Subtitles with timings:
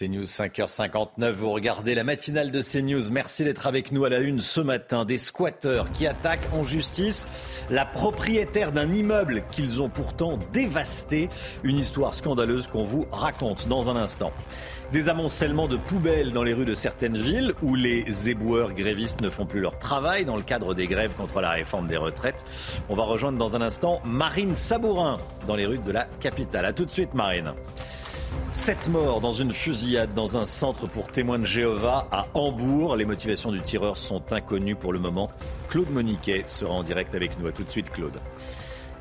[0.00, 3.10] CNews 5h59, vous regardez la matinale de CNews.
[3.10, 5.04] Merci d'être avec nous à la une ce matin.
[5.04, 7.28] Des squatteurs qui attaquent en justice
[7.68, 11.28] la propriétaire d'un immeuble qu'ils ont pourtant dévasté.
[11.64, 14.32] Une histoire scandaleuse qu'on vous raconte dans un instant.
[14.90, 19.28] Des amoncellements de poubelles dans les rues de certaines villes où les éboueurs grévistes ne
[19.28, 22.46] font plus leur travail dans le cadre des grèves contre la réforme des retraites.
[22.88, 26.64] On va rejoindre dans un instant Marine Sabourin dans les rues de la capitale.
[26.64, 27.52] A tout de suite Marine.
[28.52, 32.96] Sept morts dans une fusillade dans un centre pour témoins de Jéhovah à Hambourg.
[32.96, 35.30] Les motivations du tireur sont inconnues pour le moment.
[35.68, 37.46] Claude Moniquet sera en direct avec nous.
[37.46, 38.18] A tout de suite, Claude.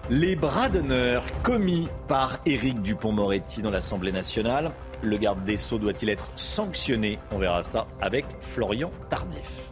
[0.10, 4.72] Les bras d'honneur commis par Éric Dupont-Moretti dans l'Assemblée nationale.
[5.02, 7.20] Le garde des Sceaux doit-il être sanctionné?
[7.32, 9.72] On verra ça avec Florian Tardif.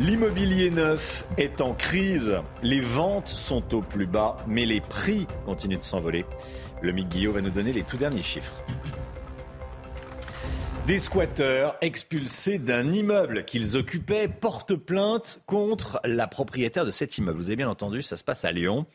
[0.00, 2.36] L'immobilier neuf est en crise.
[2.62, 6.24] Les ventes sont au plus bas, mais les prix continuent de s'envoler.
[6.80, 8.54] Le Mick Guillot va nous donner les tout derniers chiffres.
[10.86, 17.38] Des squatteurs expulsés d'un immeuble qu'ils occupaient portent plainte contre la propriétaire de cet immeuble.
[17.38, 18.86] Vous avez bien entendu, ça se passe à Lyon.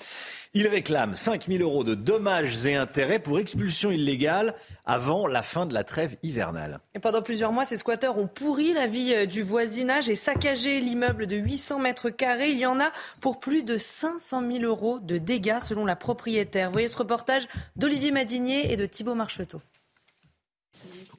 [0.55, 4.53] Ils réclament 5 000 euros de dommages et intérêts pour expulsion illégale
[4.85, 6.79] avant la fin de la trêve hivernale.
[6.93, 10.79] Et pendant plusieurs mois, ces squatteurs ont pourri la vie euh, du voisinage et saccagé
[10.79, 12.51] l'immeuble de 800 mètres carrés.
[12.51, 16.67] Il y en a pour plus de 500 000 euros de dégâts selon la propriétaire.
[16.67, 19.59] Vous voyez ce reportage d'Olivier Madinier et de Thibault Marcheteau.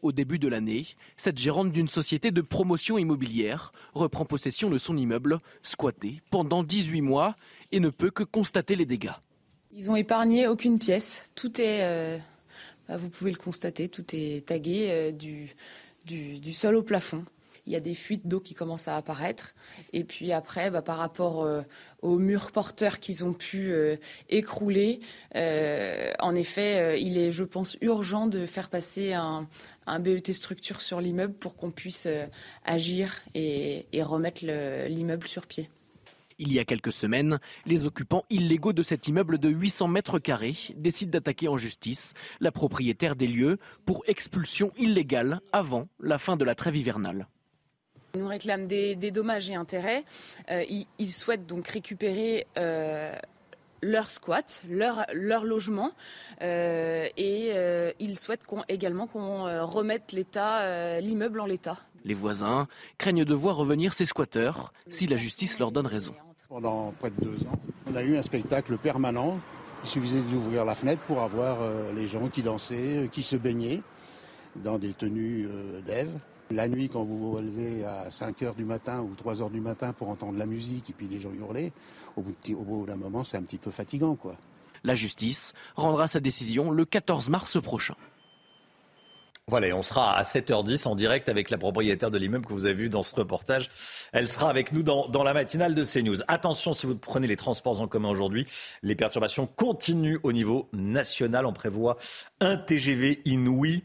[0.03, 4.97] Au début de l'année, cette gérante d'une société de promotion immobilière reprend possession de son
[4.97, 7.37] immeuble, squatté pendant 18 mois,
[7.73, 9.15] et ne peut que constater les dégâts.
[9.77, 11.33] Ils ont épargné aucune pièce.
[11.35, 12.19] Tout est, euh,
[12.89, 17.25] bah, vous pouvez le constater, tout est tagué euh, du, sol au plafond
[17.67, 19.55] il y a des fuites d'eau qui commencent à apparaître.
[19.95, 21.63] Et puis après, bah, par rapport euh,
[22.03, 23.73] aux murs porteurs qu'ils ont pu
[24.29, 25.01] écrouler,
[25.35, 29.49] en effet, il est, je pense, urgent de faire passer un,
[29.99, 32.07] BET structure sur l'immeuble pour qu'on puisse
[32.67, 34.45] agir et, remettre
[34.87, 35.71] l'immeuble sur pied.
[36.39, 40.57] Il y a quelques semaines, les occupants illégaux de cet immeuble de 800 mètres carrés
[40.77, 46.45] décident d'attaquer en justice la propriétaire des lieux pour expulsion illégale avant la fin de
[46.45, 47.29] la trêve hivernale.
[48.15, 50.05] Ils nous réclament des, dommages et intérêts.
[50.51, 50.65] Euh,
[50.99, 53.15] ils, souhaitent donc récupérer euh,
[53.83, 55.05] leur squat, leur,
[55.45, 55.93] logement.
[56.43, 61.79] Euh, et ils souhaitent également qu'on remette l'état, l'immeuble en l'état.
[62.05, 66.15] Les voisins craignent de voir revenir ces squatteurs si la justice leur donne raison.
[66.49, 67.59] Pendant près de deux ans,
[67.91, 69.39] on a eu un spectacle permanent.
[69.85, 71.59] Il suffisait d'ouvrir la fenêtre pour avoir
[71.95, 73.83] les gens qui dansaient, qui se baignaient
[74.57, 75.49] dans des tenues
[75.87, 76.11] d'Ève.
[76.51, 79.61] La nuit, quand vous vous levez à 5 h du matin ou 3 h du
[79.61, 81.73] matin pour entendre la musique et puis les gens hurler,
[82.17, 84.37] au bout d'un moment, c'est un petit peu fatigant, quoi.
[84.85, 87.97] La justice rendra sa décision le 14 mars prochain.
[89.49, 92.75] Voilà, on sera à 7h10 en direct avec la propriétaire de l'immeuble que vous avez
[92.75, 93.69] vu dans ce reportage.
[94.13, 96.23] Elle sera avec nous dans, dans, la matinale de CNews.
[96.29, 98.47] Attention, si vous prenez les transports en commun aujourd'hui,
[98.83, 101.45] les perturbations continuent au niveau national.
[101.45, 101.99] On prévoit
[102.41, 103.85] un TGV inouï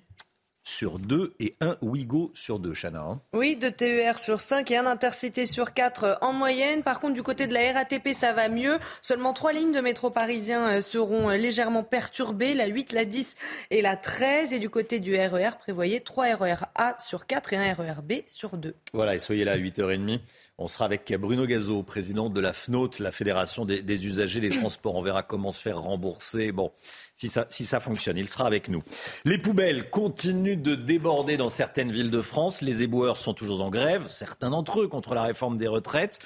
[0.63, 3.01] sur 2 et un Ouigo sur 2, Chana.
[3.01, 3.21] Hein.
[3.33, 6.83] oui, deux TER sur 5 et un Intercité sur 4 euh, en moyenne.
[6.83, 8.77] Par contre, du côté de la RATP, ça va mieux.
[9.01, 13.35] Seulement trois lignes de métro parisien euh, seront euh, légèrement perturbées, la 8, la 10
[13.71, 14.53] et la 13.
[14.53, 18.01] Et du côté du RER, e prévoyez 3 RER A sur 4 et un RER
[18.03, 18.75] B sur 2.
[18.93, 20.19] Voilà, et soyez là à 8h30.
[20.57, 24.49] On sera avec Bruno Gazo, président de la FNOT, la Fédération des, des usagers des
[24.49, 24.95] transports.
[24.95, 26.51] On verra comment se faire rembourser.
[26.51, 26.71] Bon,
[27.27, 28.17] si ça, fonctionne.
[28.17, 28.81] Il sera avec nous.
[29.25, 32.61] Les poubelles continuent de déborder dans certaines villes de France.
[32.61, 36.19] Les éboueurs sont toujours en grève, certains d'entre eux contre la réforme des retraites.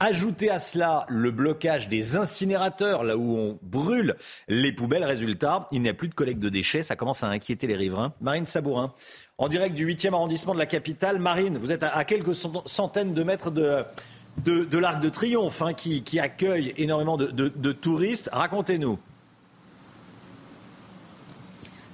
[0.00, 4.16] Ajoutez à cela le blocage des incinérateurs, là où on brûle
[4.48, 5.04] les poubelles.
[5.04, 6.82] Résultat, il n'y a plus de collecte de déchets.
[6.82, 8.14] Ça commence à inquiéter les riverains.
[8.22, 8.94] Marine Sabourin,
[9.36, 11.18] en direct du 8e arrondissement de la capitale.
[11.18, 12.34] Marine, vous êtes à, quelques
[12.64, 13.84] centaines de mètres de,
[14.46, 18.30] de, l'Arc de Triomphe, hein, qui, accueille énormément de touristes.
[18.32, 18.98] Racontez-nous.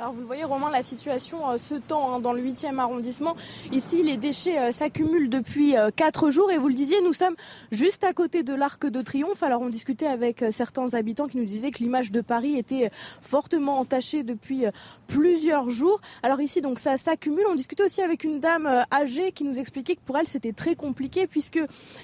[0.04, 3.36] Alors vous le voyez Romain, la situation euh, se tend hein, dans le 8e arrondissement.
[3.72, 7.36] Ici, les déchets euh, s'accumulent depuis 4 euh, jours et vous le disiez, nous sommes
[7.72, 9.42] juste à côté de l'Arc de Triomphe.
[9.42, 12.90] Alors on discutait avec certains habitants qui nous disaient que l'image de Paris était
[13.22, 14.64] fortement entachée depuis
[15.06, 16.02] plusieurs jours.
[16.22, 17.46] Alors ici, donc ça s'accumule.
[17.48, 20.74] On discutait aussi avec une dame âgée qui nous expliquait que pour elle c'était très
[20.74, 21.60] compliqué puisque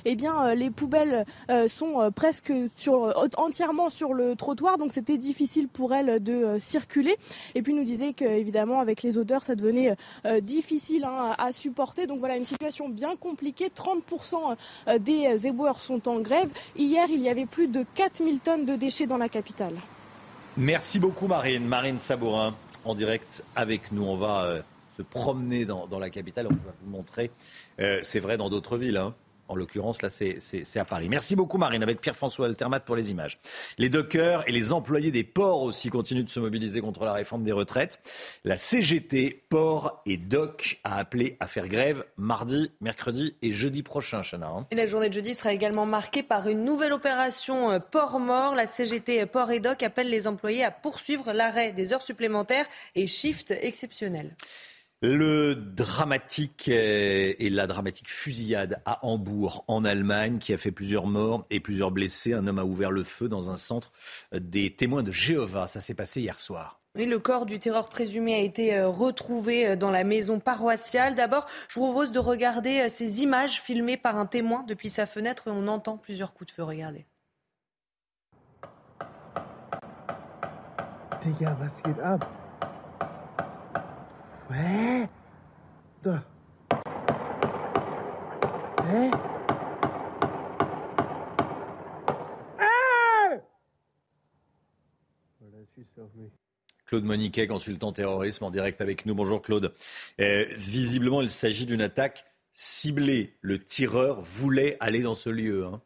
[0.07, 1.27] eh bien, les poubelles
[1.69, 7.19] sont presque sur, entièrement sur le trottoir, donc c'était difficile pour elle de circuler.
[7.55, 12.07] Et puis nous disait qu'évidemment, avec les odeurs, ça devenait euh, difficile hein, à supporter.
[12.07, 13.69] Donc voilà, une situation bien compliquée.
[13.69, 14.57] 30%
[14.89, 16.49] euh, des éboueurs sont en grève.
[16.77, 19.75] Hier, il y avait plus de 4000 tonnes de déchets dans la capitale.
[20.57, 21.67] Merci beaucoup, Marine.
[21.67, 22.55] Marine Sabourin,
[22.85, 24.05] en direct avec nous.
[24.05, 24.63] On va euh,
[24.97, 26.47] se promener dans, la capitale.
[26.47, 27.31] On va vous montrer.
[27.79, 28.99] c'est vrai dans d'autres villes.
[28.99, 29.15] Hein.
[29.51, 31.09] En l'occurrence, là, c'est à Paris.
[31.09, 33.41] Merci beaucoup, Marine, avec Pierre-François Altermat pour les images.
[33.79, 37.43] Les dockers et les employés des ports aussi continuent de se mobiliser contre la réforme
[37.43, 37.99] des retraites.
[38.45, 44.23] La CGT, Ports et Doc, a appelé à faire grève mardi, mercredi et jeudi prochain,
[44.23, 44.47] Chana.
[44.47, 44.67] Hein.
[44.71, 48.55] Et la journée de jeudi sera également marquée par une nouvelle opération euh, Port-Mort.
[48.55, 53.09] La CGT, Ports et Doc appelle les employés à poursuivre l'arrêt des heures supplémentaires et
[53.09, 54.37] shift exceptionnels.
[55.03, 61.07] Le dramatique euh, et la dramatique fusillade à Hambourg, en Allemagne, qui a fait plusieurs
[61.07, 62.35] morts et plusieurs blessés.
[62.35, 63.93] Un homme a ouvert le feu dans un centre
[64.31, 65.67] des témoins de Jéhovah.
[65.67, 66.83] Ça s'est passé hier soir.
[66.97, 71.15] Oui, le corps du terreur présumé a été euh, retrouvé euh, dans la maison paroissiale.
[71.15, 75.45] D'abord, je vous propose de regarder ces images filmées par un témoin depuis sa fenêtre.
[75.47, 76.63] On entend plusieurs coups de feu.
[76.63, 77.07] Regardez.
[96.87, 99.15] Claude Moniquet, consultant terrorisme, en direct avec nous.
[99.15, 99.73] Bonjour Claude.
[100.21, 103.37] Euh, visiblement, il s'agit d'une attaque ciblée.
[103.43, 105.65] Le tireur voulait aller dans ce lieu.
[105.65, 105.81] Hein.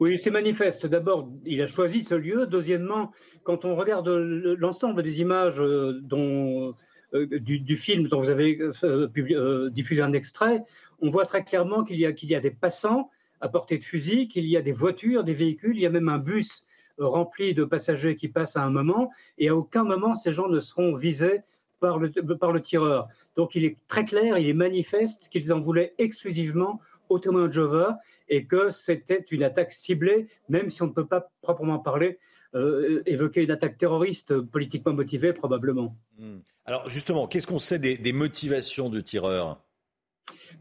[0.00, 0.86] Oui, c'est manifeste.
[0.86, 2.46] D'abord, il a choisi ce lieu.
[2.46, 3.12] Deuxièmement,
[3.42, 6.74] quand on regarde l'ensemble des images euh, dont
[7.14, 10.62] euh, du, film dont vous avez euh, euh, diffusé un extrait,
[11.00, 13.10] on voit très clairement qu'il y, y a des passants
[13.40, 16.08] à portée de fusil, qu'il y a des voitures, des véhicules, il y a même
[16.08, 16.64] un bus
[16.98, 20.60] rempli de passagers qui passent à un moment, et à aucun moment ces gens ne
[20.60, 21.42] seront visés
[21.80, 23.08] par le, par le tireur.
[23.36, 27.52] Donc il est très clair, il est manifeste qu'ils en voulaient exclusivement aux témoins de
[27.52, 32.18] Jova et que c'était une attaque ciblée, même si on ne peut pas proprement parler
[32.54, 35.96] euh, évoquer une attaque terroriste politiquement motivée, probablement.
[36.18, 36.38] Hmm.
[36.64, 39.62] Alors justement, qu'est-ce qu'on sait des, motivations du tireur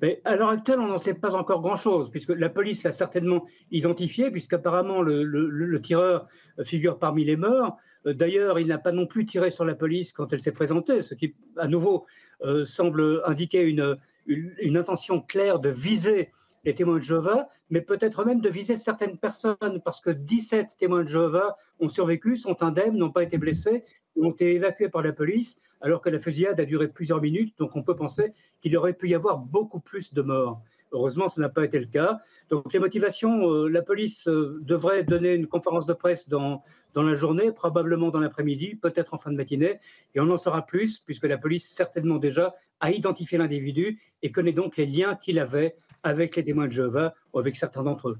[0.01, 3.45] mais à l'heure actuelle, on n'en sait pas encore grand-chose, puisque la police l'a certainement
[3.71, 6.27] identifié, puisqu'apparemment le, le, tireur
[6.63, 7.77] figure parmi les morts.
[8.05, 11.01] Euh, d'ailleurs, il n'a pas non plus tiré sur la police quand elle s'est présentée,
[11.01, 12.05] ce qui, à nouveau,
[12.41, 13.97] euh, semble indiquer une,
[14.27, 16.31] une, intention claire de viser
[16.67, 21.03] les témoins de Jéhovah, mais peut-être même de viser certaines personnes, parce que 17 témoins
[21.03, 23.85] de Jéhovah ont survécu, sont indemnes, n'ont pas été blessés,
[24.17, 27.77] ont été évacués par la police, alors que la fusillade a duré plusieurs minutes, donc
[27.77, 30.61] on peut penser qu'il aurait pu y avoir beaucoup plus de morts.
[30.91, 32.19] Heureusement, ce n'a pas été le cas.
[32.49, 36.63] Donc les motivations, euh, la police euh, devrait donner une conférence de presse dans,
[36.93, 39.79] dans la journée, probablement dans l'après-midi, peut-être en fin de matinée,
[40.15, 44.53] et on en saura plus, puisque la police certainement déjà a identifié l'individu et connaît
[44.53, 48.17] donc les liens qu'il avait avec les témoins de Jéhovah ou avec certains d'entre eux.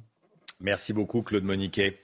[0.59, 1.99] Merci beaucoup, Claude Moniquet.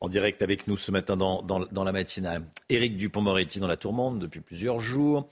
[0.00, 2.42] En direct avec nous ce matin dans, la matinale.
[2.68, 5.28] Éric Dupont-Moretti dans la tourmente depuis plusieurs jours.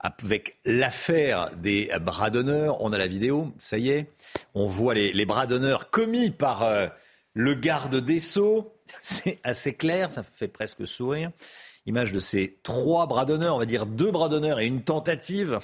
[0.00, 4.06] Avec l'affaire des bras d'honneur, on a la vidéo, ça y est.
[4.54, 6.86] On voit les, bras d'honneur commis par euh,
[7.34, 8.72] le garde des Sceaux.
[9.02, 11.30] C'est assez clair, ça fait presque sourire.
[11.86, 15.58] Image de ces trois bras d'honneur, on va dire deux bras d'honneur et une tentative.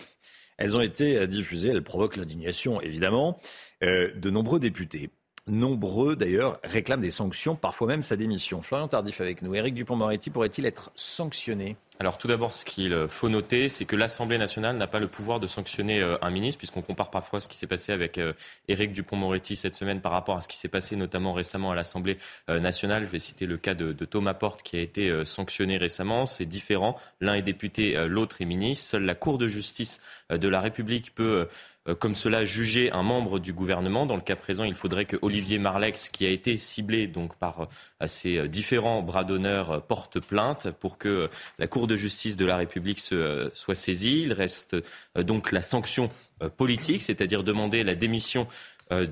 [0.56, 3.38] Elles ont été euh, diffusées, elles provoquent l'indignation évidemment.
[3.84, 5.10] Euh, de nombreux députés.
[5.46, 8.62] Nombreux, d'ailleurs, réclament des sanctions, parfois même sa démission.
[8.62, 9.54] Florian Tardif avec nous.
[9.54, 11.76] Éric Dupont-Moretti pourrait-il être sanctionné?
[12.00, 15.38] Alors tout d'abord, ce qu'il faut noter, c'est que l'Assemblée nationale n'a pas le pouvoir
[15.38, 18.32] de sanctionner euh, un ministre, puisqu'on compare parfois ce qui s'est passé avec euh,
[18.66, 22.18] Éric Dupont-Moretti cette semaine par rapport à ce qui s'est passé notamment récemment à l'Assemblée
[22.48, 23.04] nationale.
[23.04, 26.26] Je vais citer le cas de, Thomas Porte qui a été sanctionné récemment.
[26.26, 26.96] C'est différent.
[27.20, 28.84] L'un est député, l'autre est ministre.
[28.84, 31.48] Seule la Cour de justice de la République peut
[31.86, 34.06] euh, comme cela juger un membre du gouvernement.
[34.06, 37.68] Dans le cas présent, il faudrait que Olivier Marlex, qui a été ciblé donc par
[38.00, 42.44] euh, ces euh, différents bras d'honneur, porte plainte pour que la Cour de justice de
[42.44, 44.22] la République se, soit saisie.
[44.22, 44.76] Il reste
[45.16, 46.10] donc la sanction
[46.56, 48.46] politique, c'est-à-dire demander la démission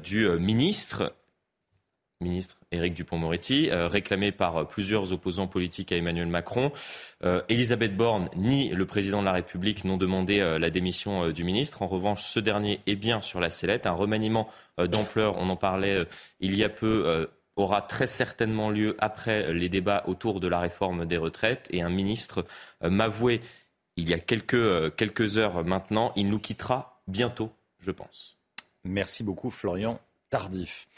[0.02, 1.12] du ministre
[2.23, 6.73] ministre Éric Dupont-Moretti, euh, réclamé par plusieurs opposants politiques à Emmanuel Macron.
[7.25, 11.45] Euh, Elisabeth Borne ni le président de la République n'ont demandé euh, la démission du
[11.45, 11.83] ministre.
[11.83, 13.87] En revanche, ce dernier est bien sur la sellette.
[13.87, 14.49] Un remaniement
[14.79, 16.07] d'ampleur, on en parlait
[16.41, 21.06] il y a peu, aura très certainement lieu après les débats autour de la réforme
[21.06, 21.68] des retraites.
[21.71, 22.44] Et un ministre
[22.82, 23.40] m'avouait
[23.97, 28.38] il y a quelques, quelques heures maintenant, il nous quittera bientôt, je pense.
[28.85, 30.88] Merci beaucoup, Florian Tardif.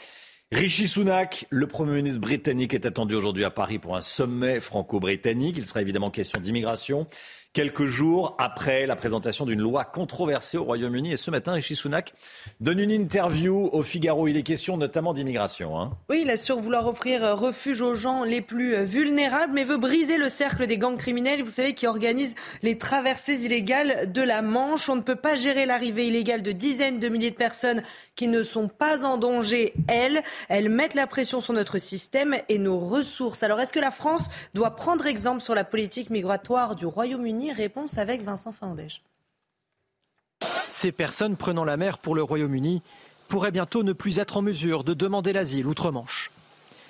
[0.51, 5.57] Rishi Sunak, le Premier ministre britannique, est attendu aujourd'hui à Paris pour un sommet franco-britannique.
[5.57, 7.07] Il sera évidemment question d'immigration
[7.55, 11.13] quelques jours après la présentation d'une loi controversée au Royaume-Uni.
[11.13, 12.13] Et ce matin, Rishi Sunak
[12.59, 14.27] donne une interview au Figaro.
[14.27, 15.79] Il est question notamment d'immigration.
[15.79, 15.91] Hein.
[16.09, 20.27] Oui, il assure vouloir offrir refuge aux gens les plus vulnérables, mais veut briser le
[20.27, 24.89] cercle des gangs criminels, vous savez, qui organisent les traversées illégales de la Manche.
[24.89, 27.83] On ne peut pas gérer l'arrivée illégale de dizaines de milliers de personnes
[28.17, 30.23] qui ne sont pas en danger, elles.
[30.49, 33.43] Elles mettent la pression sur notre système et nos ressources.
[33.43, 37.44] Alors, est-ce que la France doit prendre exemple sur la politique migratoire du Royaume-Uni?
[37.51, 39.01] Réponse avec Vincent Fandège.
[40.69, 42.81] Ces personnes prenant la mer pour le Royaume-Uni
[43.27, 46.31] pourraient bientôt ne plus être en mesure de demander l'asile outre-Manche.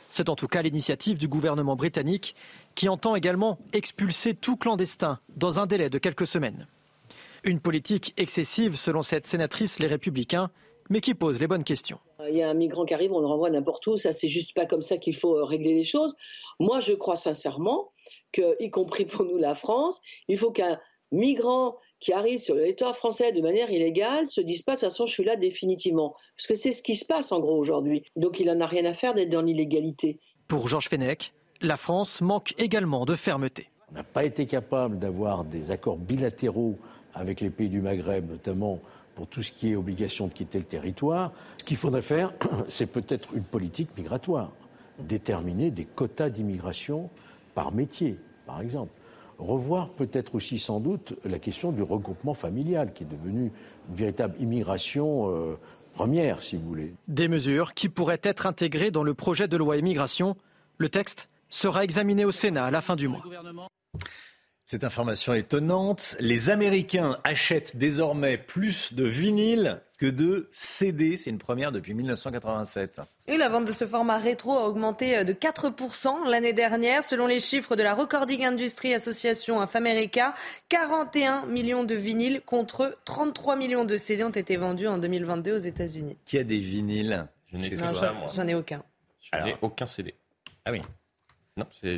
[0.10, 2.36] C'est en tout cas l'initiative du gouvernement britannique
[2.74, 6.68] qui entend également expulser tout clandestin dans un délai de quelques semaines.
[7.44, 10.50] Une politique excessive selon cette sénatrice Les Républicains,
[10.90, 12.00] mais qui pose les bonnes questions.
[12.28, 14.54] Il y a un migrant qui arrive, on le renvoie n'importe où, ça c'est juste
[14.56, 16.16] pas comme ça qu'il faut régler les choses.
[16.60, 17.92] Moi je crois sincèrement
[18.60, 20.80] y compris pour nous la France, il faut qu'un
[21.12, 24.90] migrant qui arrive sur le territoire français de manière illégale se dise pas de toute
[24.90, 26.16] façon je suis là définitivement.
[26.38, 28.04] Parce que c'est ce qui se passe en gros aujourd'hui.
[28.16, 30.20] Donc il n'en a rien à faire d'être dans l'illégalité.
[30.48, 33.70] Pour Georges Fenech, la France manque également de fermeté.
[33.92, 36.78] On n'a pas été capable d'avoir des accords bilatéraux
[37.14, 38.80] avec les pays du Maghreb, notamment
[39.16, 41.32] pour tout ce qui est obligation de quitter le territoire.
[41.58, 42.34] Ce qu'il faudrait faire,
[42.68, 44.52] c'est peut-être une politique migratoire,
[45.00, 47.10] déterminer des quotas d'immigration
[47.54, 48.92] par métier, par exemple.
[49.38, 53.52] Revoir peut-être aussi sans doute la question du regroupement familial, qui est devenu
[53.90, 55.58] une véritable immigration euh,
[55.94, 56.94] première, si vous voulez.
[57.10, 60.38] Des mesures qui pourraient être intégrées dans le projet de loi immigration.
[60.78, 63.24] Le texte sera examiné au Sénat à la fin du mois.
[64.68, 71.18] Cette information étonnante, les Américains achètent désormais plus de vinyles que de CD.
[71.18, 73.00] C'est une première depuis 1987.
[73.28, 77.04] Et la vente de ce format rétro a augmenté de 4% l'année dernière.
[77.04, 80.34] Selon les chiffres de la Recording Industry Association of America,
[80.70, 85.60] 41 millions de vinyles contre 33 millions de CD ont été vendus en 2022 aux
[85.60, 86.18] États-Unis.
[86.26, 87.76] Qui a des vinyles Je n'ai
[88.34, 88.84] J'en ai aucun.
[89.22, 90.16] Je n'ai aucun CD.
[90.66, 90.82] Ah oui.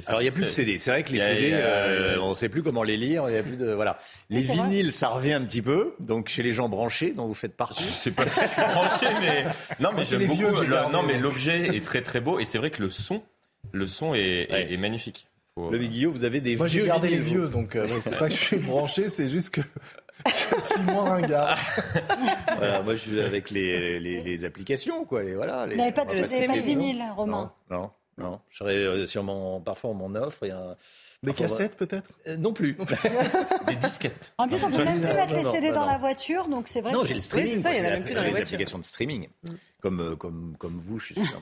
[0.07, 0.77] Alors il n'y a plus de CD.
[0.77, 3.27] C'est vrai que les CD, euh, on ne sait plus comment les lire.
[3.27, 3.97] Il y a plus de voilà.
[4.29, 5.95] Les vinyles, ça revient un petit peu.
[5.99, 7.83] Donc chez les gens branchés, dont vous faites partie.
[7.83, 9.45] Je sais pas si je suis branché, mais
[9.79, 10.63] non, mais j'aime beaucoup.
[10.91, 13.23] non, mais l'objet est très très beau et c'est vrai que le son,
[13.71, 15.27] le son est, magnifique.
[15.57, 16.85] Le Guillaume, vous avez des Moi, vieux.
[16.85, 19.49] Moi, j'ai gardé les vieux, donc euh, c'est pas que je suis branché, c'est juste
[19.49, 19.61] que
[20.27, 21.57] je suis moins ringard.
[22.59, 25.23] voilà, moi, je suis avec les, les, applications, quoi.
[25.23, 27.51] Les, voilà, les, pas de, pas de vinyle, Romain.
[27.71, 27.75] non.
[27.75, 27.89] Non,
[28.51, 30.39] j'aurais euh, sur mon, parfois on m'en offre.
[30.43, 30.75] Il y a
[31.24, 32.12] des cassettes peut-être?
[32.27, 32.77] euh, Non plus.
[33.67, 34.33] des disquettes.
[34.38, 36.91] En plus, on peut même plus mettre les CD dans la voiture, donc c'est vrai.
[36.91, 37.62] Non, j'ai le streaming.
[37.62, 39.50] ça, il y en a même plus dans les applications de streaming, mm.
[39.81, 41.41] comme, euh, comme, comme vous, je suis sûr.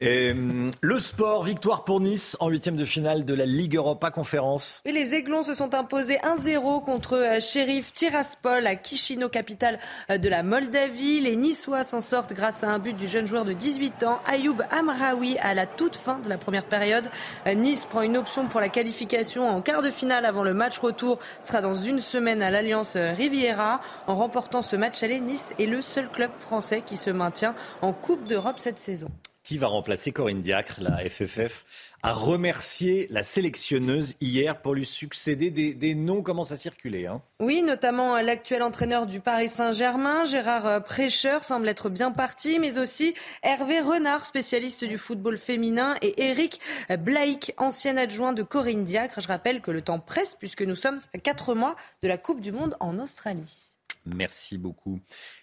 [0.00, 4.12] Et, hum, le sport, victoire pour Nice en huitième de finale de la Ligue Europa
[4.12, 4.80] Conférence.
[4.84, 10.18] Et les Aiglons se sont imposés 1-0 contre euh, Sheriff Tiraspol à Chisinau, capitale euh,
[10.18, 11.20] de la Moldavie.
[11.20, 14.58] Les Niçois s'en sortent grâce à un but du jeune joueur de 18 ans, Ayoub
[14.70, 17.10] Amraoui, à la toute fin de la première période.
[17.48, 20.78] Euh, nice prend une option pour la qualification en quart de finale avant le match
[20.78, 21.18] retour.
[21.40, 23.80] Sera dans une semaine à l'Alliance Riviera.
[24.06, 27.92] En remportant ce match aller, Nice est le seul club français qui se maintient en
[27.92, 29.08] Coupe d'Europe cette saison
[29.48, 31.64] qui va remplacer Corinne Diacre, la FFF,
[32.02, 35.50] a remercié la sélectionneuse hier pour lui succéder.
[35.50, 37.06] Des, noms commencent à circuler.
[37.06, 37.22] Hein?
[37.40, 42.76] Oui, notamment l'actuel entraîneur du Paris Saint-Germain, Gérard euh, Prêcheur, semble être bien parti, mais
[42.76, 46.60] aussi Hervé Renard, spécialiste du football féminin, et Eric
[46.98, 49.22] Blaik, ancien adjoint de Corinne Diacre.
[49.22, 52.42] Je rappelle que le temps presse puisque nous sommes à quatre mois de la Coupe
[52.42, 53.67] du Monde en Australie.
[54.14, 55.00] Merci beaucoup.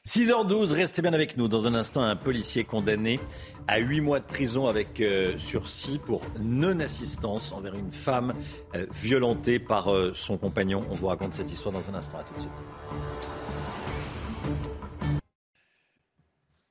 [0.08, 1.48] 6h12, restez bien avec nous.
[1.48, 3.20] Dans un instant, un policier condamné
[3.68, 8.34] à 8 mois de prison avec euh, sursis pour non-assistance envers une femme
[8.76, 10.86] euh, violentée par euh, son compagnon.
[10.90, 12.18] On vous raconte cette histoire dans un instant.
[12.18, 12.52] À tout de suite.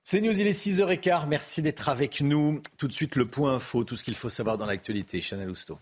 [0.06, 1.26] C'est News, il est 6h15.
[1.26, 2.60] Merci d'être avec nous.
[2.76, 5.20] Tout de suite, le point info, tout ce qu'il faut savoir dans l'actualité.
[5.20, 5.78] Chanel Housteau.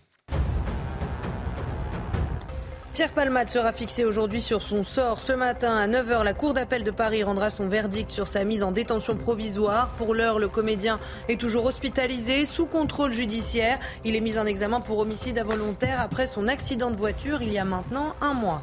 [2.93, 5.17] Pierre Palmade sera fixé aujourd'hui sur son sort.
[5.17, 8.61] Ce matin à 9h, la Cour d'appel de Paris rendra son verdict sur sa mise
[8.61, 9.89] en détention provisoire.
[9.97, 13.79] Pour l'heure, le comédien est toujours hospitalisé, sous contrôle judiciaire.
[14.05, 17.57] Il est mis en examen pour homicide involontaire après son accident de voiture il y
[17.57, 18.61] a maintenant un mois.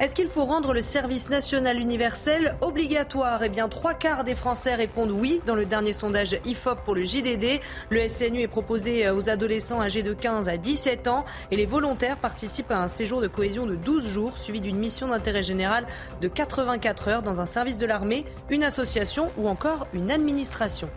[0.00, 3.42] Est-ce qu'il faut rendre le service national universel obligatoire?
[3.42, 7.04] Eh bien, trois quarts des Français répondent oui dans le dernier sondage IFOP pour le
[7.04, 7.60] JDD.
[7.90, 11.66] Le SNU est proposé euh, aux adolescents âgés de 15 à 17 ans et les
[11.66, 15.86] volontaires participent à un séjour de cohésion de 12 jours suivi d'une mission d'intérêt général
[16.22, 20.88] de 84 heures dans un service de l'armée, une association ou encore une administration.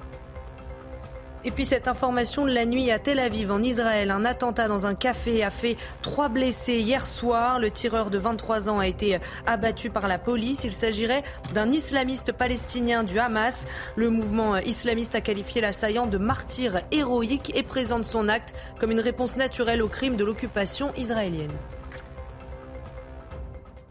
[1.46, 4.86] Et puis cette information de la nuit à Tel Aviv, en Israël, un attentat dans
[4.86, 7.60] un café a fait trois blessés hier soir.
[7.60, 10.64] Le tireur de 23 ans a été abattu par la police.
[10.64, 11.24] Il s'agirait
[11.54, 13.66] d'un islamiste palestinien du Hamas.
[13.98, 19.02] Le mouvement islamiste a qualifié l'assaillant de martyr héroïque et présente son acte comme une
[19.02, 21.52] réponse naturelle au crime de l'occupation israélienne.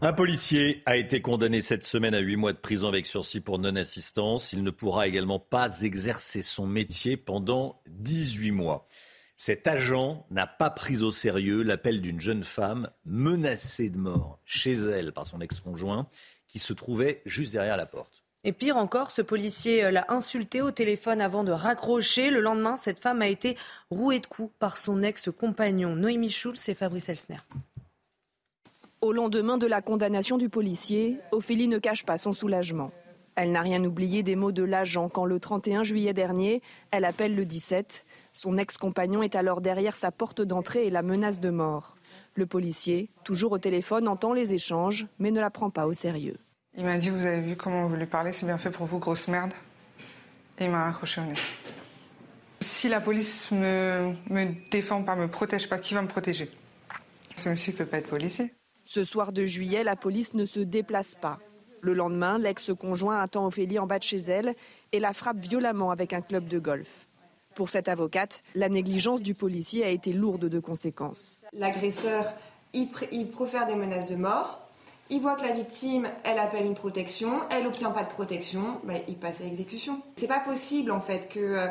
[0.05, 3.57] Un policier a été condamné cette semaine à huit mois de prison avec sursis pour
[3.57, 4.51] non-assistance.
[4.51, 8.85] Il ne pourra également pas exercer son métier pendant 18 mois.
[9.37, 14.73] Cet agent n'a pas pris au sérieux l'appel d'une jeune femme menacée de mort chez
[14.73, 16.09] elle par son ex-conjoint
[16.49, 18.25] qui se trouvait juste derrière la porte.
[18.43, 22.29] Et pire encore, ce policier l'a insulté au téléphone avant de raccrocher.
[22.29, 23.55] Le lendemain, cette femme a été
[23.89, 25.95] rouée de coups par son ex-compagnon.
[25.95, 27.37] Noémie Schulz et Fabrice Elsner.
[29.03, 32.89] Au lendemain de la condamnation du policier, Ophélie ne cache pas son soulagement.
[33.35, 37.35] Elle n'a rien oublié des mots de l'agent quand le 31 juillet dernier, elle appelle
[37.35, 38.05] le 17.
[38.31, 41.97] Son ex-compagnon est alors derrière sa porte d'entrée et la menace de mort.
[42.35, 46.37] Le policier, toujours au téléphone, entend les échanges, mais ne la prend pas au sérieux.
[46.77, 48.99] Il m'a dit Vous avez vu comment vous lui parlez C'est bien fait pour vous,
[48.99, 49.53] grosse merde.
[50.59, 51.35] Et il m'a raccroché au nez.
[52.61, 56.49] Si la police me, me défend pas, me protège pas, qui va me protéger?
[57.35, 58.53] Ce monsieur ne peut pas être policier.
[58.85, 61.39] Ce soir de juillet, la police ne se déplace pas.
[61.81, 64.55] Le lendemain, l'ex-conjoint attend Ophélie en bas de chez elle
[64.91, 67.07] et la frappe violemment avec un club de golf.
[67.55, 71.41] Pour cette avocate, la négligence du policier a été lourde de conséquences.
[71.53, 72.25] L'agresseur,
[72.73, 72.89] il,
[73.31, 74.59] profère des menaces de mort.
[75.09, 78.95] Il voit que la victime, elle appelle une protection, elle n'obtient pas de protection, bah,
[79.07, 80.01] il passe à exécution.
[80.15, 81.67] C'est pas possible en fait que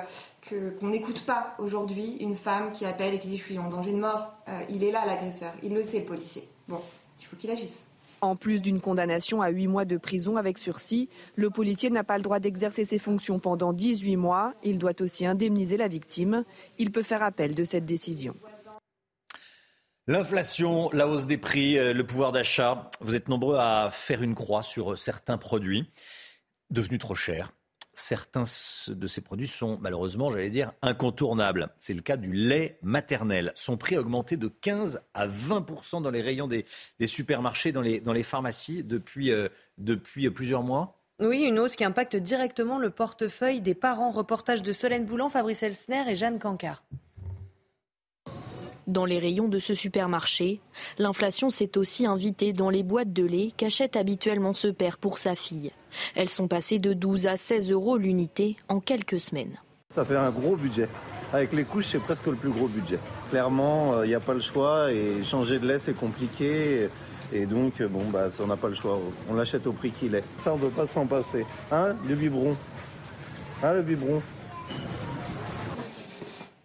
[0.49, 3.93] qu'on n'écoute pas aujourd'hui une femme qui appelle et qui dit je suis en danger
[3.93, 4.35] de mort.
[4.49, 6.47] Euh, il est là l'agresseur, il le sait le policier.
[6.69, 6.81] Bon,
[7.23, 7.87] il faut qu'il agisse.
[8.21, 12.19] En plus d'une condamnation à 8 mois de prison avec sursis, le policier n'a pas
[12.19, 14.55] le droit d'exercer ses fonctions pendant 18 mois.
[14.63, 16.45] Il doit aussi indemniser la victime.
[16.79, 18.37] Il peut faire appel de cette décision.
[20.09, 24.35] L'inflation, la hausse des prix, euh, le pouvoir d'achat, vous êtes nombreux à faire une
[24.35, 25.89] croix sur certains produits
[26.71, 27.53] devenus trop chers
[27.95, 28.45] certains
[28.89, 31.69] de ces produits sont malheureusement, j'allais dire, incontournables.
[31.79, 33.53] C'est le cas du lait maternel.
[33.55, 36.65] Son prix a augmenté de 15 à 20 dans les rayons des,
[37.07, 40.99] supermarchés, dans les, dans les pharmacies depuis, euh, depuis plusieurs mois.
[41.21, 44.11] Oui, une hausse qui impacte directement le portefeuille des parents.
[44.11, 46.83] Reportage de Solène Boulan, Fabrice Elsner et Jeanne Cancard.
[48.93, 50.61] Dans les rayons de ce supermarché,
[50.99, 55.35] l'inflation s'est aussi invitée dans les boîtes de lait qu'achète habituellement ce père pour sa
[55.35, 55.73] fille.
[56.15, 59.59] Elles sont passées de 12 à 16 euros l'unité en quelques semaines.
[59.89, 60.91] Ça fait un gros budget.
[61.33, 62.99] Avec les couches, c'est presque le plus gros budget.
[63.31, 66.91] Clairement, il euh, n'y a pas le choix et changer de lait, c'est compliqué.
[67.33, 69.01] Et donc, euh, bon, bah, on n'a pas le choix.
[69.31, 70.25] On l'achète au prix qu'il est.
[70.37, 71.47] Ça, on ne peut pas s'en passer.
[71.71, 72.59] Hein, le biberon?
[73.63, 74.21] Hein, le biberon?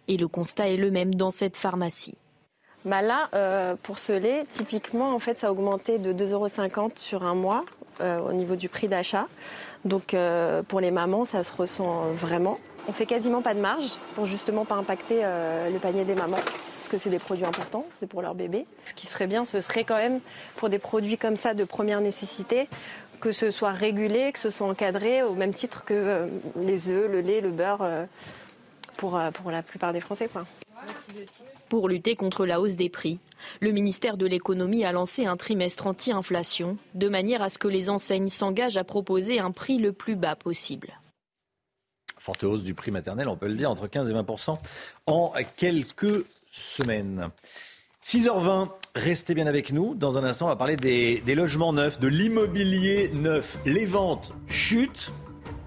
[0.08, 2.16] Et le constat est le même dans cette pharmacie.
[2.84, 6.92] Bah là, euh, pour ce lait, typiquement, en fait, ça a augmenté de 2,50 euros
[6.96, 7.64] sur un mois
[8.00, 9.26] euh, au niveau du prix d'achat.
[9.84, 12.58] Donc, euh, pour les mamans, ça se ressent vraiment.
[12.88, 16.38] On fait quasiment pas de marge pour justement pas impacter le panier des mamans,
[16.76, 18.64] parce que c'est des produits importants, c'est pour leur bébé.
[18.86, 20.20] Ce qui serait bien, ce serait quand même
[20.56, 22.66] pour des produits comme ça de première nécessité,
[23.20, 27.20] que ce soit régulé, que ce soit encadré, au même titre que les œufs, le
[27.20, 27.86] lait, le beurre
[28.98, 30.28] pour, euh, pour la plupart des Français.
[30.30, 30.44] Quoi.
[31.70, 33.18] Pour lutter contre la hausse des prix,
[33.60, 37.88] le ministère de l'économie a lancé un trimestre anti-inflation, de manière à ce que les
[37.88, 40.98] enseignes s'engagent à proposer un prix le plus bas possible.
[42.18, 44.58] Forte hausse du prix maternel, on peut le dire, entre 15 et 20%
[45.06, 47.30] en quelques semaines.
[48.02, 49.94] 6h20, restez bien avec nous.
[49.94, 53.58] Dans un instant, on va parler des, des logements neufs, de l'immobilier neuf.
[53.66, 55.12] Les ventes chutent,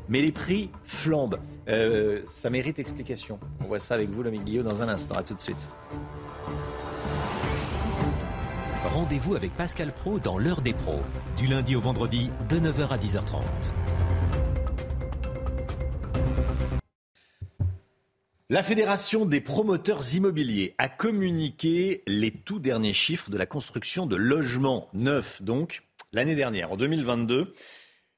[0.09, 1.39] mais les prix flambent.
[1.67, 3.39] Euh, ça mérite explication.
[3.61, 5.15] On voit ça avec vous, l'ami Guillaume, dans un instant.
[5.15, 5.69] À tout de suite.
[8.85, 11.01] Rendez-vous avec Pascal Pro dans l'heure des pros,
[11.37, 13.41] du lundi au vendredi de 9h à 10h30.
[18.49, 24.17] La Fédération des promoteurs immobiliers a communiqué les tout derniers chiffres de la construction de
[24.17, 27.53] logements neufs, donc l'année dernière, en 2022.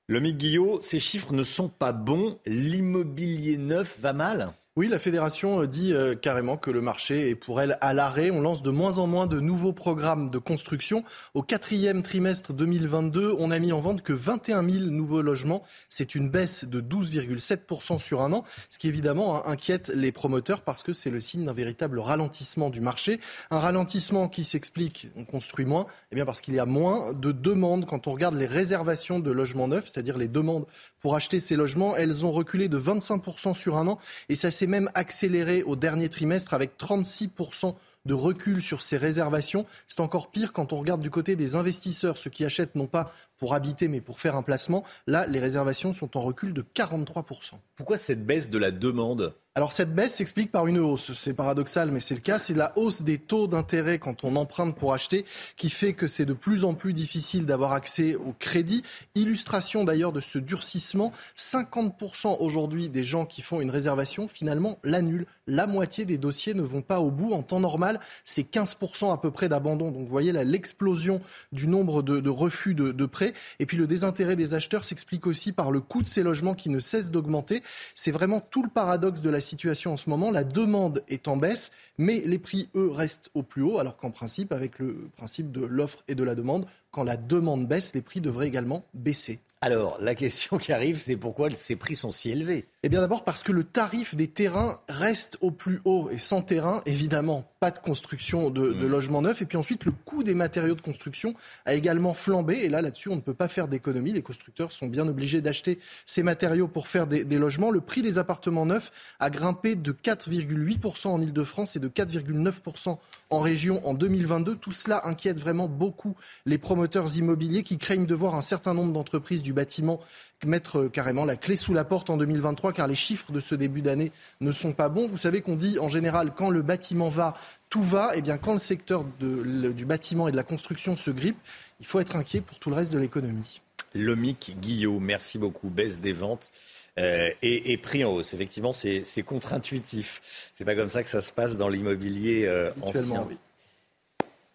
[0.07, 2.37] Le Guillot, ces chiffres ne sont pas bons.
[2.45, 4.53] L'immobilier neuf va mal?
[4.75, 8.31] Oui, la fédération euh, dit euh, carrément que le marché est pour elle à l'arrêt.
[8.31, 11.03] On lance de moins en moins de nouveaux programmes de construction.
[11.35, 15.61] Au quatrième trimestre 2022, on a mis en vente que 21 000 nouveaux logements.
[15.89, 20.63] C'est une baisse de 12,7% sur un an, ce qui évidemment hein, inquiète les promoteurs
[20.63, 23.19] parce que c'est le signe d'un véritable ralentissement du marché.
[23.51, 27.31] Un ralentissement qui s'explique, on construit moins, eh bien parce qu'il y a moins de
[27.31, 27.85] demandes.
[27.85, 30.65] Quand on regarde les réservations de logements neufs, c'est-à-dire les demandes
[31.03, 34.67] pour acheter ces logements, elles ont reculé de 25% sur un an et ça s'est
[34.67, 39.65] même accéléré au dernier trimestre avec 36% de recul sur ces réservations.
[39.89, 43.11] C'est encore pire quand on regarde du côté des investisseurs, ceux qui achètent non pas
[43.43, 44.85] pour habiter mais pour faire un placement.
[45.05, 47.55] Là, les réservations sont en recul de 43%.
[47.75, 49.35] Pourquoi cette baisse de la demande?
[49.55, 51.13] Alors cette baisse s'explique par une hausse.
[51.13, 52.39] C'est paradoxal, mais c'est le cas.
[52.39, 55.25] C'est la hausse des taux d'intérêt quand on emprunte pour acheter
[55.57, 58.81] qui fait que c'est de plus en plus difficile d'avoir accès au crédit.
[59.13, 61.11] Illustration d'ailleurs de ce durcissement.
[61.37, 65.27] 50% aujourd'hui des gens qui font une réservation finalement l'annulent.
[65.45, 67.31] La moitié des dossiers ne vont pas au bout.
[67.31, 69.91] En temps normal, c'est 15% à peu près d'abandon.
[69.91, 73.32] Donc vous voyez l'explosion du nombre de, refus de, de prêts.
[73.59, 76.69] Et puis le désintérêt des acheteurs s'explique aussi par le coût de ces logements qui
[76.69, 77.61] ne cesse d'augmenter.
[77.95, 80.31] C'est vraiment tout le paradoxe de la situation en ce moment.
[80.31, 84.11] La demande est en baisse, mais les prix, eux, restent au plus haut, alors qu'en
[84.11, 88.01] principe, avec le principe de l'offre et de la demande, quand la demande baisse, les
[88.01, 89.39] prix devraient également baisser.
[89.65, 92.65] Alors, la question qui arrive, c'est pourquoi ces prix sont si élevés?
[92.85, 96.09] Eh bien d'abord parce que le tarif des terrains reste au plus haut.
[96.11, 99.41] Et sans terrain, évidemment, pas de construction de, de, logements neufs.
[99.41, 102.55] Et puis ensuite, le coût des matériaux de construction a également flambé.
[102.55, 104.11] Et là, là-dessus, on ne peut pas faire d'économie.
[104.11, 107.71] Les constructeurs sont bien obligés d'acheter ces matériaux pour faire des, des, logements.
[107.71, 112.97] Le prix des appartements neufs a grimpé de 4,8% en Ile-de-France et de 4,9%
[113.29, 114.57] en région en 2022.
[114.57, 118.91] Tout cela inquiète vraiment beaucoup les promoteurs immobiliers qui craignent de voir un certain nombre
[118.91, 119.99] d'entreprises du bâtiment
[120.45, 123.81] mettre carrément la clé sous la porte en 2023 car les chiffres de ce début
[123.81, 124.11] d'année
[124.41, 125.07] ne sont pas bons.
[125.07, 127.35] Vous savez qu'on dit en général quand le bâtiment va,
[127.69, 128.15] tout va.
[128.15, 131.37] Et eh bien quand le secteur du bâtiment et de la construction se grippe,
[131.79, 133.61] il faut être inquiet pour tout le reste de l'économie.
[133.95, 135.69] Lomic Guillot, merci beaucoup.
[135.69, 136.51] Baisse des ventes.
[136.99, 138.35] Euh, et, prix en hausse.
[138.35, 140.21] Effectivement, c'est contre-intuitif.
[140.53, 143.27] C'est pas comme ça que ça se passe dans l'immobilier euh, ancien.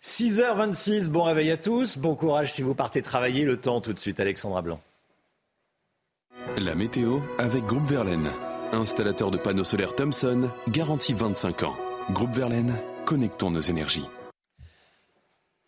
[0.00, 1.98] 6h26, bon réveil à tous.
[1.98, 3.42] Bon courage si vous partez travailler.
[3.42, 4.80] Le temps tout de suite, Alexandra Blanc.
[6.56, 8.30] La météo avec Groupe Verlaine.
[8.72, 11.76] Installateur de panneaux solaires Thomson, garantie 25 ans.
[12.10, 12.74] Groupe Verlaine,
[13.04, 14.06] connectons nos énergies.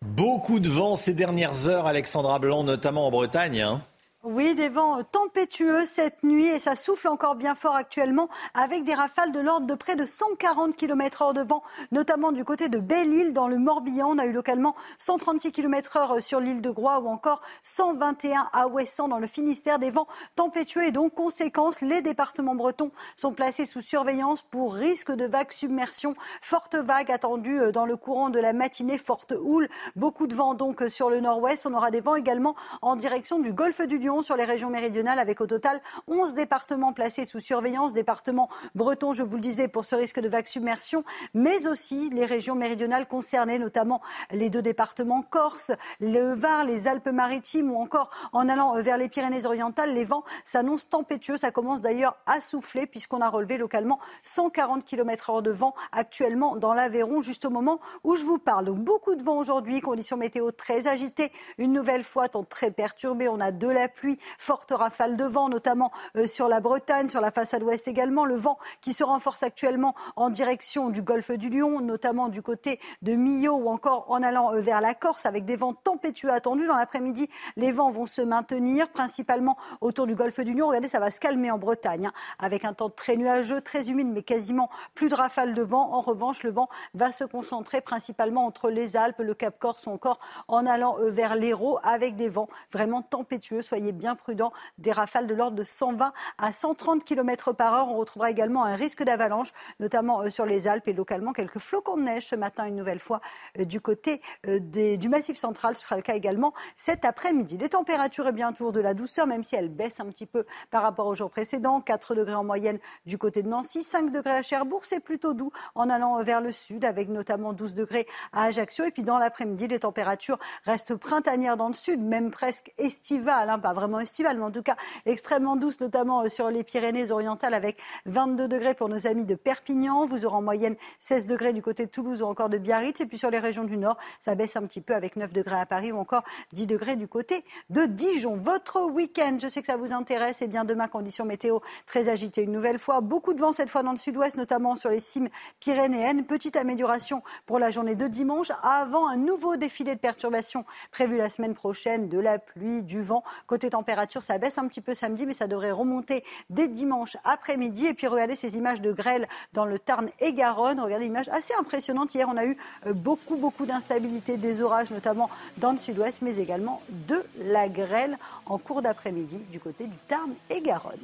[0.04, 3.60] Beaucoup de vent ces dernières heures, Alexandra Blanc, notamment en Bretagne.
[3.60, 3.82] Hein.
[4.22, 8.92] Oui, des vents tempétueux cette nuit et ça souffle encore bien fort actuellement avec des
[8.92, 12.76] rafales de l'ordre de près de 140 km heure de vent, notamment du côté de
[12.76, 14.10] Belle-Île dans le Morbihan.
[14.10, 18.68] On a eu localement 136 km heure sur l'île de Groix ou encore 121 à
[18.68, 19.78] Ouessant dans le Finistère.
[19.78, 20.06] Des vents
[20.36, 25.50] tempétueux et donc conséquence, les départements bretons sont placés sous surveillance pour risque de vagues
[25.50, 26.12] submersion.
[26.42, 29.70] Forte vague attendue euh, dans le courant de la matinée, forte houle.
[29.96, 31.64] Beaucoup de vent donc sur le nord-ouest.
[31.64, 35.18] On aura des vents également en direction du golfe du Lion sur les régions méridionales
[35.18, 39.84] avec au total 11 départements placés sous surveillance, départements bretons, je vous le disais, pour
[39.84, 45.22] ce risque de vague submersion, mais aussi les régions méridionales concernées, notamment les deux départements
[45.22, 45.70] Corse,
[46.00, 51.36] le Var, les Alpes-Maritimes ou encore en allant vers les Pyrénées-Orientales, les vents s'annoncent tempétueux.
[51.36, 56.56] Ça commence d'ailleurs à souffler puisqu'on a relevé localement 140 km h de vent actuellement
[56.56, 58.64] dans l'Aveyron, juste au moment où je vous parle.
[58.64, 63.28] Donc beaucoup de vent aujourd'hui, conditions météo très agitées, une nouvelle fois, temps très perturbé.
[63.28, 67.08] On a de la pluie pluie, forte rafale de vent, notamment euh, sur la Bretagne,
[67.08, 68.24] sur la façade ouest également.
[68.24, 72.80] Le vent qui se renforce actuellement en direction du golfe du Lion, notamment du côté
[73.02, 76.66] de Millau ou encore en allant euh, vers la Corse, avec des vents tempétueux attendus.
[76.66, 80.68] Dans l'après-midi, les vents vont se maintenir, principalement autour du golfe du Lion.
[80.68, 84.08] Regardez, ça va se calmer en Bretagne, hein, avec un temps très nuageux, très humide,
[84.08, 85.92] mais quasiment plus de rafales de vent.
[85.92, 89.90] En revanche, le vent va se concentrer principalement entre les Alpes, le Cap Corse ou
[89.90, 93.60] encore en allant euh, vers l'Hérault, avec des vents vraiment tempétueux.
[93.60, 94.52] Soyez bien prudent.
[94.78, 97.88] Des rafales de l'ordre de 120 à 130 km par heure.
[97.90, 101.96] On retrouvera également un risque d'avalanche, notamment euh, sur les Alpes et localement quelques flocons
[101.96, 103.20] de neige ce matin une nouvelle fois
[103.58, 105.76] euh, du côté euh, du Massif central.
[105.76, 107.58] Ce sera le cas également cet après-midi.
[107.58, 110.44] Les températures, et bien toujours de la douceur, même si elles baissent un petit peu
[110.70, 111.80] par rapport aux jours précédents.
[111.80, 114.82] 4 degrés en moyenne du côté de Nancy, 5 degrés à Cherbourg.
[114.84, 118.84] C'est plutôt doux en allant vers le sud, avec notamment 12 degrés à Ajaccio.
[118.84, 123.50] Et puis dans l'après-midi, les températures restent printanières dans le sud, même presque estivales.
[123.50, 128.46] Hein, vraiment estivale, mais en tout cas extrêmement douce, notamment sur les Pyrénées-Orientales avec 22
[128.46, 130.06] degrés pour nos amis de Perpignan.
[130.06, 133.00] Vous aurez en moyenne 16 degrés du côté de Toulouse ou encore de Biarritz.
[133.00, 135.58] Et puis sur les régions du Nord, ça baisse un petit peu avec 9 degrés
[135.58, 138.36] à Paris ou encore 10 degrés du côté de Dijon.
[138.36, 140.42] Votre week-end, je sais que ça vous intéresse.
[140.42, 143.00] Et eh bien demain, conditions météo très agitées une nouvelle fois.
[143.00, 145.28] Beaucoup de vent cette fois dans le sud-ouest, notamment sur les cimes
[145.60, 146.24] pyrénéennes.
[146.24, 151.30] Petite amélioration pour la journée de dimanche avant un nouveau défilé de perturbations prévu la
[151.30, 152.08] semaine prochaine.
[152.08, 153.22] De la pluie, du vent.
[153.46, 157.86] Côté température, ça baisse un petit peu samedi, mais ça devrait remonter dès dimanche après-midi.
[157.86, 160.80] Et puis regardez ces images de grêle dans le Tarn et Garonne.
[160.80, 162.14] Regardez une image assez impressionnante.
[162.14, 162.56] Hier, on a eu
[162.86, 168.18] euh, beaucoup, beaucoup d'instabilité, des orages, notamment dans le sud-ouest, mais également de la grêle
[168.46, 170.98] en cours d'après-midi du côté du Tarn et Garonne.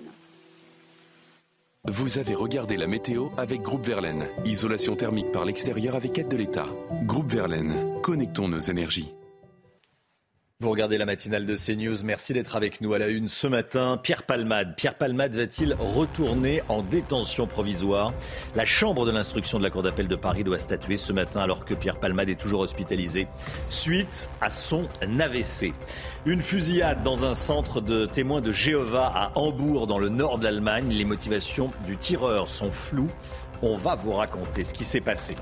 [1.89, 4.27] Vous avez regardé la météo avec Groupe Verlaine.
[4.45, 6.67] Isolation thermique par l'extérieur avec aide de l'État.
[7.05, 9.15] Groupe Verlaine, connectons nos énergies.
[10.61, 12.03] Vous regardez la matinale de CNews.
[12.03, 14.01] Merci d'être avec nous à la une ce matin.
[14.03, 14.75] Pierre Palmade.
[14.75, 18.15] Pierre Palmade va-t-il retourner en détention provisoire?
[18.55, 21.67] La Chambre de l'instruction de la Cour d'appel de Paris doit statuer ce matin alors
[21.67, 23.29] que Pierre Palmade est toujours hospitalisé
[23.69, 25.75] suite à son AVC.
[26.25, 30.45] Une fusillade dans un centre de témoins de Jéhovah à Hambourg dans le nord de
[30.45, 30.89] l'Allemagne.
[30.89, 33.11] Les motivations du tireur sont floues.
[33.61, 35.35] On va vous raconter ce qui s'est passé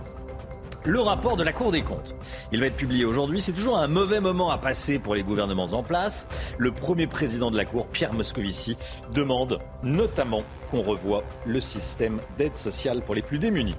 [0.84, 2.14] le rapport de la Cour des comptes.
[2.52, 3.40] Il va être publié aujourd'hui.
[3.40, 6.26] C'est toujours un mauvais moment à passer pour les gouvernements en place.
[6.58, 8.76] Le premier président de la Cour, Pierre Moscovici,
[9.12, 13.76] demande notamment qu'on revoie le système d'aide sociale pour les plus démunis.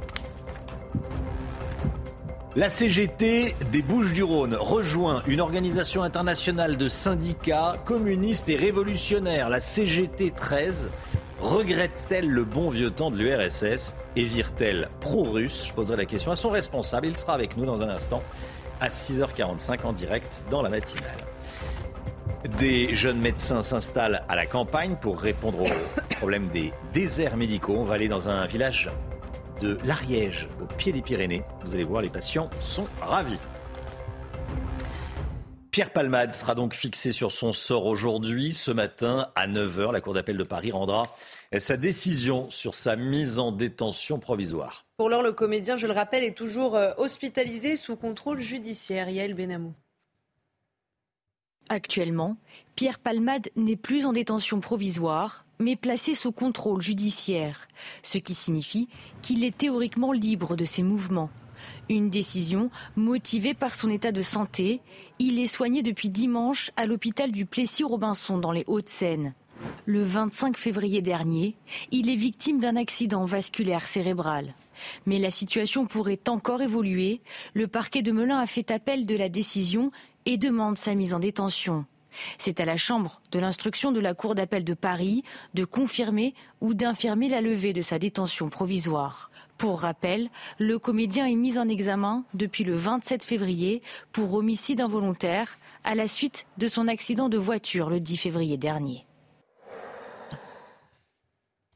[2.56, 10.32] La CGT des Bouches-du-Rhône rejoint une organisation internationale de syndicats communistes et révolutionnaires, la CGT
[10.32, 10.88] 13,
[11.42, 15.68] Regrette-t-elle le bon vieux temps de l'URSS et vire-t-elle pro-russe?
[15.68, 17.08] Je poserai la question à son responsable.
[17.08, 18.24] Il sera avec nous dans un instant
[18.80, 21.18] à 6h45 en direct dans la matinale.
[22.58, 25.68] Des jeunes médecins s'installent à la campagne pour répondre au
[26.16, 27.76] problème des déserts médicaux.
[27.78, 28.90] On va aller dans un village
[29.62, 31.44] de l'Ariège, au pied des Pyrénées.
[31.64, 33.40] Vous allez voir, les patients sont ravis.
[35.76, 38.54] Pierre Palmade sera donc fixé sur son sort aujourd'hui.
[38.54, 41.04] Ce matin, à 9h, la Cour d'appel de Paris rendra
[41.58, 44.86] sa décision sur sa mise en détention provisoire.
[44.96, 49.10] Pour l'heure, le comédien, je le rappelle, est toujours euh, hospitalisé sous contrôle judiciaire.
[49.10, 49.74] Yael Benamou.
[51.68, 52.38] Actuellement,
[52.78, 57.68] Pierre Palmade n'est plus en détention provisoire, mais placé sous contrôle judiciaire,
[58.02, 58.88] ce qui signifie
[59.22, 61.32] qu'il est théoriquement libre de ses mouvements.
[61.90, 64.82] Une décision motivée par son état de santé.
[65.20, 69.34] Il est soigné depuis dimanche à l'hôpital du Plessis-Robinson dans les Hauts-de-Seine.
[69.86, 71.56] Le 25 février dernier,
[71.92, 74.54] il est victime d'un accident vasculaire cérébral.
[75.06, 77.22] Mais la situation pourrait encore évoluer.
[77.54, 79.92] Le parquet de Melun a fait appel de la décision
[80.26, 81.86] et demande sa mise en détention.
[82.38, 85.24] C'est à la Chambre de l'instruction de la Cour d'appel de Paris
[85.54, 89.32] de confirmer ou d'infirmer la levée de sa détention provisoire.
[89.58, 95.58] Pour rappel, le comédien est mis en examen depuis le 27 février pour homicide involontaire
[95.84, 99.06] à la suite de son accident de voiture le 10 février dernier.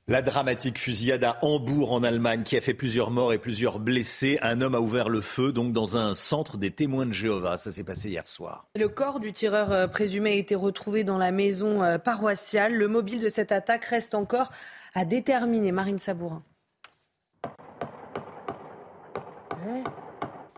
[0.10, 4.40] La dramatique fusillade à Hambourg en Allemagne qui a fait plusieurs morts et plusieurs blessés.
[4.42, 7.58] Un homme a ouvert le feu donc dans un centre des témoins de Jéhovah.
[7.58, 8.66] Ça s'est passé hier soir.
[8.76, 12.74] Le corps du tireur euh, présumé a été retrouvé dans la maison euh, paroissiale.
[12.74, 14.50] Le mobile de cette attaque reste encore
[14.96, 15.72] à déterminer.
[15.72, 16.44] Marine Sabourin.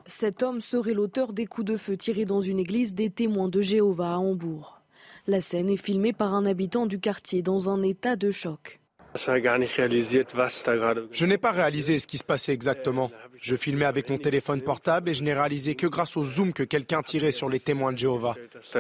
[0.08, 3.62] Cet homme serait l'auteur des coups de feu tirés dans une église des témoins de
[3.62, 4.82] Jéhovah à Hambourg.
[5.28, 8.80] La scène est filmée par un habitant du quartier dans un état de choc.
[9.16, 13.12] Je n'ai pas réalisé ce qui se passait exactement.
[13.42, 16.62] Je filmais avec mon téléphone portable et je n'ai réalisé que grâce au zoom que
[16.62, 18.36] quelqu'un tirait sur les témoins de Jéhovah.
[18.62, 18.80] C'est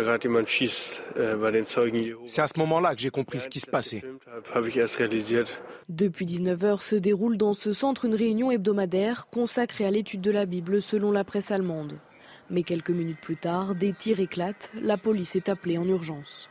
[2.41, 4.04] à ce moment-là que j'ai compris ce qui se passait.
[5.89, 10.45] Depuis 19h se déroule dans ce centre une réunion hebdomadaire consacrée à l'étude de la
[10.45, 11.93] Bible selon la presse allemande.
[12.52, 14.72] Mais quelques minutes plus tard, des tirs éclatent.
[14.82, 16.50] La police est appelée en urgence.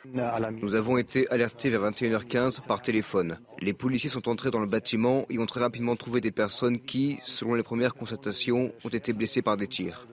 [0.63, 3.39] Nous avons été alertés vers 21h15 par téléphone.
[3.61, 7.19] Les policiers sont entrés dans le bâtiment et ont très rapidement trouvé des personnes qui,
[7.25, 10.07] selon les premières constatations, ont été blessées par des tirs.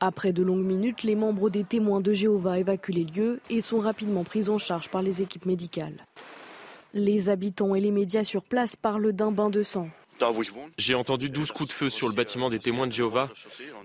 [0.00, 3.78] Après de longues minutes, les membres des témoins de Jéhovah évacuent les lieux et sont
[3.78, 6.06] rapidement pris en charge par les équipes médicales.
[6.94, 9.88] Les habitants et les médias sur place parlent d'un bain de sang.
[10.78, 13.30] J'ai entendu 12 coups de feu sur le bâtiment des témoins de Jéhovah.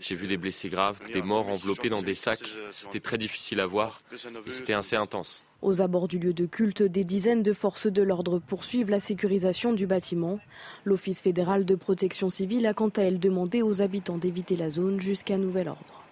[0.01, 2.39] J'ai vu des blessés graves, des morts enveloppés dans des sacs.
[2.71, 4.01] C'était très difficile à voir
[4.45, 5.45] et c'était assez intense.
[5.61, 9.73] Aux abords du lieu de culte, des dizaines de forces de l'ordre poursuivent la sécurisation
[9.73, 10.39] du bâtiment.
[10.85, 15.01] L'Office fédéral de protection civile a quant à elle demandé aux habitants d'éviter la zone
[15.01, 16.03] jusqu'à nouvel ordre.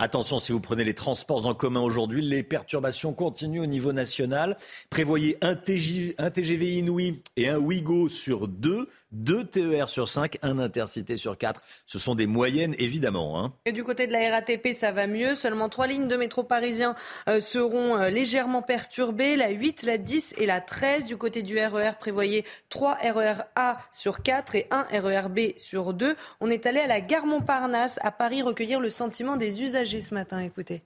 [0.00, 4.56] Attention, si vous prenez les transports en commun aujourd'hui, les perturbations continuent au niveau national.
[4.90, 11.16] Prévoyez un, TGV Inouï et un Ouigo sur deux, deux TER sur cinq, un Intercité
[11.16, 11.60] sur quatre.
[11.86, 13.42] Ce sont des moyennes, évidemment.
[13.42, 13.52] Hein.
[13.64, 15.34] Et du côté de la RATP, ça va mieux.
[15.34, 16.94] Seulement trois lignes de métro parisien
[17.28, 19.36] euh, seront euh, légèrement perturbées.
[19.36, 21.06] La 8, la 10 et la 13.
[21.06, 25.56] Du côté du RER, e prévoyez trois RER A sur quatre et un RER B
[25.56, 26.16] sur deux.
[26.40, 30.14] On est allé à la gare Montparnasse à Paris recueillir le sentiment des usagers ce
[30.14, 30.82] matin Écoutez.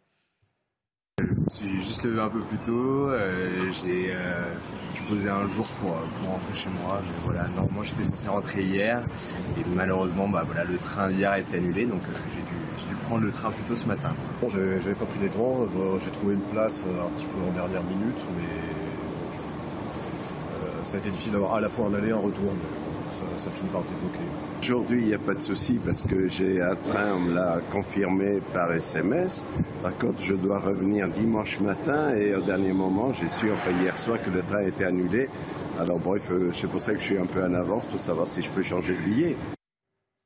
[1.20, 3.10] Je suis juste levé un peu plus tôt.
[3.10, 4.54] Euh, j'ai, euh,
[5.08, 7.00] posais un jour pour, pour rentrer chez moi.
[7.02, 9.02] Mais voilà, normalement j'étais censé rentrer hier
[9.58, 13.30] et malheureusement bah, le train d'hier a été annulé donc euh, j'ai, dû, prendre le
[13.30, 14.14] train plus tôt ce matin.
[14.40, 15.68] Bon, j'avais pas pris les devants.
[16.00, 18.48] J'ai trouvé une place un petit peu en dernière minute, mais
[20.84, 22.54] ça a été difficile d'avoir à la fois un aller et un retour.
[22.54, 24.31] Mais ça, ça finit par se débloquer.
[24.62, 27.58] Aujourd'hui, il n'y a pas de souci parce que j'ai un train, on me l'a
[27.72, 29.44] confirmé par SMS.
[29.82, 33.98] Par contre, je dois revenir dimanche matin et au dernier moment, j'ai su, enfin hier
[33.98, 35.28] soir, que le train était annulé.
[35.80, 38.40] Alors bref, c'est pour ça que je suis un peu en avance pour savoir si
[38.40, 39.36] je peux changer de billet.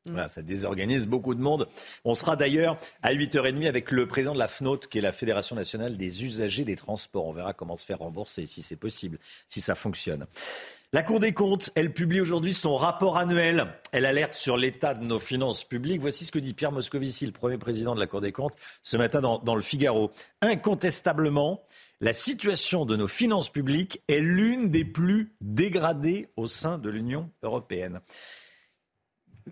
[0.05, 1.66] Voilà, ça désorganise beaucoup de monde.
[2.05, 5.57] On sera d'ailleurs à 8h30 avec le président de la FNOT, qui est la Fédération
[5.57, 7.25] nationale des usagers des transports.
[7.25, 9.18] On verra comment se faire rembourser, si c'est possible,
[9.49, 10.27] si ça fonctionne.
[10.92, 13.66] La Cour des comptes, elle publie aujourd'hui son rapport annuel.
[13.90, 16.01] Elle alerte sur l'état de nos finances publiques.
[16.01, 18.96] Voici ce que dit Pierre Moscovici, le premier président de la Cour des comptes, ce
[18.96, 20.12] matin dans, dans le Figaro.
[20.42, 21.64] Incontestablement,
[22.01, 27.31] la situation de nos finances publiques est l'une des plus dégradées au sein de l'Union
[27.42, 28.01] européenne.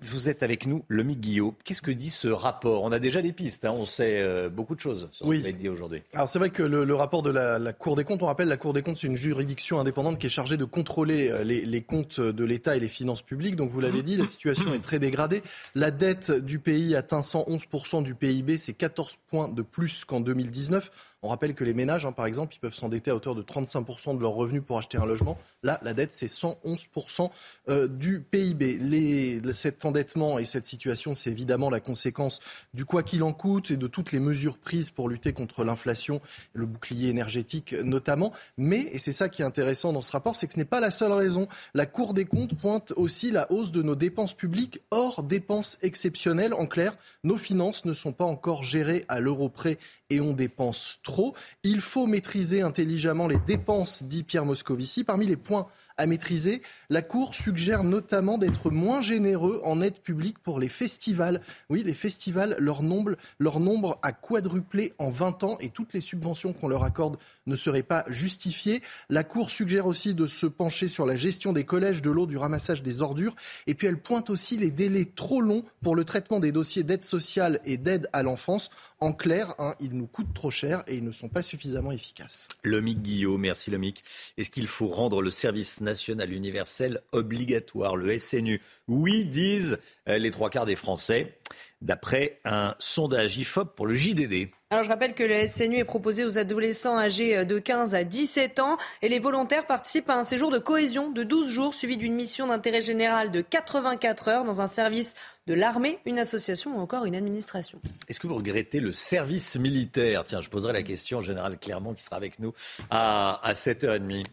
[0.00, 1.54] Vous êtes avec nous, Lomi Guillot.
[1.64, 2.82] Qu'est-ce que dit ce rapport?
[2.82, 3.72] On a déjà des pistes, hein.
[3.76, 6.02] on sait euh, beaucoup de choses sur ce qui va être dit aujourd'hui.
[6.14, 8.72] Alors c'est vrai que le, rapport de la, Cour des comptes, on rappelle, la Cour
[8.72, 12.44] des comptes, c'est une juridiction indépendante qui est chargée de contrôler euh, les, comptes de
[12.44, 13.54] l'État et les finances publiques.
[13.54, 15.42] Donc vous l'avez dit, la situation est très dégradée.
[15.76, 20.90] La dette du pays atteint 111% du PIB, c'est 14 points de plus qu'en 2019.
[21.24, 24.14] On rappelle que les ménages, hein, par exemple, ils peuvent s'endetter à hauteur de 35%
[24.14, 25.38] de leurs revenus pour acheter un logement.
[25.62, 27.30] Là, la dette, c'est 111%
[27.70, 29.40] euh, du PIB.
[29.54, 32.40] Cet endettement et cette situation, c'est évidemment la conséquence
[32.74, 36.20] du quoi qu'il en coûte et de toutes les mesures prises pour lutter contre l'inflation,
[36.52, 38.30] le bouclier énergétique notamment.
[38.58, 40.80] Mais, et c'est ça qui est intéressant dans ce rapport, c'est que ce n'est pas
[40.80, 41.48] la seule raison.
[41.72, 46.52] La Cour des comptes pointe aussi la hausse de nos dépenses publiques hors dépenses exceptionnelles.
[46.52, 49.78] En clair, nos finances ne sont pas encore gérées à l'euro près
[50.10, 51.13] et on dépense trop.
[51.62, 55.04] Il faut maîtriser intelligemment les dépenses, dit Pierre Moscovici.
[55.04, 56.62] Parmi les points à maîtriser.
[56.90, 61.40] La Cour suggère notamment d'être moins généreux en aide publique pour les festivals.
[61.70, 66.00] Oui, les festivals, leur nombre, leur nombre a quadruplé en 20 ans et toutes les
[66.00, 68.82] subventions qu'on leur accorde ne seraient pas justifiées.
[69.08, 72.36] La Cour suggère aussi de se pencher sur la gestion des collèges, de l'eau, du
[72.36, 73.34] ramassage des ordures.
[73.66, 77.04] Et puis elle pointe aussi les délais trop longs pour le traitement des dossiers d'aide
[77.04, 78.70] sociale et d'aide à l'enfance.
[79.04, 82.48] En clair, hein, ils nous coûtent trop cher et ils ne sont pas suffisamment efficaces.
[82.62, 84.02] Lomic Guillaume, merci Lomic.
[84.38, 88.62] Est-ce qu'il faut rendre le service national universel obligatoire, le SNU.
[88.88, 91.38] Oui, disent euh, les trois quarts des Français,
[91.84, 94.48] d'après un sondage IFOP pour le JDD.
[94.70, 98.02] Alors je rappelle que le SNU est proposé aux adolescents âgés euh, de 15 à
[98.02, 101.96] 17 ans et les volontaires participent à un séjour de cohésion de 12 jours suivi
[101.96, 105.14] d'une mission d'intérêt général de 84 heures dans un service
[105.46, 107.80] de l'armée, une association ou encore une administration.
[108.08, 110.24] Est-ce que vous regrettez le service militaire?
[110.24, 112.52] Tiens, je poserai la question au général Clermont qui sera avec nous
[112.90, 114.24] à, à 7h30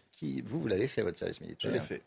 [0.44, 1.70] vous, vous l'avez fait, votre service militaire?
[1.70, 2.02] Je l'ai fait.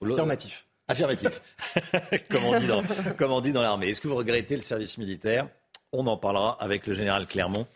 [0.00, 0.66] Affirmatif.
[0.86, 1.40] Affirmatif,
[2.30, 3.88] comme, on dit dans, l'armée.
[3.88, 5.48] Est-ce que vous regrettez le service militaire?
[5.92, 7.66] On en parlera avec le général Clermont.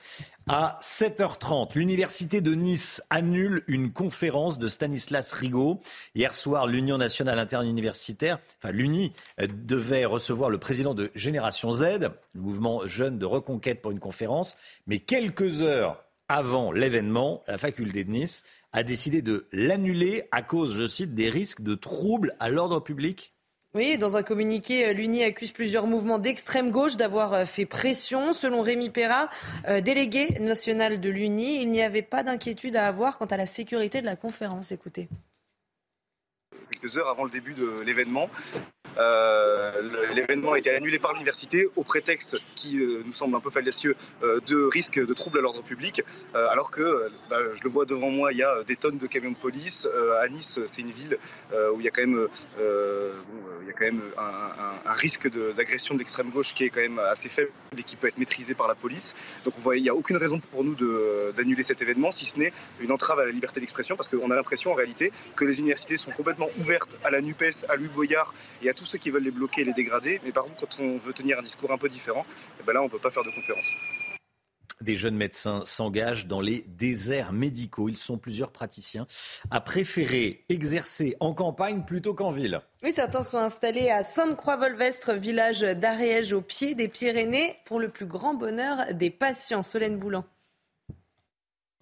[0.47, 5.79] À 7h30, l'Université de Nice annule une conférence de Stanislas Rigaud.
[6.15, 11.83] Hier soir, l'Union nationale interuniversitaire, enfin l'UNI, devait recevoir le président de Génération Z,
[12.35, 14.57] le mouvement jeune de reconquête pour une conférence.
[14.87, 20.77] Mais quelques heures avant l'événement, la faculté de Nice a décidé de l'annuler à cause,
[20.77, 23.35] je cite, des risques de troubles à l'ordre public
[23.75, 28.33] oui, dans un communiqué, euh, l'UNI accuse plusieurs mouvements d'extrême gauche d'avoir euh, fait pression.
[28.33, 29.29] Selon Rémi Perra,
[29.69, 33.45] euh, délégué national de l'UNI, il n'y avait pas d'inquiétude à avoir quant à la
[33.45, 34.73] sécurité de la conférence.
[34.73, 35.09] Écoutez
[36.71, 38.31] quelques heures avant le début de l'événement.
[38.99, 43.51] Euh, l'événement a été annulé par l'université au prétexte qui euh, nous semble un peu
[43.51, 46.03] fallacieux euh, de risque de troubles à l'ordre public,
[46.35, 49.31] alors que bah, je le vois devant moi, il y a des tonnes de camions
[49.31, 49.89] de police.
[50.21, 51.19] à Nice, c'est une ville
[51.53, 52.29] où il y a quand même,
[52.59, 56.99] il y a quand même un, risque d'agression de, l'extrême gauche qui est quand même
[56.99, 59.15] assez faible et qui peut être maîtrisé par la police.
[59.45, 60.75] Donc on voit, il n'y a aucune raison pour nous
[61.37, 64.35] d'annuler cet événement, si ce n'est une entrave à la liberté d'expression, parce qu'on a
[64.35, 68.35] l'impression en réalité que les universités sont complètement ouvertes à la NUPES, à Louis Boyard
[68.63, 70.21] et à tous ceux qui veulent les bloquer et les dégrader.
[70.25, 72.27] Mais par contre, quand on veut tenir un discours un peu différent,
[72.61, 73.69] eh ben là, on ne peut pas faire de conférence.
[74.81, 77.89] des jeunes médecins s'engagent dans les déserts médicaux.
[77.89, 79.07] Ils sont plusieurs praticiens
[79.51, 82.61] à préférer exercer en campagne plutôt qu'en ville.
[82.83, 88.07] Oui, certains sont installés à Sainte-Croix-Volvestre, village d'Ariège au pied des Pyrénées, pour le plus
[88.07, 89.65] grand bonheur des patients.
[89.65, 90.25] Solène Boulan.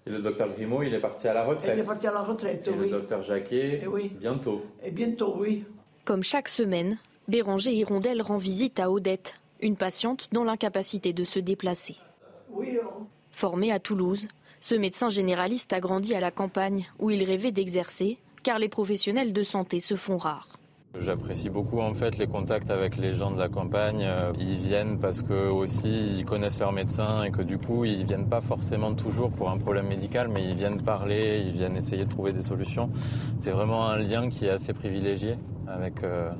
[0.07, 1.73] Et le docteur Grimaud, il est parti à la retraite.
[1.77, 2.85] Il est parti à la retraite, Et oui.
[2.87, 4.13] le docteur Jacquet, Eh oui.
[4.21, 4.65] bientôt.
[4.85, 5.65] Et bientôt, oui.
[6.05, 11.41] Comme chaque semaine, Béranger Hirondelle rend visite à Odette, une patiente dans l'incapacité de se
[11.41, 11.97] déplacer.
[12.51, 14.29] Oui, on- Formé à Toulouse,
[14.61, 19.33] ce médecin généraliste a grandi à la campagne où il rêvait d'exercer, car les professionnels
[19.33, 20.57] de santé se font rares.
[20.99, 24.03] J'apprécie beaucoup en fait les contacts avec les gens de la campagne.
[24.03, 28.05] Euh, Ils viennent parce que aussi ils connaissent leur médecin et que du coup ils
[28.05, 32.05] viennent pas forcément toujours pour un problème médical, mais ils viennent parler, ils viennent essayer
[32.05, 32.91] de trouver des solutions.
[33.39, 35.37] C'est vraiment un lien qui est assez privilégié
[35.68, 36.30] avec euh,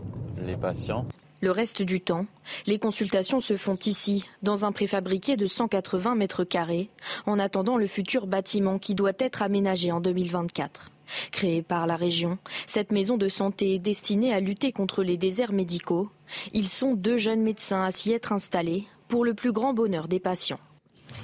[0.45, 1.07] les patients.
[1.43, 2.25] Le reste du temps,
[2.67, 6.89] les consultations se font ici, dans un préfabriqué de 180 mètres carrés,
[7.27, 10.91] en attendant le futur bâtiment qui doit être aménagé en 2024.
[11.31, 15.53] Créée par la région, cette maison de santé est destinée à lutter contre les déserts
[15.53, 16.11] médicaux.
[16.53, 20.21] Ils sont deux jeunes médecins à s'y être installés pour le plus grand bonheur des
[20.21, 20.61] patients.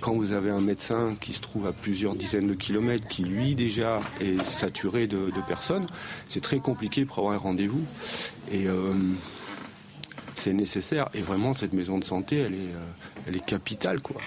[0.01, 3.55] Quand vous avez un médecin qui se trouve à plusieurs dizaines de kilomètres, qui lui
[3.55, 5.87] déjà est saturé de, de personnes,
[6.29, 7.85] c'est très compliqué pour avoir un rendez-vous.
[8.51, 8.95] Et euh,
[10.35, 11.09] c'est nécessaire.
[11.15, 14.01] Et vraiment, cette maison de santé, elle est, euh, elle est capitale.
[14.01, 14.21] Quoi.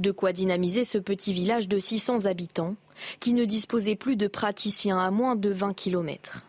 [0.00, 2.74] De quoi dynamiser ce petit village de 600 habitants
[3.20, 6.42] qui ne disposait plus de praticiens à moins de 20 kilomètres.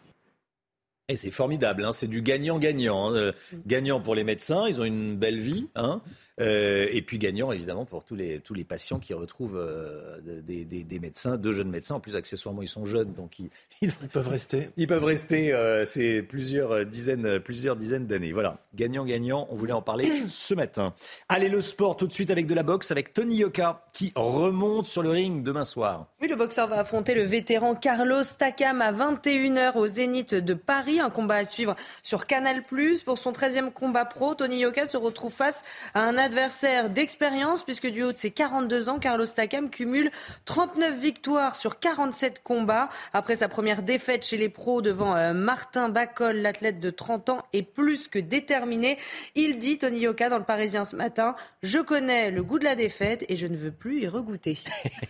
[1.09, 3.09] Et c'est formidable, hein, c'est du gagnant-gagnant.
[3.09, 3.15] hein.
[3.15, 3.31] Euh,
[3.67, 5.67] Gagnant pour les médecins, ils ont une belle vie.
[5.75, 6.01] hein.
[6.41, 10.65] Euh, et puis gagnant évidemment pour tous les, tous les patients qui retrouvent euh, des,
[10.65, 11.95] des- des médecins, deux jeunes médecins.
[11.95, 13.49] En plus, accessoirement, ils sont jeunes, donc ils,
[13.81, 14.69] ils, peuvent rester.
[14.77, 18.31] Ils peuvent rester euh, c'est plusieurs euh, dizaines, plusieurs dizaines d'années.
[18.31, 20.95] Voilà, gagnant-gagnant, on voulait en parler ce matin.
[21.29, 24.87] Allez, le sport tout de suite avec de la boxe, avec Tony Yoka qui remonte
[24.87, 26.07] sur le ring demain soir.
[26.19, 30.99] Oui, le boxeur va affronter le vétéran Carlos Takam à 21h au Zénith de Paris.
[30.99, 32.63] Un combat à suivre sur Canal+.
[33.05, 35.63] Pour son 13e combat pro, Tony Yoka se retrouve face
[35.93, 40.09] à un adversaire d'expérience puisque du haut de ses 42 ans, Carlos Takam cumule
[40.45, 42.87] 39 victoires sur 47 combats.
[43.11, 47.39] Après sa première défaite chez les pros devant euh, Martin Bacol, l'athlète de 30 ans
[47.51, 48.97] est plus que déterminé.
[49.35, 52.75] Il dit, Tony Yoka, dans le Parisien ce matin, je connais le goût de la
[52.75, 54.57] défaite et je ne veux plus y regoûter.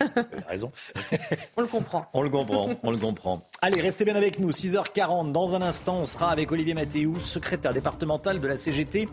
[0.48, 0.72] Raison.
[1.56, 2.06] On le comprend.
[2.12, 3.46] On le comprend, on le comprend.
[3.62, 4.50] Allez, restez bien avec nous.
[4.50, 9.08] 6h40, dans un instant, on sera avec Olivier Mathéou, secrétaire départemental de la CGT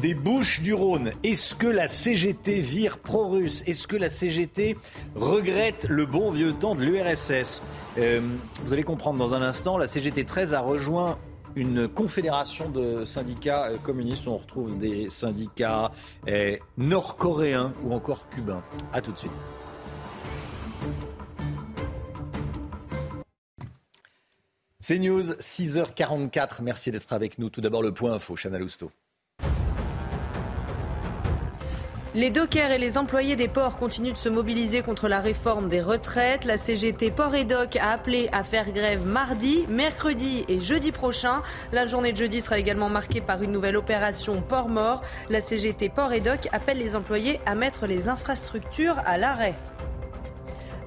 [0.00, 1.12] des Bouches du Rhône.
[1.22, 3.62] Est-ce que la CGT vire pro-russe?
[3.66, 4.76] Est-ce que la CGT
[5.14, 7.62] regrette le bon vieux temps de l'URSS
[7.98, 8.20] Euh,
[8.64, 11.18] Vous allez comprendre dans un instant, la CGT 13 a rejoint
[11.56, 14.28] une confédération de syndicats euh, communistes.
[14.28, 15.90] On retrouve des syndicats
[16.28, 18.62] euh, nord-coréens ou encore cubains.
[18.92, 19.42] A tout de suite.
[24.78, 26.62] C'est News, 6h44.
[26.62, 27.50] Merci d'être avec nous.
[27.50, 28.90] Tout d'abord, le point info, Chana Lousteau.
[32.16, 35.80] Les dockers et les employés des ports continuent de se mobiliser contre la réforme des
[35.80, 36.44] retraites.
[36.44, 41.42] La CGT Port et Doc a appelé à faire grève mardi, mercredi et jeudi prochain.
[41.72, 45.02] La journée de jeudi sera également marquée par une nouvelle opération Port Mort.
[45.28, 49.54] La CGT Port et Doc appelle les employés à mettre les infrastructures à l'arrêt.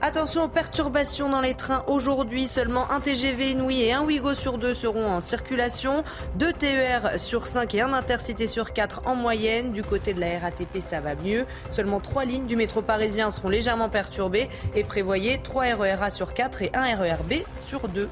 [0.05, 1.85] Attention aux perturbations dans les trains.
[1.87, 6.03] Aujourd'hui, seulement un TGV Inouï et un Ouigo sur deux seront en circulation.
[6.35, 9.71] Deux TER sur 5 et un Intercité sur 4 en moyenne.
[9.71, 11.45] Du côté de la RATP, ça va mieux.
[11.71, 16.63] Seulement trois lignes du métro parisien seront légèrement perturbées et prévoyez 3 RERA sur 4
[16.63, 17.35] et un RERB
[17.65, 18.09] sur 2.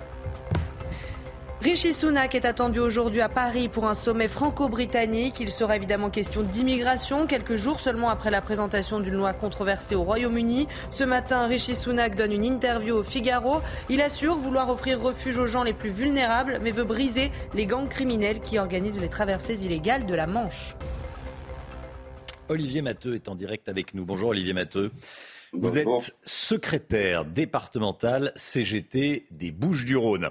[1.62, 5.40] Rishi Sunak est attendu aujourd'hui à Paris pour un sommet franco-britannique.
[5.40, 10.02] Il sera évidemment question d'immigration, quelques jours seulement après la présentation d'une loi controversée au
[10.02, 10.68] Royaume-Uni.
[10.90, 13.62] Ce matin, Rishi Sunak donne une interview au Figaro.
[13.90, 17.88] Il assure vouloir offrir refuge aux gens les plus vulnérables, mais veut briser les gangs
[17.88, 20.76] criminels qui organisent les traversées illégales de la Manche.
[22.50, 24.04] Olivier Matteux est en direct avec nous.
[24.04, 24.90] Bonjour Olivier Matteux.
[25.54, 25.98] Vous Bonjour.
[25.98, 30.30] êtes secrétaire départemental CGT des Bouches-du-Rhône.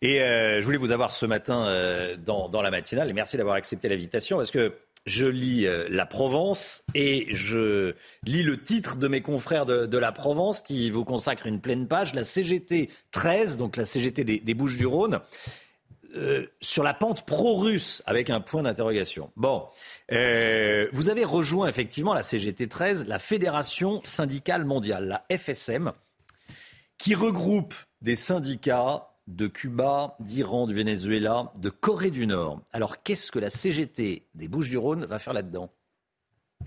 [0.00, 3.10] Et euh, je voulais vous avoir ce matin euh, dans, dans la matinale.
[3.10, 4.72] Et merci d'avoir accepté l'invitation parce que
[5.06, 7.94] je lis euh, La Provence et je
[8.24, 11.88] lis le titre de mes confrères de, de La Provence qui vous consacre une pleine
[11.88, 12.14] page.
[12.14, 15.18] La CGT 13, donc la CGT des, des Bouches-du-Rhône,
[16.14, 19.30] euh, sur la pente pro-russe avec un point d'interrogation.
[19.36, 19.66] Bon,
[20.12, 25.92] euh, vous avez rejoint effectivement la CGT 13, la Fédération syndicale mondiale, la FSM,
[26.98, 32.60] qui regroupe des syndicats de Cuba, d'Iran, du Venezuela, de Corée du Nord.
[32.72, 35.70] Alors qu'est-ce que la CGT des Bouches-du-Rhône va faire là-dedans?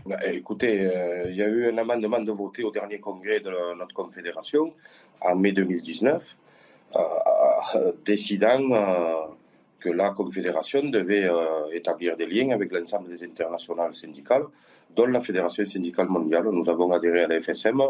[0.06, 3.76] Bah, écoutez, euh, il y a eu un amendement de voté au dernier congrès de
[3.78, 4.74] notre confédération
[5.22, 6.43] en mai 2019, euh, euh,
[8.06, 9.30] décidant
[9.80, 11.30] que la confédération devait
[11.72, 14.44] établir des liens avec l'ensemble des internationales syndicales,
[14.96, 16.48] dont la Fédération syndicale mondiale.
[16.52, 17.82] Nous avons adhéré à la FSM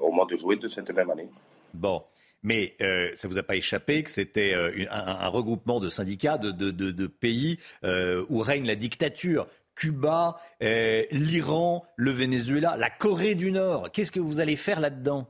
[0.00, 1.28] au mois de juillet de cette même année.
[1.72, 2.02] Bon.
[2.46, 4.54] Mais ça ne vous a pas échappé que c'était
[4.90, 9.46] un, regroupement de syndicats de, de pays où règne la dictature.
[9.74, 13.90] Cuba, euh, l'Iran, le Venezuela, la Corée du Nord.
[13.92, 15.28] Qu'est-ce que vous allez faire là-dedans?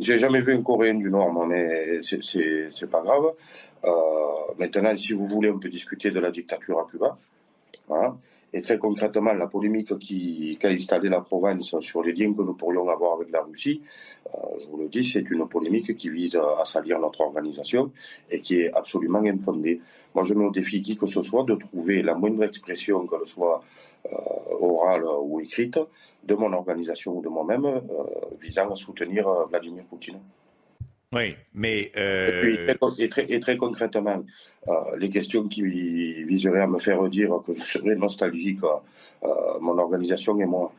[0.00, 3.32] J'ai jamais vu une Coréen du Nord, moi, mais c'est pas grave.
[3.84, 3.90] Euh,
[4.56, 7.18] maintenant, si vous voulez, on peut discuter de la dictature à Cuba.
[8.52, 12.54] Et très concrètement, la polémique qui, a installé la Provence sur les liens que nous
[12.54, 13.82] pourrions avoir avec la Russie,
[14.26, 17.90] euh, je vous le dis, c'est une polémique qui vise à salir notre organisation
[18.30, 19.80] et qui est absolument infondée.
[20.14, 23.26] Moi, je mets au défi qui que ce soit de trouver la moindre expression, qu'elle
[23.26, 23.62] soit
[24.60, 25.78] orale ou écrite,
[26.24, 27.80] de mon organisation ou de moi-même, euh,
[28.40, 30.18] visant à soutenir Vladimir Poutine.
[31.12, 31.90] Oui, mais...
[31.96, 34.22] Et, très, et, très, concrètement,
[34.98, 35.62] les questions qui
[36.24, 38.60] viseraient à me faire dire que je serais nostalgique,
[39.60, 40.70] mon organisation et moi,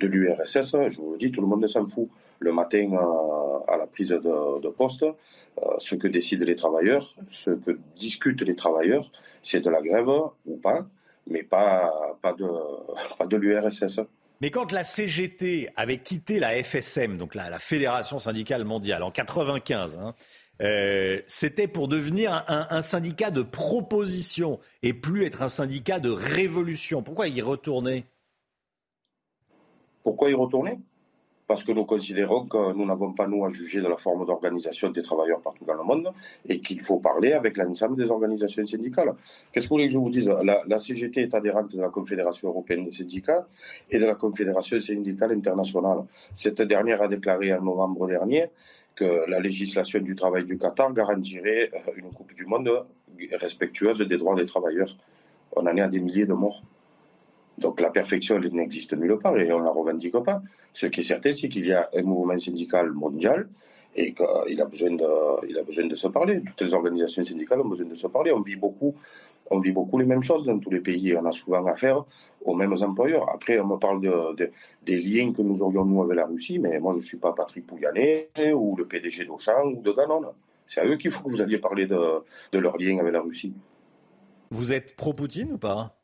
[0.00, 2.08] de l'URSS, je vous le dis, tout le monde s'en fout.
[2.40, 2.90] Le matin,
[3.68, 5.06] à la prise de, poste,
[5.78, 9.12] ce que décident les travailleurs, ce que discutent les travailleurs,
[9.44, 10.10] c'est de la grève
[10.44, 10.84] ou pas,
[11.26, 12.46] mais pas, pas de,
[13.16, 14.00] pas de l'URSS.
[14.40, 19.98] Mais quand la CGT avait quitté la FSM, donc la, Fédération syndicale mondiale, en 95,
[19.98, 20.14] hein,
[20.62, 27.02] euh, c'était pour devenir un, syndicat de proposition et plus être un syndicat de révolution.
[27.02, 28.04] Pourquoi y retourner?
[30.02, 30.78] Pourquoi y retourner?
[31.46, 34.90] Parce que nous considérons que nous n'avons pas, nous, à juger de la forme d'organisation
[34.90, 36.12] des travailleurs partout dans le monde
[36.48, 39.14] et qu'il faut parler avec l'ensemble des organisations syndicales.
[39.52, 40.32] Qu'est-ce que vous voulez que je vous dise?
[40.42, 43.46] La, CGT est adhérente de la Confédération européenne des syndicats
[43.90, 46.04] et de la Confédération syndicale internationale.
[46.34, 48.46] Cette dernière a déclaré en novembre dernier
[48.94, 52.86] que la législation du travail du Qatar garantirait euh, une Coupe du Monde
[53.32, 54.96] respectueuse des droits des travailleurs.
[55.54, 56.62] On en est à des milliers de morts.
[57.62, 60.42] Donc la perfection, elle n'existe nulle part et on ne la revendique pas.
[60.72, 63.48] Ce qui est certain, c'est qu'il y a un mouvement syndical mondial
[63.94, 66.42] et qu'il a besoin de, a besoin de se parler.
[66.44, 68.32] Toutes les organisations syndicales ont besoin de se parler.
[68.32, 68.94] On vit beaucoup,
[69.50, 71.14] on vit beaucoup les mêmes choses dans tous les pays.
[71.16, 72.04] On a souvent affaire
[72.44, 73.28] aux mêmes employeurs.
[73.30, 74.50] Après, on me parle de,
[74.82, 77.32] des liens que nous aurions nous avec la Russie, mais moi je ne suis pas
[77.32, 80.28] Patrick Pouyanné ou le PDG d'Auchan ou de Danone.
[80.66, 82.00] C'est à eux qu'il faut que vous alliez parler de,
[82.52, 83.52] de leurs liens avec la Russie.
[84.50, 86.01] Vous êtes pro-Poutine ou pas?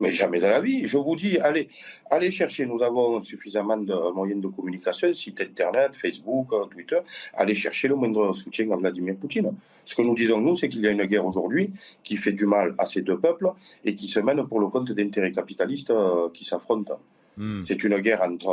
[0.00, 0.86] Mais jamais dans la vie.
[0.86, 1.68] Je vous dis, allez,
[2.10, 2.66] allez chercher.
[2.66, 6.98] Nous avons suffisamment de moyens de communication, site internet, Facebook, Twitter.
[7.34, 9.52] Allez chercher le moindre soutien à Vladimir Poutine.
[9.84, 11.70] Ce que nous disons, nous, c'est qu'il y a une guerre aujourd'hui
[12.04, 13.48] qui fait du mal à ces deux peuples
[13.84, 16.98] et qui se mène pour le compte d'intérêts capitalistes euh, qui s'affrontent.
[17.36, 17.62] Hmm.
[17.64, 18.48] C'est une guerre entre,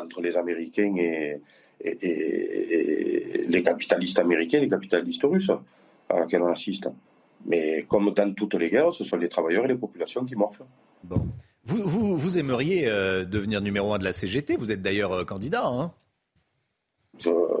[0.00, 1.40] entre les Américains et,
[1.84, 5.50] et, les capitalistes américains et les capitalistes russes
[6.08, 6.88] à laquelle on assiste.
[7.46, 10.64] Mais comme dans toutes les guerres, ce sont les travailleurs et les populations qui morflent.
[11.04, 11.26] Bon.
[11.64, 15.66] Vous, vous, aimeriez euh, devenir numéro un de la CGT Vous êtes d'ailleurs euh, candidat.
[15.66, 15.92] Hein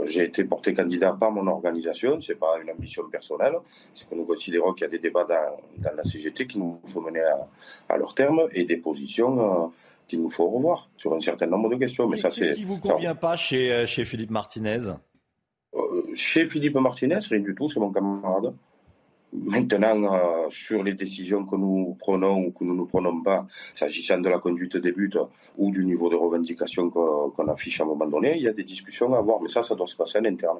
[0.04, 3.56] j'ai été porté candidat par mon organisation, ce n'est pas une ambition personnelle,
[3.92, 7.00] c'est que nous considérons qu'il y a des débats dans, la CGT qu'il nous faut
[7.00, 7.20] mener
[7.88, 9.66] à, leur terme et des positions euh,
[10.06, 12.08] qu'il nous faut revoir sur un certain nombre de questions.
[12.08, 12.46] Mais, ça, c'est.
[12.46, 14.92] Qu'est-ce qui vous convient pas chez, chez Philippe Martinez?
[16.14, 18.54] Chez Philippe Martinez, rien du tout, c'est mon camarade.
[19.32, 24.18] Maintenant, euh, sur les décisions que nous prenons ou que nous ne prenons pas, s'agissant
[24.18, 25.12] de la conduite des buts
[25.58, 28.64] ou du niveau de revendication qu'on affiche à un moment donné, il y a des
[28.64, 29.40] discussions à avoir.
[29.42, 30.58] Mais ça, ça doit se passer en interne.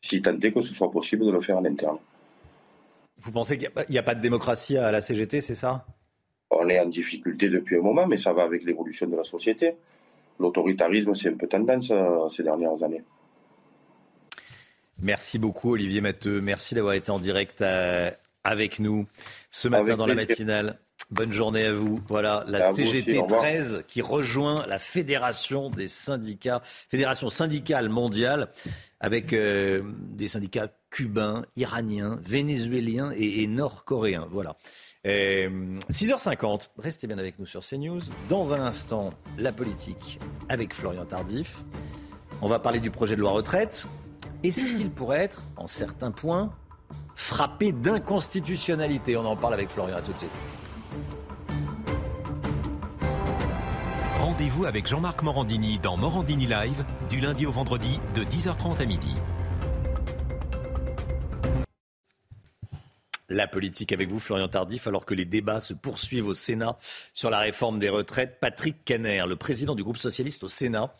[0.00, 1.98] Si tant est que ce soit possible de le faire en interne.
[3.18, 5.86] Vous pensez qu'il n'y a, pas de démocratie à la CGT, c'est ça?
[6.50, 9.76] On est en difficulté depuis un moment, mais ça va avec l'évolution de la société.
[10.40, 13.04] L'autoritarisme, c'est un peu tendance euh, ces dernières années.
[15.02, 16.40] Merci beaucoup Olivier Matteux.
[16.40, 18.08] Merci d'avoir été en direct euh,
[18.44, 19.06] avec nous
[19.50, 20.78] ce matin dans la matinale.
[21.10, 22.00] Bonne journée à vous.
[22.06, 28.48] Voilà, la CGT 13 qui rejoint la Fédération des syndicats, Fédération syndicale mondiale,
[29.00, 34.28] avec euh, des syndicats cubains, iraniens, vénézuéliens et, nord-coréens.
[34.30, 34.56] Voilà.
[35.04, 38.00] 6h50, euh, restez bien avec nous sur CNews.
[38.28, 41.56] Dans un instant, la politique avec Florian Tardif.
[42.40, 43.86] On va parler du projet de loi retraite.
[44.42, 46.52] Est-ce qu'il pourrait être, en certains points,
[47.14, 49.16] frappé d'inconstitutionnalité?
[49.16, 50.30] On en parle avec Florian, à tout de suite.
[54.18, 59.14] Rendez-vous avec Jean-Marc Morandini dans Morandini Live, du lundi au vendredi, de 10h30 à midi.
[63.32, 66.76] la politique avec vous, Florian Tardif, alors que les débats se poursuivent au Sénat
[67.14, 68.38] sur la réforme des retraites.
[68.40, 70.94] Patrick Caner, le président du groupe socialiste au Sénat,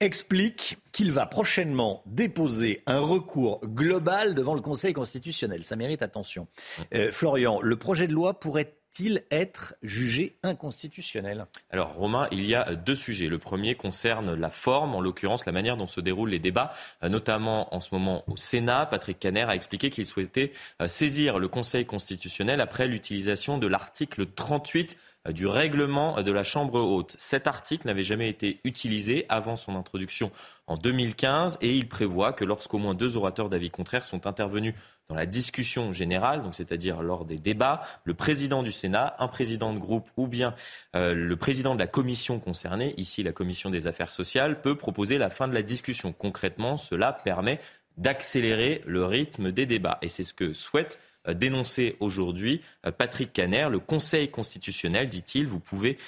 [0.00, 5.64] explique qu'il va prochainement déposer un recours global devant le Conseil constitutionnel.
[5.64, 6.46] Ça mérite attention.
[6.94, 11.46] Euh, Florian, le projet de loi pourrait il être jugé inconstitutionnel?
[11.70, 13.28] Alors Romain, il y a deux sujets.
[13.28, 16.72] Le premier concerne la forme, en l'occurrence la manière dont se déroulent les débats,
[17.02, 18.86] euh, notamment en ce moment au Sénat.
[18.86, 24.26] Patrick Caner a expliqué qu'il souhaitait euh, saisir le Conseil constitutionnel après l'utilisation de l'article
[24.26, 24.98] 38 euh,
[25.32, 27.16] du règlement de la Chambre haute.
[27.18, 30.30] Cet article n'avait jamais été utilisé avant son introduction
[30.66, 34.74] en 2015 et il prévoit que lorsqu'au moins deux orateurs d'avis contraires sont intervenus
[35.08, 39.72] dans la discussion générale, donc c'est-à-dire lors des débats, le président du Sénat, un président
[39.72, 40.54] de groupe ou bien
[40.94, 45.16] euh, le président de la commission concernée, ici la commission des affaires sociales, peut proposer
[45.16, 46.12] la fin de la discussion.
[46.12, 47.60] Concrètement, cela permet
[47.96, 50.98] d'accélérer le rythme des débats et c'est ce que souhaite
[51.28, 53.68] euh, dénoncer aujourd'hui euh, Patrick Caner.
[53.70, 55.98] Le Conseil constitutionnel, dit-il, vous pouvez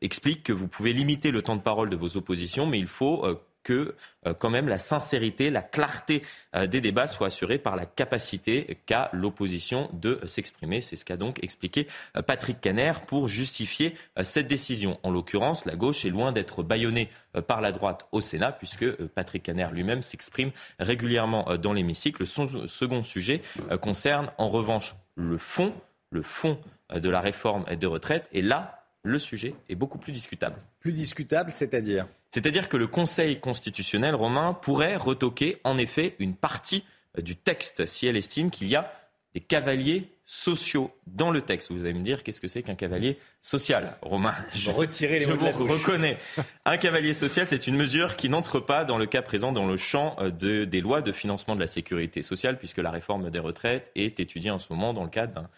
[0.00, 3.24] explique que vous pouvez limiter le temps de parole de vos oppositions, mais il faut
[3.62, 3.94] que
[4.26, 6.22] euh, quand même la sincérité, la clarté
[6.54, 10.80] euh, des débats soit assurée par la capacité qu'a l'opposition de s'exprimer.
[10.80, 11.86] C'est ce qu'a donc expliqué
[12.16, 14.98] euh, Patrick Caner pour justifier cette décision.
[15.02, 17.08] En l'occurrence, la gauche est loin d'être bâillonnée
[17.46, 22.26] par la droite au Sénat, puisque Patrick Caner lui-même s'exprime régulièrement dans l'hémicycle.
[22.26, 23.40] Son second sujet
[23.80, 25.72] concerne en revanche le fond,
[26.10, 26.58] le fond
[26.92, 28.28] de la réforme des retraites.
[28.32, 30.56] Et là, le sujet est beaucoup plus discutable.
[30.80, 32.06] Plus discutable, c'est-à-dire?
[32.30, 36.84] C'est-à-dire que le Conseil constitutionnel romain pourrait retoquer en effet une partie
[37.18, 38.92] euh, du texte si elle estime qu'il y a
[39.34, 41.70] des cavaliers sociaux dans le texte.
[41.72, 45.32] Vous allez me dire, qu'est-ce que c'est qu'un cavalier social Romain, je, Retirez les je
[45.32, 46.18] vous reconnais.
[46.64, 49.76] Un cavalier social, c'est une mesure qui n'entre pas dans le cas présent dans le
[49.76, 53.38] champ euh, de, des lois de financement de la sécurité sociale, puisque la réforme des
[53.38, 55.48] retraites est étudiée en ce moment dans le cadre d'un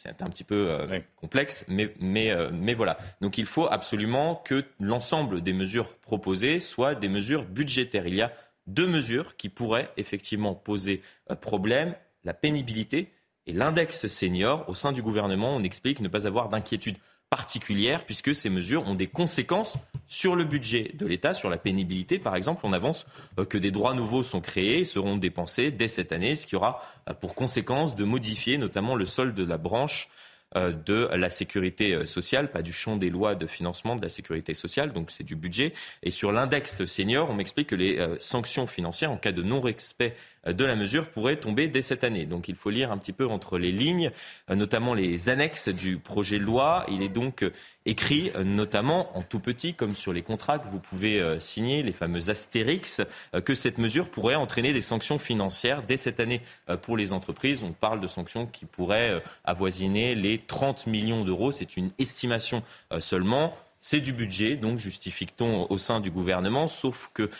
[0.00, 2.98] c'est un petit peu euh, complexe, mais, mais, euh, mais voilà.
[3.20, 8.06] Donc il faut absolument que l'ensemble des mesures proposées soient des mesures budgétaires.
[8.06, 8.32] Il y a
[8.68, 11.00] deux mesures qui pourraient effectivement poser
[11.32, 13.12] euh, problème, la pénibilité
[13.46, 14.68] et l'index senior.
[14.68, 16.98] Au sein du gouvernement, on explique ne pas avoir d'inquiétude
[17.30, 22.18] particulière puisque ces mesures ont des conséquences sur le budget de l'État, sur la pénibilité.
[22.18, 23.06] Par exemple, on avance
[23.38, 26.56] euh, que des droits nouveaux sont créés et seront dépensés dès cette année, ce qui
[26.56, 30.08] aura euh, pour conséquence de modifier notamment le solde de la branche
[30.56, 34.54] euh, de la sécurité sociale, pas du champ des lois de financement de la sécurité
[34.54, 35.74] sociale, donc c'est du budget.
[36.02, 40.16] Et sur l'index senior, on m'explique que les sanctions financières en cas de non-respect
[40.46, 42.26] de la mesure pourrait tomber dès cette année.
[42.26, 44.10] Donc il faut lire un petit peu entre les lignes,
[44.50, 46.84] euh, notamment les annexes du projet de loi.
[46.88, 47.52] Il est donc euh,
[47.86, 51.92] écrit, euh, notamment en tout petit, comme sur les contrats que vous pouvez signer, les
[51.92, 53.00] fameux astérix,
[53.44, 56.40] que cette mesure pourrait entraîner des sanctions financières dès cette année
[56.82, 57.62] pour les entreprises.
[57.62, 61.52] On parle de sanctions qui pourraient avoisiner les 30 millions d'euros.
[61.52, 62.62] C'est une estimation
[62.98, 63.56] seulement.
[63.80, 67.30] C'est du budget, donc justifie-t-on au sein du gouvernement, sauf que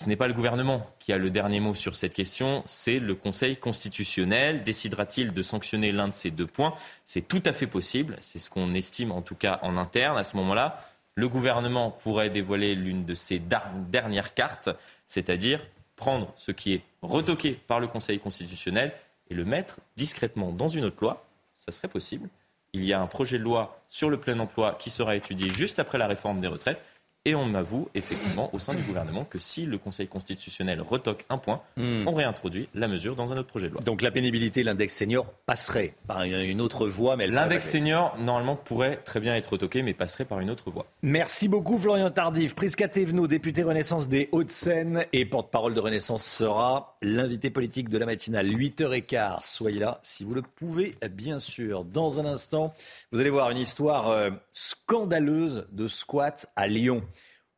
[0.00, 3.14] ce n'est pas le gouvernement qui a le dernier mot sur cette question, c'est le
[3.14, 4.64] Conseil constitutionnel.
[4.64, 6.74] Décidera-t-il de sanctionner l'un de ces deux points?
[7.04, 10.16] C'est tout à fait possible, c'est ce qu'on estime en tout cas en interne.
[10.16, 10.78] À ce moment-là,
[11.16, 14.70] le gouvernement pourrait dévoiler l'une de ses dernières cartes,
[15.06, 15.60] c'est-à-dire
[15.96, 18.94] prendre ce qui est retoqué par le Conseil constitutionnel
[19.28, 21.26] et le mettre discrètement dans une autre loi.
[21.54, 22.30] Ça serait possible.
[22.72, 25.78] Il y a un projet de loi sur le plein emploi qui sera étudié juste
[25.78, 26.80] après la réforme des retraites.
[27.26, 31.36] Et on avoue effectivement au sein du gouvernement que si le Conseil constitutionnel retoque un
[31.36, 32.08] point, hmm.
[32.08, 33.82] on réintroduit la mesure dans un autre projet de loi.
[33.82, 38.96] Donc la pénibilité, l'index senior passerait par une autre voie, mais l'index senior normalement pourrait
[38.96, 40.86] très bien être retoqué, mais passerait par une autre voie.
[41.02, 46.96] Merci beaucoup Florian Tardif, Prisca Thévenot, député Renaissance des Hauts-de-Seine et porte-parole de Renaissance sera
[47.02, 49.40] l'invité politique de la matinale 8h15.
[49.42, 51.84] Soyez là si vous le pouvez, bien sûr.
[51.84, 52.72] Dans un instant,
[53.12, 57.02] vous allez voir une histoire euh, scandaleuse de squat à Lyon.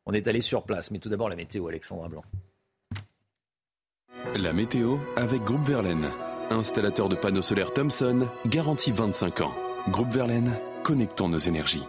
[0.07, 2.24] On est allé sur place, mais tout d'abord la météo, Alexandra Blanc.
[4.36, 6.09] La météo avec Groupe Verlaine,
[6.50, 9.55] installateur de panneaux solaires Thomson, garantie 25 ans.
[9.88, 11.84] Groupe Verlaine, connectons nos énergies.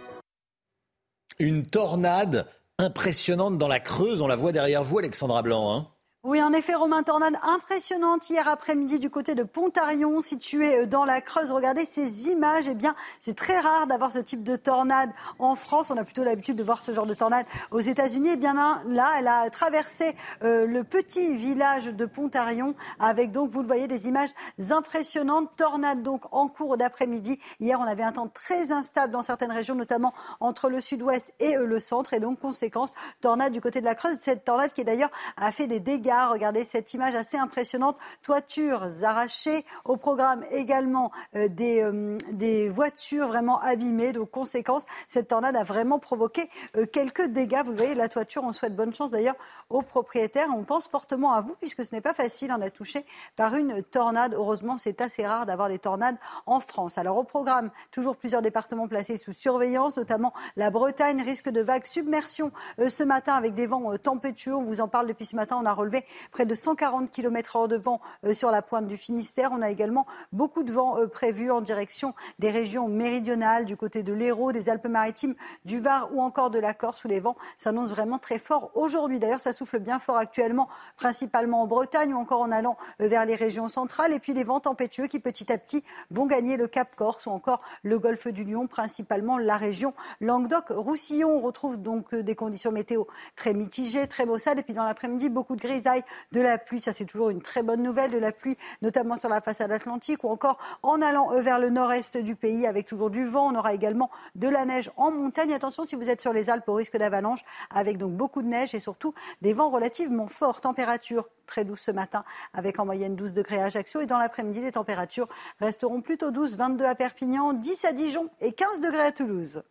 [1.38, 2.46] Une tornade
[2.78, 5.74] impressionnante dans la Creuse, on la voit derrière vous, Alexandra Blanc.
[5.74, 5.93] Hein
[6.26, 11.04] oui, en effet, Romain, tornade impressionnante hier après-midi du côté de Pontarion, situé euh, dans
[11.04, 11.52] la Creuse.
[11.52, 12.64] Regardez ces images.
[12.66, 15.90] Eh bien, c'est très rare d'avoir ce type de tornade en France.
[15.90, 18.30] On a plutôt l'habitude de voir ce genre de tornade aux États-Unis.
[18.32, 18.54] Eh bien
[18.86, 23.86] là, elle a traversé euh, le petit village de Pontarion avec donc, vous le voyez,
[23.86, 24.30] des images
[24.70, 25.50] impressionnantes.
[25.58, 27.38] Tornade donc en cours d'après-midi.
[27.60, 31.58] Hier, on avait un temps très instable dans certaines régions, notamment entre le sud-ouest et
[31.58, 32.14] euh, le centre.
[32.14, 34.16] Et donc, conséquence, tornade du côté de la Creuse.
[34.18, 37.98] Cette tornade qui d'ailleurs a fait des dégâts Regardez cette image assez impressionnante.
[38.22, 39.64] Toitures arrachées.
[39.84, 44.12] Au programme également euh, des, euh, des voitures vraiment abîmées.
[44.12, 47.62] Donc, conséquence, cette tornade a vraiment provoqué euh, quelques dégâts.
[47.64, 49.36] Vous voyez, la toiture, on souhaite bonne chance d'ailleurs
[49.70, 50.48] aux propriétaires.
[50.54, 52.52] On pense fortement à vous puisque ce n'est pas facile.
[52.56, 53.04] On a touché
[53.36, 54.34] par une tornade.
[54.34, 56.98] Heureusement, c'est assez rare d'avoir des tornades en France.
[56.98, 61.86] Alors, au programme, toujours plusieurs départements placés sous surveillance, notamment la Bretagne, risque de vagues
[61.86, 64.54] submersion ce matin avec des vents tempétueux.
[64.54, 65.56] On vous en parle depuis ce matin.
[65.60, 68.00] On a relevé près de 140 km h de vent
[68.32, 69.50] sur la pointe du Finistère.
[69.52, 74.12] On a également beaucoup de vent prévu en direction des régions méridionales, du côté de
[74.12, 75.34] l'Hérault, des Alpes-Maritimes,
[75.64, 79.18] du Var ou encore de la Corse, où les vents s'annoncent vraiment très forts aujourd'hui.
[79.18, 83.34] D'ailleurs, ça souffle bien fort actuellement, principalement en Bretagne ou encore en allant vers les
[83.34, 84.12] régions centrales.
[84.12, 87.30] Et puis les vents tempétueux qui petit à petit vont gagner le Cap Corse ou
[87.30, 91.28] encore le Golfe du Lion, principalement la région Languedoc-Roussillon.
[91.28, 93.04] On retrouve donc des conditions météo
[93.36, 94.58] très mitigées, très maussades.
[94.58, 95.93] Et puis dans l'après-midi, beaucoup de grisailles,
[96.32, 96.80] de la pluie.
[96.80, 98.10] Ça, c'est toujours une très bonne nouvelle.
[98.10, 102.16] De la pluie, notamment sur la façade atlantique ou encore en allant vers le nord-est
[102.16, 103.52] du pays avec toujours du vent.
[103.52, 105.52] On aura également de la neige en montagne.
[105.52, 107.40] Attention si vous êtes sur les Alpes au risque d'avalanche
[107.70, 110.60] avec donc beaucoup de neige et surtout des vents relativement forts.
[110.60, 114.60] Température très douce ce matin avec en moyenne 12 degrés à Ajaccio et dans l'après-midi
[114.60, 115.28] les températures
[115.60, 119.62] resteront plutôt douces, 22 à Perpignan, 10 à Dijon et 15 degrés à Toulouse.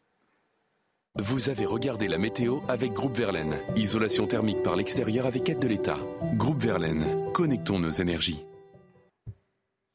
[1.22, 3.62] Vous avez regardé la météo avec Groupe Verlaine.
[3.76, 6.00] Isolation thermique par l'extérieur avec aide de l'État.
[6.34, 8.44] Groupe Verlaine, connectons nos énergies.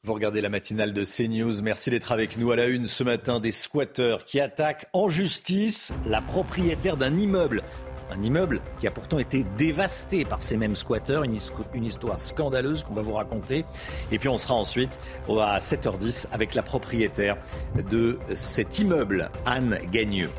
[0.05, 1.61] Vous regardez la matinale de CNews.
[1.61, 3.41] Merci d'être avec nous à la une ce matin.
[3.41, 7.63] Des squatteurs qui attaquent en justice la propriétaire d'un immeuble.
[8.11, 11.25] Un immeuble qui a pourtant été dévasté par ces mêmes squatteurs.
[11.25, 11.37] Une,
[11.73, 13.65] une histoire scandaleuse qu'on va vous raconter.
[14.13, 14.97] Et puis on sera ensuite
[15.27, 17.35] à 7h10 avec la propriétaire
[17.91, 20.29] de cet immeuble, Anne Gagneux.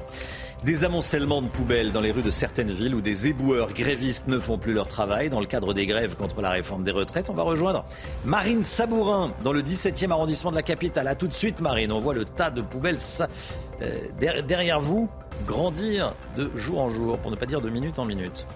[0.64, 4.38] Des amoncellements de poubelles dans les rues de certaines villes où des éboueurs grévistes ne
[4.38, 7.30] font plus leur travail dans le cadre des grèves contre la réforme des retraites.
[7.30, 7.82] On va rejoindre
[8.26, 11.08] Marine Sabourin dans le 17e arrondissement de la capitale.
[11.08, 12.98] A tout de suite Marine, on voit le tas de poubelles
[13.80, 15.08] euh, derrière vous
[15.46, 18.46] grandir de jour en jour, pour ne pas dire de minute en minute.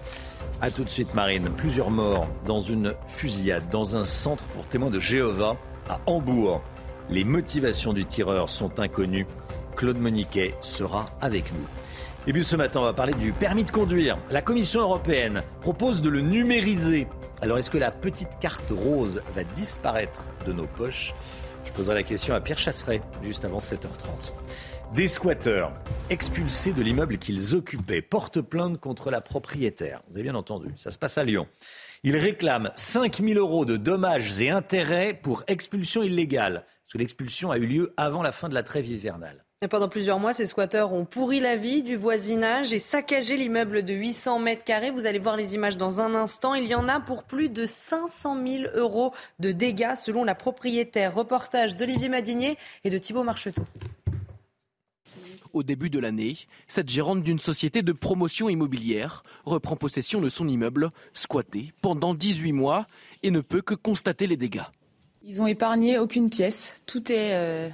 [0.61, 4.91] A tout de suite Marine, plusieurs morts dans une fusillade dans un centre pour témoins
[4.91, 5.57] de Jéhovah
[5.89, 6.61] à Hambourg.
[7.09, 9.25] Les motivations du tireur sont inconnues.
[9.75, 11.65] Claude Moniquet sera avec nous.
[12.27, 14.17] Et puis ce matin, on va parler du permis de conduire.
[14.31, 17.07] La Commission européenne propose de le numériser.
[17.43, 21.13] Alors est-ce que la petite carte rose va disparaître de nos poches?
[21.65, 24.31] Je poserai la question à Pierre Chasseret juste avant 7h30.
[24.95, 25.71] Des squatteurs
[26.09, 30.01] expulsés de l'immeuble qu'ils occupaient portent plainte contre la propriétaire.
[30.07, 31.47] Vous avez bien entendu, ça se passe à Lyon.
[32.03, 37.51] Ils réclament 5 000 euros de dommages et intérêts pour expulsion illégale, parce que l'expulsion
[37.51, 39.44] a eu lieu avant la fin de la trêve hivernale.
[39.69, 43.93] Pendant plusieurs mois, ces squatteurs ont pourri la vie du voisinage et saccagé l'immeuble de
[43.93, 44.91] 800 mètres carrés.
[44.91, 46.53] Vous allez voir les images dans un instant.
[46.55, 51.15] Il y en a pour plus de 500 000 euros de dégâts selon la propriétaire.
[51.15, 53.63] Reportage d'Olivier Madinier et de Thibault Marcheteau.
[55.53, 56.37] Au début de l'année,
[56.67, 62.51] cette gérante d'une société de promotion immobilière reprend possession de son immeuble, squatté pendant 18
[62.51, 62.87] mois,
[63.23, 64.65] et ne peut que constater les dégâts.
[65.23, 66.83] Ils ont épargné aucune pièce.
[66.85, 67.33] Tout est...
[67.33, 67.69] Euh,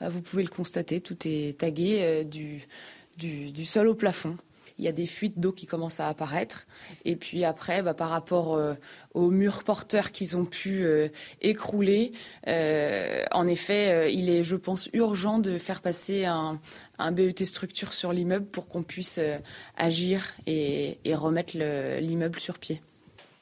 [0.00, 4.36] bah, vous pouvez le constater, tout est tagué euh, du, sol au plafond.
[4.78, 6.66] Il y a des fuites d'eau qui commencent à apparaître.
[7.06, 8.74] Et puis après, bah, par rapport euh,
[9.14, 11.08] aux murs porteurs qu'ils ont pu euh,
[11.40, 12.12] écrouler,
[12.46, 16.60] en effet, il est, je pense, urgent de faire passer un
[17.12, 19.18] BET structure sur l'immeuble pour qu'on puisse
[19.78, 21.56] agir et remettre
[22.00, 22.82] l'immeuble sur pied.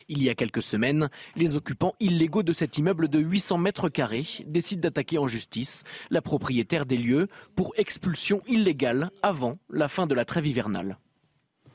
[0.08, 4.26] Il y a quelques semaines, les occupants illégaux de cet immeuble de 800 mètres carrés
[4.46, 10.14] décident d'attaquer en justice la propriétaire des lieux pour expulsion illégale avant la fin de
[10.14, 10.98] la trêve hivernale.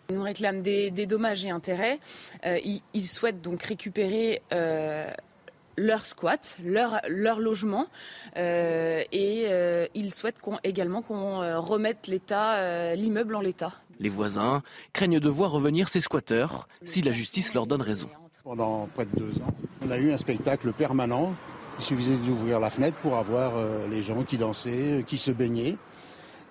[0.09, 1.99] Ils nous réclament des, dommages et intérêts.
[2.45, 2.57] Euh,
[2.93, 5.11] ils, souhaitent donc récupérer euh,
[5.79, 7.87] leur squat, leur, leur logement,
[8.37, 9.47] euh, et
[9.95, 13.73] ils souhaitent également qu'on remette l'immeuble en l'état.
[13.99, 14.63] Les voisins
[14.93, 18.09] craignent de voir revenir ces squatteurs si la justice leur donne raison.
[18.45, 19.53] Pendant près de deux ans,
[19.85, 21.33] on a eu un spectacle permanent.
[21.79, 25.31] Il suffisait d'ouvrir la fenêtre pour avoir euh, les gens qui dansaient, euh, qui se
[25.31, 25.77] baignaient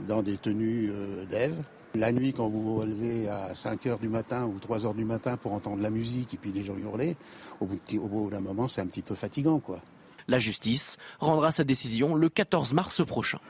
[0.01, 1.55] dans des tenues euh, d'Ève.
[1.95, 5.05] La nuit, quand vous vous relevez à 5 h du matin ou 3 h du
[5.05, 7.17] matin pour entendre la musique et puis les gens hurler,
[7.61, 9.59] au bout d'un moment, c'est un petit peu fatigant.
[9.59, 9.81] quoi.
[10.29, 13.41] La justice rendra sa décision le 14 mars prochain.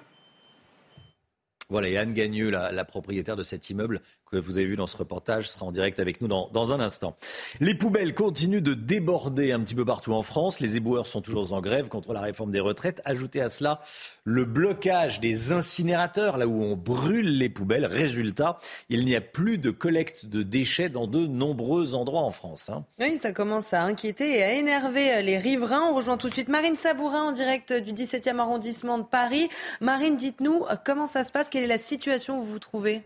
[1.71, 4.01] Voilà, et Anne Gagneux, la, propriétaire de cet immeuble
[4.31, 7.17] que vous avez vu dans ce reportage sera en direct avec nous dans, un instant.
[7.61, 10.61] Les poubelles continuent de déborder un petit peu partout en France.
[10.61, 13.01] Les éboueurs sont toujours en grève contre la réforme des retraites.
[13.05, 13.81] Ajoutez à cela
[14.25, 17.87] le blocage des incinérateurs, là où on brûle les poubelles.
[17.87, 18.59] Résultat,
[18.89, 22.69] il n'y a plus de collecte de déchets dans de nombreux endroits en France.
[22.69, 22.85] Hein.
[22.99, 25.85] Oui, ça commence à inquiéter et à énerver les riverains.
[25.91, 29.49] On rejoint tout de suite Marine Sabourin en direct du 17e arrondissement de Paris.
[29.81, 33.03] Marine, dites-nous comment ça se passe, quelle est la situation où vous vous trouvez?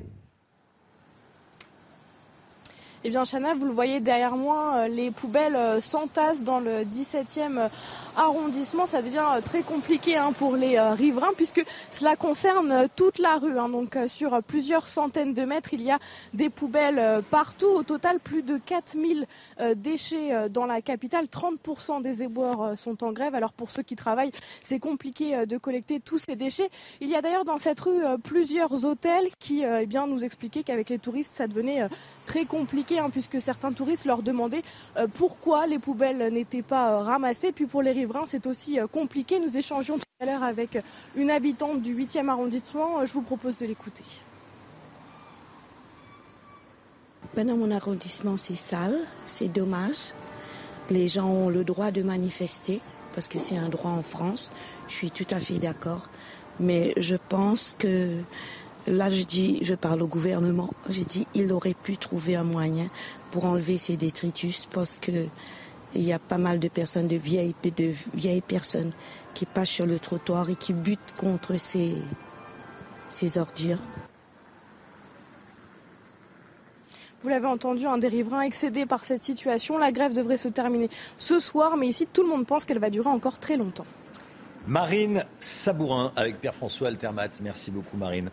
[3.04, 6.84] Eh bien, Chana, vous le voyez derrière moi, euh, les poubelles euh, s'entassent dans le
[6.84, 7.68] 17e
[8.16, 12.86] arrondissement, ça devient euh, très compliqué hein, pour les euh, riverains puisque cela concerne euh,
[12.94, 13.58] toute la rue.
[13.58, 13.68] Hein.
[13.68, 15.98] Donc sur plusieurs centaines de mètres, il y a
[16.34, 17.66] des poubelles partout.
[17.66, 19.26] Au total, plus de 4000
[19.76, 21.26] déchets dans la capitale.
[21.26, 23.34] 30% des éboueurs sont en grève.
[23.34, 24.32] Alors pour ceux qui travaillent,
[24.62, 26.70] c'est compliqué de collecter tous ces déchets.
[27.00, 30.88] Il y a d'ailleurs dans cette rue plusieurs hôtels qui eh bien, nous expliquaient qu'avec
[30.88, 31.88] les touristes, ça devenait
[32.26, 34.62] très compliqué hein, puisque certains touristes leur demandaient
[35.14, 37.52] pourquoi les poubelles n'étaient pas ramassées.
[37.52, 37.92] Puis pour les
[38.26, 39.40] c'est aussi euh, compliqué.
[39.40, 40.78] Nous échangeons tout à l'heure avec
[41.16, 43.00] une habitante du 8e arrondissement.
[43.00, 44.04] Euh, je vous propose de l'écouter.
[47.36, 50.12] Dans mon arrondissement, c'est sale, c'est dommage.
[50.90, 52.80] Les gens ont le droit de manifester
[53.14, 54.50] parce que c'est un droit en France.
[54.88, 56.08] Je suis tout à fait d'accord.
[56.60, 58.18] Mais je pense que
[58.86, 60.70] là, je dis, je parle au gouvernement.
[60.88, 62.88] J'ai dit, il aurait pu trouver un moyen
[63.30, 65.26] pour enlever ces détritus parce que
[65.94, 68.92] il y a pas mal de personnes, de vieilles, de vieilles personnes
[69.34, 71.96] qui passent sur le trottoir et qui butent contre ces,
[73.08, 73.78] ces ordures.
[77.22, 79.78] Vous l'avez entendu, un des riverains excédé par cette situation.
[79.78, 82.90] La grève devrait se terminer ce soir, mais ici, tout le monde pense qu'elle va
[82.90, 83.86] durer encore très longtemps.
[84.66, 87.28] Marine Sabourin avec Pierre-François Altermat.
[87.40, 88.30] Merci beaucoup, Marine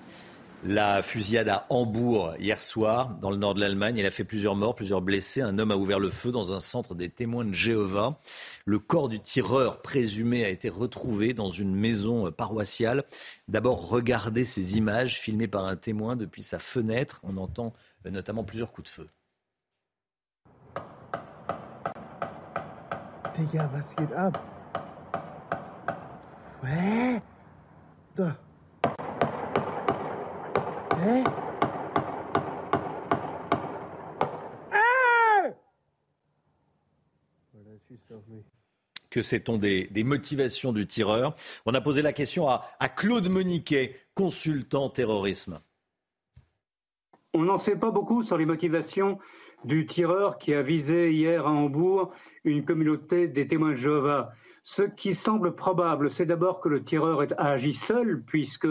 [0.63, 3.97] la fusillade à Hambourg hier soir, dans le nord de l'Allemagne.
[3.97, 5.41] Elle a fait plusieurs morts, plusieurs blessés.
[5.41, 8.19] Un homme a ouvert le feu dans un centre des témoins de Jéhovah.
[8.65, 13.05] Le corps du tireur présumé a été retrouvé dans une maison paroissiale.
[13.47, 17.21] D'abord, regardez ces images filmées par un témoin depuis sa fenêtre.
[17.23, 17.73] On entend
[18.05, 19.09] notamment plusieurs coups de feu.
[39.09, 41.33] Que sait-on des, motivations du tireur?
[41.65, 45.59] On a posé la question à, à Claude Moniquet, consultant terrorisme.
[47.33, 49.19] On n'en sait pas beaucoup sur les motivations
[49.63, 52.11] du tireur qui a visé hier à Hambourg
[52.43, 54.31] une communauté des témoins de Jéhovah.
[54.71, 58.67] Ce qui semble probable, c'est d'abord que le tireur a agi seul, puisque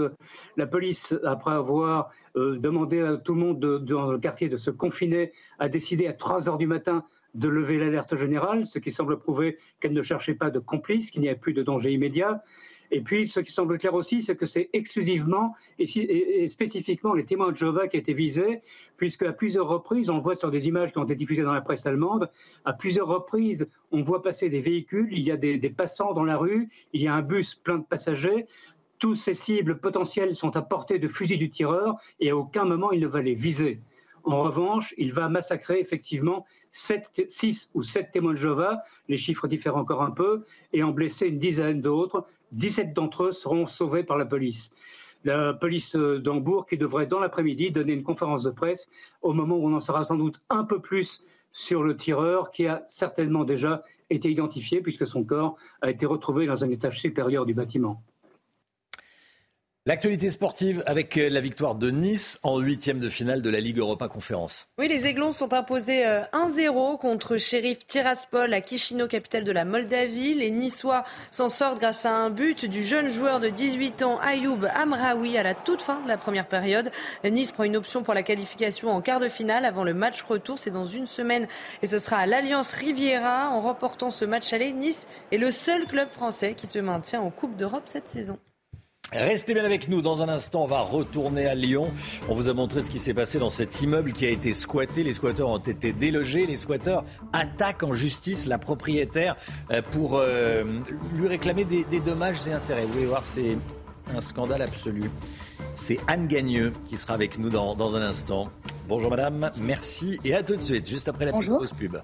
[0.57, 4.71] la police, après avoir euh, demandé à tout le monde dans le quartier de se
[4.71, 7.03] confiner, a décidé à 3 heures du matin
[7.35, 11.21] de lever l'alerte générale, ce qui semble prouver qu'elle ne cherchait pas de complice, qu'il
[11.21, 12.45] n'y avait plus de danger immédiat.
[12.91, 17.53] Et puis, ce qui semble clair aussi, c'est que c'est exclusivement et, spécifiquement les témoins
[17.53, 18.61] de Jéhovah qui étaient visés,
[18.97, 21.61] puisque à plusieurs reprises, on voit sur des images qui ont été diffusées dans la
[21.61, 22.31] presse allemande,
[22.65, 26.37] à plusieurs reprises, on voit passer des véhicules, il y a des, passants dans la
[26.37, 28.47] rue, il y a un bus plein de passagers.
[28.99, 32.91] Tous ces cibles potentielles sont à portée de fusil du tireur et à aucun moment
[32.91, 33.81] il ne va les viser.
[34.25, 39.77] En revanche, il va massacrer effectivement 6 ou 7 témoins de Jéhovah, les chiffres diffèrent
[39.77, 42.27] encore un peu, et en blesser une dizaine d'autres.
[42.53, 44.75] 17 d'entre eux seront sauvés par la police.
[45.25, 48.89] La police d'Hambourg qui devrait dans l'après-midi donner une conférence de presse
[49.23, 52.67] au moment où on en saura sans doute un peu plus sur le tireur qui
[52.67, 57.47] a certainement déjà été identifié puisque son corps a été retrouvé dans un étage supérieur
[57.47, 58.03] du bâtiment.
[59.89, 63.79] L'actualité sportive avec euh, la victoire de Nice en huitième de finale de la Ligue
[63.79, 64.69] Europa Conférence.
[64.77, 69.65] Oui, les Aiglons sont imposés 1-0 euh, contre Sheriff Tiraspol à Chisinau, capitale de la
[69.65, 70.35] Moldavie.
[70.35, 74.67] Les Niçois s'en sortent grâce à un but du jeune joueur de 18 ans Ayoub
[74.75, 76.91] Amraoui à la toute fin de la première période.
[77.25, 80.59] Nice prend une option pour la qualification en quart de finale avant le match retour.
[80.59, 81.49] C'est dans une semaine
[81.81, 83.49] et ce sera à l'Alliance Riviera.
[83.49, 87.31] En remportant ce match aller, Nice est le seul club français qui se maintient en
[87.31, 88.39] Coupe d'Europe cette saison.
[89.13, 90.03] Restez bien avec nous.
[90.03, 91.87] Dans un instant, on va retourner à Lyon.
[92.29, 95.03] On vous a montré ce qui s'est passé dans cet immeuble qui a été squatté.
[95.03, 96.45] Les squatteurs ont été délogés.
[96.45, 99.37] Les squatteurs attaquent en justice la propriétaire
[99.71, 100.65] euh, pour euh,
[101.17, 102.85] lui réclamer des, dommages et intérêts.
[102.85, 103.57] Vous voulez voir, c'est
[104.15, 105.11] un scandale absolu.
[105.75, 108.51] C'est Anne Gagneux qui sera avec nous dans, un instant.
[108.89, 111.99] Bonjour madame, merci et à tout de suite, juste après la petite pause pub.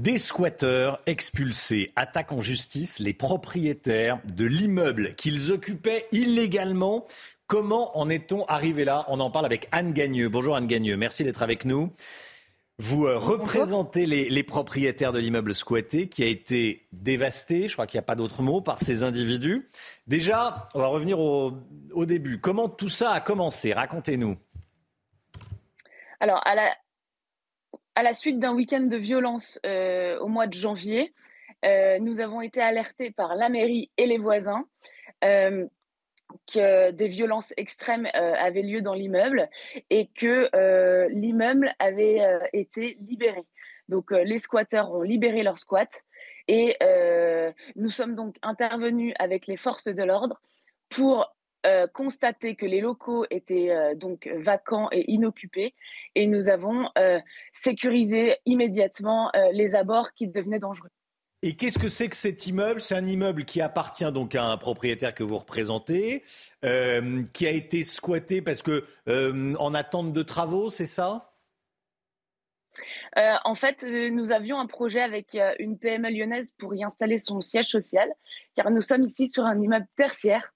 [0.00, 7.04] Des squatteurs expulsés attaquent en justice les propriétaires de l'immeuble qu'ils occupaient illégalement
[7.46, 9.04] Comment en est-on arrivé là?
[9.08, 10.30] On en parle avec Anne Gagneux.
[10.30, 11.92] Bonjour Anne Gagneux, merci d'être avec nous.
[12.78, 17.98] Vous euh, représentez les, propriétaires de l'immeuble squatté qui a été dévasté, je crois qu'il
[17.98, 19.68] n'y a pas d'autre mot, par ces individus.
[20.06, 21.52] Déjà, on va revenir au,
[22.06, 22.40] début.
[22.40, 23.74] Comment tout ça a commencé?
[23.74, 24.38] Racontez-nous.
[26.20, 26.70] Alors, à la,
[27.94, 31.12] à la suite d'un week-end de violence euh, au mois de janvier,
[31.64, 34.64] euh, nous avons été alertés par la mairie et les voisins
[36.52, 39.48] que des violences extrêmes euh, avaient lieu dans l'immeuble
[39.90, 43.44] et que euh, l'immeuble avait euh, été libéré.
[43.88, 45.88] Donc les squatteurs ont libéré leur squat
[46.46, 46.76] et
[47.74, 50.40] nous sommes donc intervenus avec les forces de l'ordre
[50.90, 51.34] pour
[51.92, 55.74] constater que les locaux étaient donc vacants et inoccupés.
[56.14, 56.88] Et nous avons
[57.52, 60.90] sécurisé immédiatement les abords qui devenaient dangereux.
[61.42, 62.82] Et qu'est-ce que c'est que cet immeuble?
[62.82, 66.22] C'est un immeuble qui appartient donc à un propriétaire que vous représentez,
[66.66, 71.32] euh, qui a été squatté parce que euh, en attente de travaux, c'est ça?
[73.16, 77.40] Euh, en fait, nous avions un projet avec une PME lyonnaise pour y installer son
[77.40, 78.12] siège social,
[78.54, 80.52] car nous sommes ici sur un immeuble tertiaire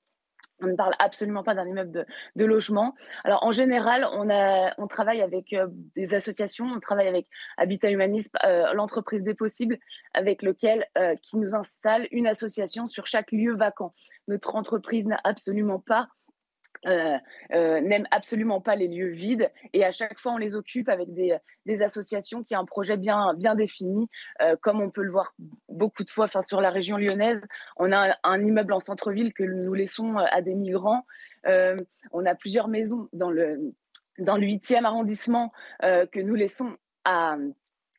[0.64, 2.06] on ne parle absolument pas d'un immeuble
[2.36, 2.94] de, logement.
[3.24, 8.72] Alors en général, on, travaille avec euh, des associations, on travaille avec Habitat Humanisme, euh,
[8.74, 9.78] l'entreprise des possibles,
[10.12, 13.92] avec lequel euh, qui nous installe une association sur chaque lieu vacant.
[14.28, 16.08] Notre entreprise n'a absolument pas
[16.86, 17.16] euh,
[17.52, 21.08] euh, n'aiment absolument pas les lieux vides et à chaque fois on les occupe avec
[21.14, 21.38] des,
[21.82, 24.08] associations qui ont un projet bien, bien défini,
[24.42, 25.34] euh, comme on peut le voir
[25.68, 27.40] beaucoup de fois sur la région lyonnaise.
[27.76, 31.06] On a un, immeuble en centre-ville que nous laissons à des migrants.
[31.46, 33.72] on a plusieurs maisons dans le,
[34.18, 37.36] dans le 8e arrondissement que nous laissons à,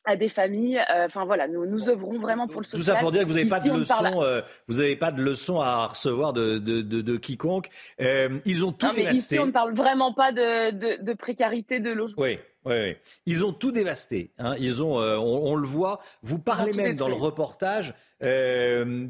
[0.06, 0.80] à des familles.
[0.80, 2.80] Euh, enfin voilà, nous, nous œuvrons vraiment pour le social.
[2.80, 5.22] Tout ça pour dire que vous n'avez pas de leçon, euh, vous n'avez pas de
[5.22, 7.70] leçon à recevoir de, de, de, quiconque.
[8.02, 9.36] Euh, ils ont tout non, mais dévasté.
[9.36, 12.24] Ici, on ne parle vraiment pas de, de, précarité de logement.
[12.24, 12.40] Oui.
[12.66, 12.96] Oui, oui.
[13.28, 14.32] Ils ont tout dévasté.
[14.40, 14.56] Hein.
[14.58, 16.00] Ils ont, on, le voit.
[16.24, 19.08] Vous parlez même dans le reportage de,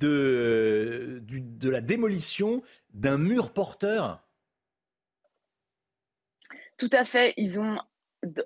[0.00, 2.62] du, de la démolition
[2.94, 4.20] d'un mur porteur.
[6.78, 7.34] Tout à fait.
[7.36, 7.78] Ils ont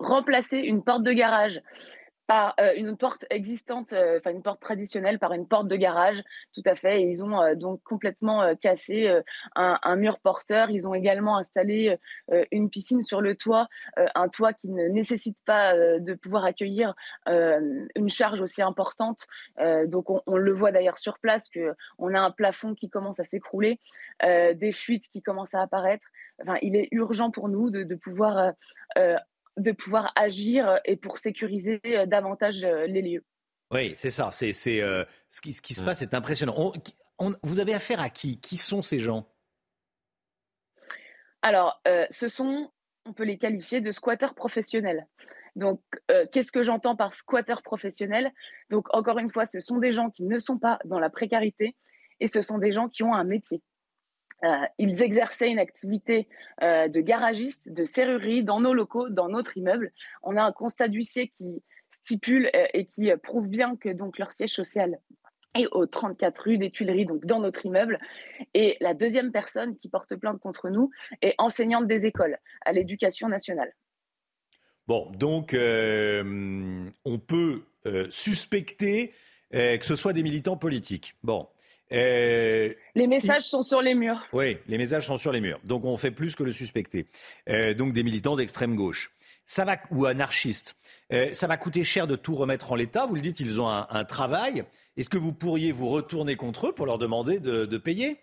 [0.01, 1.61] remplacer une porte de garage
[2.27, 6.23] par euh, une porte existante, euh, enfin une porte traditionnelle par une porte de garage,
[6.55, 7.03] tout à fait.
[7.03, 9.13] Ils ont euh, donc complètement cassé
[9.55, 10.71] un, mur porteur.
[10.71, 11.97] Ils ont également installé
[12.51, 16.95] une piscine sur le toit, un toit qui ne nécessite pas de pouvoir accueillir
[17.27, 19.27] une charge aussi importante.
[19.87, 23.25] donc on, le voit d'ailleurs sur place que on a un plafond qui commence à
[23.25, 23.81] s'écrouler,
[24.23, 26.07] des fuites qui commencent à apparaître.
[26.43, 28.53] Enfin, il est urgent pour nous de pouvoir
[29.57, 33.25] de pouvoir agir et pour sécuriser euh, davantage euh, les lieux.
[33.71, 34.31] Oui, c'est ça.
[34.31, 36.73] C'est, euh, ce, qui, se passe est impressionnant.
[37.43, 38.41] vous avez affaire à qui?
[38.41, 39.29] Qui sont ces gens?
[41.43, 42.71] Alors, ce sont,
[43.05, 45.07] on peut les qualifier de squatteurs professionnels.
[45.57, 45.83] Donc,
[46.33, 48.33] qu'est-ce que j'entends par squatteurs professionnels?
[48.71, 51.77] Donc, encore une fois, ce sont des gens qui ne sont pas dans la précarité
[52.21, 53.63] et ce sont des gens qui ont un métier.
[54.45, 56.29] Euh, ils exerçaient une activité
[56.63, 59.93] euh, de garagiste, de serrurerie dans nos locaux, dans notre immeuble.
[60.23, 64.33] On a un constat d'huissier qui stipule euh, et qui prouve bien que donc leur
[64.33, 64.99] siège social
[65.55, 67.99] est au 34 rue des Tuileries, donc dans notre immeuble.
[68.55, 70.91] Et la deuxième personne qui porte plainte contre nous
[71.23, 73.73] est enseignante des écoles à l'éducation nationale.
[74.89, 77.63] Bon, donc on peut
[78.11, 79.13] suspecter
[79.53, 81.15] que ce soit des militants politiques.
[81.23, 81.49] Bon,
[81.93, 84.27] euh, les messages sont sur les murs.
[84.33, 85.61] Oui, les messages sont sur les murs.
[85.65, 87.07] Donc on fait plus que le suspecter.
[87.49, 89.13] Euh, donc des militants d'extrême gauche.
[89.47, 90.77] Ça va, ou anarchistes.
[91.13, 93.07] Euh, ça va coûter cher de tout remettre en l'état.
[93.07, 94.65] Vous le dites, ils ont un, travail.
[94.97, 98.19] Est-ce que vous pourriez vous retourner contre eux pour leur demander de payer?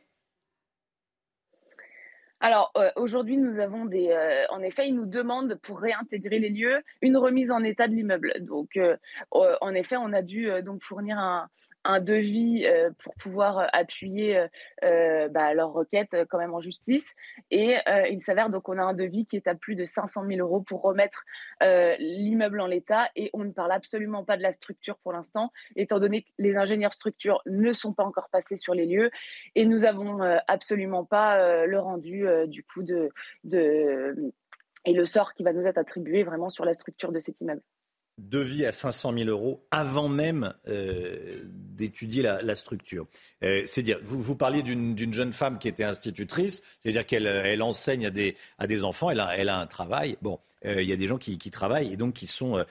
[2.42, 6.50] Alors euh, aujourd'hui, nous avons des, euh, en effet, ils nous demandent pour réintégrer les
[6.50, 8.34] lieux une remise en état de l'immeuble.
[8.40, 8.98] Donc, euh,
[9.30, 11.48] en effet, on a dû donc fournir un,
[11.84, 12.66] un devis
[13.00, 14.46] pour pouvoir appuyer
[14.82, 17.14] bah, leur requête quand même en justice.
[17.50, 17.76] Et
[18.10, 20.62] il s'avère donc qu'on a un devis qui est à plus de 500 000 euros
[20.62, 21.24] pour remettre
[21.62, 23.10] l'immeuble en l'état.
[23.16, 26.58] Et on ne parle absolument pas de la structure pour l'instant, étant donné que les
[26.58, 29.12] ingénieurs structure ne sont pas encore passés sur les lieux
[29.56, 33.12] et nous avons absolument pas le rendu euh, du coup de,
[34.86, 37.62] et le sort qui va nous être attribué vraiment sur la structure de cet immeuble
[38.18, 43.08] devis à 500 000 euros avant même euh, d'étudier la, structure.
[43.44, 47.62] Euh, c'est dire, vous, vous parliez d'une jeune femme qui était institutrice, c'est-à-dire qu'elle elle
[47.62, 50.18] enseigne à des, à des enfants, elle a, elle a un travail.
[50.22, 52.64] Bon, il y a des gens qui, qui, travaillent et donc qui sont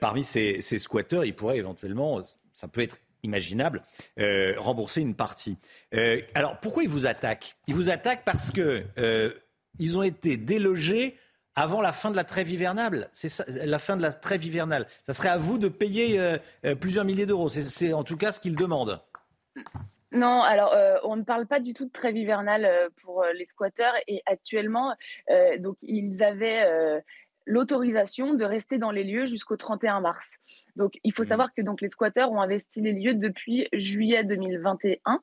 [0.00, 1.24] parmi ces, ces squatteurs.
[1.24, 2.20] Ils pourraient éventuellement,
[2.54, 3.82] ça peut être imaginable,
[4.20, 5.56] euh, rembourser une partie.
[5.94, 7.56] Euh, alors pourquoi ils vous attaquent?
[7.66, 9.32] Ils vous attaquent parce que euh,
[9.78, 11.16] ils ont été délogés
[11.56, 13.08] avant la fin de la trêve hivernale.
[13.12, 14.86] C'est la fin de la trêve hivernale.
[15.06, 17.48] Ça serait à vous de payer euh, euh, plusieurs milliers d'euros.
[17.48, 19.00] C'est- en tout cas ce qu'ils demandent.
[20.12, 22.68] Non, alors euh, on ne parle pas du tout de trêve hivernale
[23.02, 24.94] pour les squatteurs et actuellement,
[25.58, 27.02] donc ils avaient
[27.46, 30.36] l'autorisation de rester dans les lieux jusqu'au 31 mars.
[30.76, 35.20] Donc il faut savoir que donc les squatteurs ont investi les lieux depuis juillet 2021.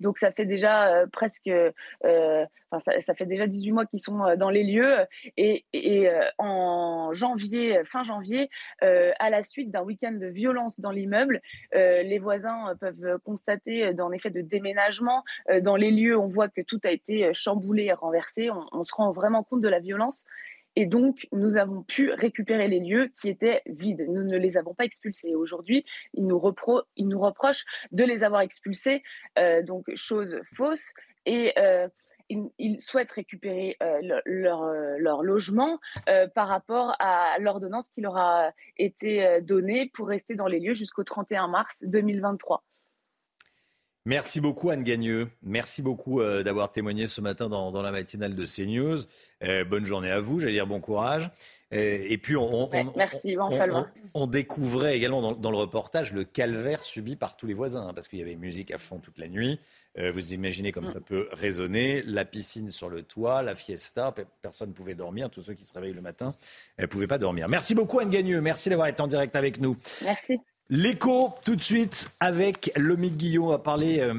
[0.00, 1.70] Donc ça fait déjà euh, presque, euh,
[2.04, 4.96] ça, ça fait déjà 18 mois qu'ils sont euh, dans les lieux
[5.36, 8.50] et, et, en janvier, fin janvier,
[8.80, 11.40] à la suite d'un week-end de violence dans l'immeuble,
[11.72, 15.24] les voisins peuvent constater en effet de déménagement
[15.60, 16.18] dans les lieux.
[16.18, 18.50] On voit que tout a été chamboulé et renversé.
[18.50, 20.24] On, on se rend vraiment compte de la violence.
[20.76, 24.06] Et donc, nous avons pu récupérer les lieux qui étaient vides.
[24.08, 25.34] Nous ne les avons pas expulsés.
[25.34, 26.40] Aujourd'hui, ils nous,
[26.96, 29.02] ils reprochent de les avoir expulsés.
[29.38, 30.92] Euh, donc, chose fausse.
[31.26, 31.88] Et euh,
[32.58, 35.78] ils, souhaitent récupérer euh, le- leur, logement
[36.34, 41.04] par rapport à l'ordonnance qui leur a été donnée pour rester dans les lieux jusqu'au
[41.04, 42.64] 31 mars 2023.
[44.04, 45.28] Merci beaucoup Anne Gagneux.
[45.42, 48.98] Merci beaucoup euh, d'avoir témoigné ce matin dans, dans la matinale de CNews.
[49.44, 51.30] Euh, bonne journée à vous, j'allais dire bon courage.
[51.72, 53.86] Euh, et puis on, on- Ouais, on- merci, Yvan on- Fallois.
[54.14, 57.86] on- on découvrait également dans, dans le reportage le calvaire subi par tous les voisins,
[57.88, 59.58] hein, parce qu'il y avait musique à fond toute la nuit.
[59.96, 60.88] Vous imaginez comme Mm.
[60.88, 65.28] ça peut résonner, la piscine sur le toit, la fiesta, pe- personne ne pouvait dormir,
[65.28, 66.34] tous ceux qui se réveillent le matin
[66.78, 67.46] ne pouvaient pas dormir.
[67.48, 69.76] Merci beaucoup Anne Gagneux, merci d'avoir été en direct avec nous.
[70.02, 70.38] Merci.
[70.68, 74.14] L'écho, tout de suite, avec Lomique Guillon, on va parler euh,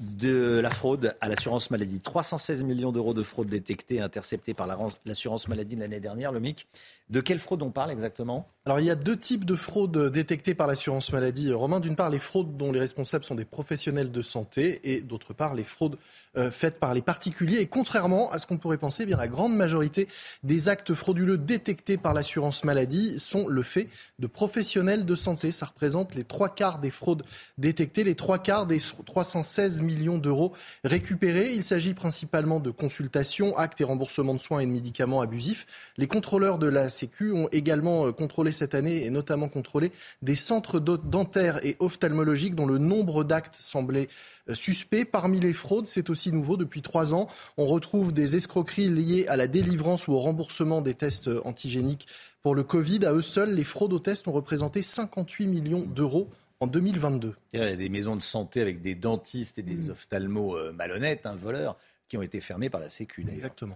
[0.00, 1.98] de la fraude à l'assurance maladie.
[2.00, 6.30] 316 millions d'euros de fraude détectée et interceptée par la ran- l'assurance maladie l'année dernière,
[6.30, 6.68] Lomique.
[7.10, 8.46] De quelle fraude on parle exactement?
[8.64, 11.52] Alors il y a deux types de fraudes détectées par l'assurance maladie.
[11.52, 15.32] Romain, d'une part les fraudes dont les responsables sont des professionnels de santé et d'autre
[15.32, 15.96] part les fraudes
[16.36, 17.56] euh, faites par les particuliers.
[17.58, 20.06] Et contrairement à ce qu'on pourrait penser, eh bien la grande majorité
[20.44, 23.88] des actes frauduleux détectés par l'assurance maladie sont le fait
[24.20, 25.50] de professionnels de santé.
[25.50, 27.24] Ça représente les trois quarts des fraudes
[27.56, 30.52] détectées, les trois quarts des 316 millions d'euros
[30.84, 31.52] récupérés.
[31.54, 35.66] Il s'agit principalement de consultations, actes et remboursements de soins et de médicaments abusifs.
[35.96, 39.90] Les contrôleurs de la Sécu ont également euh, contrôlé cette année et notamment contrôlé
[40.22, 44.08] des centres dentaires et ophtalmologiques dont le nombre d'actes semblait
[44.48, 45.04] euh, suspect.
[45.04, 47.28] Parmi les fraudes, c'est aussi nouveau depuis trois ans.
[47.56, 52.06] On retrouve des escroqueries liées à la délivrance ou au remboursement des tests euh, antigéniques
[52.42, 53.04] pour le Covid.
[53.04, 56.28] À eux seuls, les fraudes aux tests ont représenté 58 millions d'euros
[56.60, 57.34] en 2022.
[57.52, 59.66] Il y a des maisons de santé avec des dentistes et Mm.
[59.66, 61.76] des ophtalmos euh, malhonnêtes, un voleurs,
[62.08, 63.24] qui ont été fermés par la Sécu,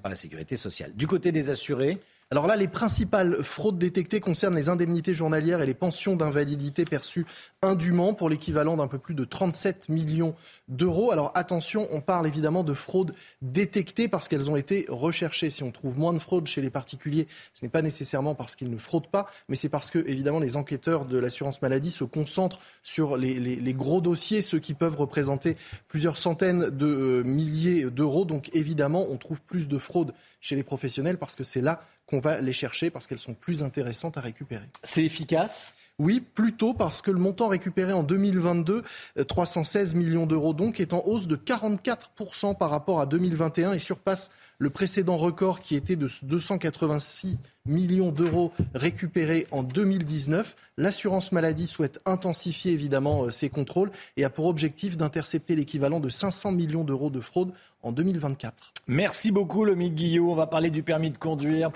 [0.03, 0.95] par la sécurité sociale.
[0.95, 1.99] Du côté des assurés,
[2.33, 7.27] Alors là, les principales fraudes détectées concernent les indemnités journalières et les pensions d'invalidité perçues
[7.61, 10.35] indûment pour l'équivalent d'un peu plus de 37 millions
[10.67, 11.13] d'euros.
[11.13, 13.13] Alors attention, on parle évidemment de fraudes
[13.43, 15.51] détectées parce qu'elles ont été recherchées.
[15.51, 18.71] Si on trouve moins de fraudes chez les particuliers, ce n'est pas nécessairement parce qu'ils
[18.71, 22.61] ne fraudent pas, mais c'est parce que évidemment les enquêteurs de l'assurance maladie se concentrent
[22.83, 28.25] sur les, les- gros dossiers, ceux qui peuvent représenter plusieurs centaines de euh, milliers d'euros.
[28.25, 32.21] Donc évidemment, on trouve plus de fraudes chez les professionnels parce que c'est là qu'on
[32.21, 34.67] va les chercher parce qu'elles sont plus intéressantes à récupérer.
[34.83, 35.73] C'est efficace?
[35.99, 38.83] Oui, plutôt parce que le montant récupéré en 2022,
[39.19, 43.79] euh, 316 millions d'euros donc, est en hausse de 44% par rapport à 2021 et
[43.79, 50.57] surpasse le précédent record qui était de 286 millions d'euros récupérés en 2019.
[50.77, 56.09] L'assurance maladie souhaite intensifier évidemment euh, ses contrôles et a pour objectif d'intercepter l'équivalent de
[56.09, 58.72] 500 millions d'euros de fraude en 2024.
[58.89, 60.31] Merci beaucoup, Lomique Guillot.
[60.31, 61.71] On va parler du permis de conduire.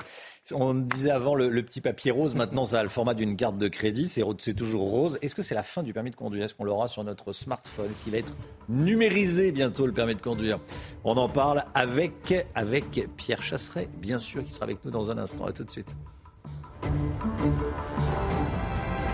[0.52, 3.66] On disait avant le, petit papier rose, maintenant ça a le format d'une carte de
[3.66, 5.18] crédit, c'est c'est toujours rose.
[5.20, 6.44] Est-ce que c'est la fin du permis de conduire?
[6.44, 7.90] Est-ce qu'on l'aura sur notre smartphone?
[7.90, 8.32] Est-ce qu'il va être
[8.68, 10.60] numérisé bientôt le permis de conduire?
[11.02, 15.18] On en parle avec, avec Pierre Chasseret, bien sûr, qui sera avec nous dans un
[15.18, 15.46] instant.
[15.46, 15.96] À tout de suite.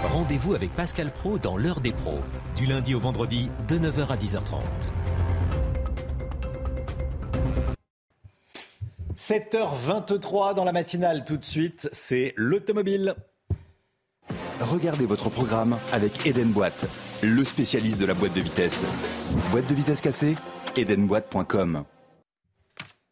[0.05, 2.21] Rendez-vous avec Pascal Pro dans l'heure des pros,
[2.57, 4.61] du lundi au vendredi de 9h à 10h30.
[9.23, 13.15] 7h23 dans la matinale, tout de suite, c'est l'automobile.
[14.61, 16.89] Regardez votre programme avec Eden Boîte,
[17.23, 18.85] le spécialiste de la boîte de vitesse.
[19.53, 20.35] Boîte de vitesse cassée
[20.77, 21.85] Edenboîte.com.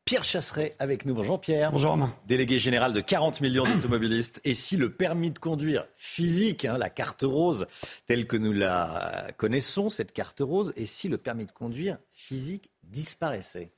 [0.04, 1.14] Pierre Chasseret avec nous.
[1.14, 1.70] Bonjour Pierre.
[1.70, 2.12] Bonjour Romain.
[2.26, 4.40] Délégué général de 40 millions d'automobilistes.
[4.42, 7.68] Et si le permis de conduire physique, hein, la carte rose,
[8.06, 12.68] telle que nous la connaissons, cette carte rose, et si le permis de conduire physique
[12.82, 13.70] disparaissait?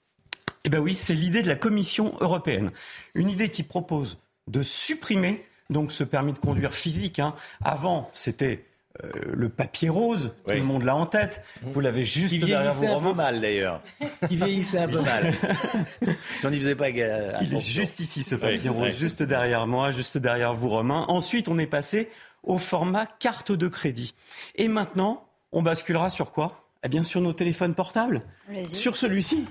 [0.64, 2.70] Eh bien oui, c'est l'idée de la Commission européenne.
[3.14, 4.18] Une idée qui propose
[4.48, 7.18] de supprimer donc ce permis de conduire physique.
[7.18, 7.34] hein.
[7.64, 8.64] Avant, c'était
[9.02, 11.42] euh, le papier rose, tout le monde l'a en tête.
[11.62, 13.10] Vous l'avez juste Il derrière vieillissait vous, un Romain.
[13.10, 13.80] peu mal d'ailleurs.
[14.30, 15.32] Il vieillissait un peu mal.
[16.38, 18.96] si on n'y faisait pas euh, Il est juste ici, ce papier Oui, rose, oui.
[18.98, 21.06] juste derrière moi, juste derrière vous, Romain.
[21.08, 22.10] Ensuite, on est passé
[22.42, 24.14] au format carte de crédit.
[24.56, 26.66] Et maintenant, on basculera sur quoi?
[26.84, 28.22] Eh bien, sur nos téléphones portables.
[28.68, 29.44] Sur celui-ci.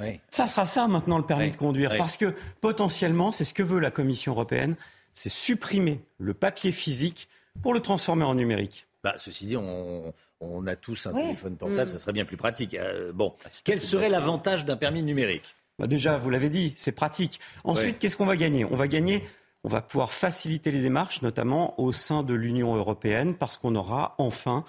[0.00, 0.20] Oui.
[0.30, 1.90] Ça sera ça maintenant le permis Oui, de conduire.
[1.92, 1.98] oui.
[1.98, 4.76] Parce que potentiellement, c'est ce que veut la Commission européenne,
[5.14, 7.28] c'est supprimer le papier physique
[7.62, 8.86] pour le transformer en numérique.
[9.04, 11.92] Bah, ceci dit, on, on a tous un téléphone portable, Mm.
[11.92, 12.74] ça serait bien plus pratique.
[12.74, 15.54] Euh, bon, quel serait l'avantage d'un permis numérique?
[15.78, 17.40] Bah déjà, vous l'avez dit, c'est pratique.
[17.64, 18.64] Ensuite, qu'est-ce qu'on va gagner?
[18.64, 19.24] On va gagner,
[19.64, 24.14] on va pouvoir faciliter les démarches, notamment au sein de l'Union européenne, parce qu'on aura
[24.18, 24.64] enfin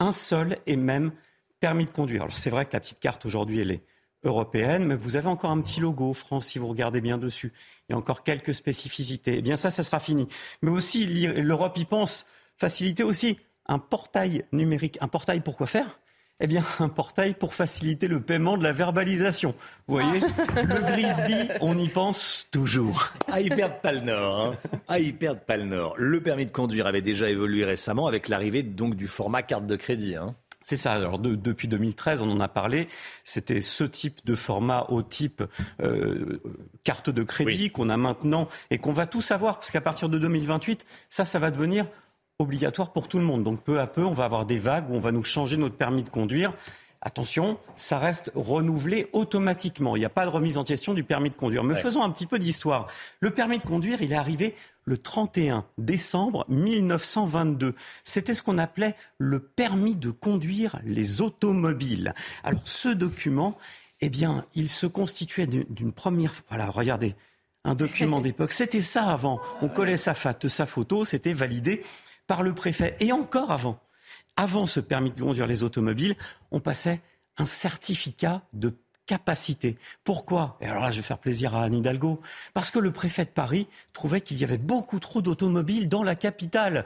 [0.00, 1.12] un seul et même
[1.60, 2.22] permis de conduire.
[2.22, 3.82] Alors c'est vrai que la petite carte aujourd'hui, elle est
[4.26, 7.52] européenne, mais vous avez encore un petit logo France si vous regardez bien dessus.
[7.88, 9.38] Il y a encore quelques spécificités.
[9.38, 10.28] Eh bien ça, ça sera fini.
[10.62, 12.26] Mais aussi, l'Europe y pense.
[12.56, 14.98] Faciliter aussi un portail numérique.
[15.00, 16.00] Un portail pour quoi faire?
[16.38, 19.54] Eh bien, un portail pour faciliter le paiement de la verbalisation.
[19.86, 20.20] Vous voyez,
[20.54, 23.10] le Grisby, on y pense toujours.
[23.32, 24.40] Ah, ils perdent pas le nord.
[24.40, 24.56] Hein.
[24.86, 25.94] Ah, ils perdent pas le nord.
[25.96, 29.76] Le permis de conduire avait déjà évolué récemment avec l'arrivée donc du format carte de
[29.76, 30.14] crédit.
[30.14, 30.34] Hein.
[30.68, 30.92] C'est ça.
[30.94, 32.88] Alors de- depuis 2013, on en a parlé.
[33.24, 35.42] C'était ce type de format au type
[35.80, 36.40] euh,
[36.82, 40.18] carte de crédit qu'on a maintenant et qu'on va tous avoir parce qu'à partir de
[40.18, 41.86] 2028, ça, ça va devenir
[42.40, 43.44] obligatoire pour tout le monde.
[43.44, 45.76] Donc peu à peu, on va avoir des vagues où on va nous changer notre
[45.76, 46.52] permis de conduire.
[47.00, 49.94] Attention, ça reste renouvelé automatiquement.
[49.94, 51.62] Il n'y a pas de remise en question du permis de conduire.
[51.62, 51.80] Mais Ouais.
[51.80, 52.88] faisons un petit peu d'histoire.
[53.20, 54.56] Le permis de conduire, il est arrivé
[54.86, 57.74] le 31 décembre 1922.
[58.04, 62.14] C'était ce qu'on appelait le permis de conduire les automobiles.
[62.44, 63.58] Alors ce document,
[64.00, 66.32] eh bien, il se constituait d'une première...
[66.48, 67.14] Voilà, regardez,
[67.64, 68.52] un document d'époque.
[68.52, 69.40] C'était ça avant.
[69.60, 71.82] On collait sa, sa photo, c'était validé
[72.26, 72.96] par le préfet.
[73.00, 73.80] Et encore avant,
[74.36, 76.16] avant ce permis de conduire les automobiles,
[76.52, 77.00] on passait
[77.38, 78.72] un certificat de
[79.06, 79.76] capacité.
[80.04, 80.58] Pourquoi?
[80.60, 82.20] Et alors là, je vais faire plaisir à Anne Hidalgo.
[82.54, 86.14] Parce que le préfet de Paris trouvait qu'il y avait beaucoup trop d'automobiles dans la
[86.16, 86.84] capitale.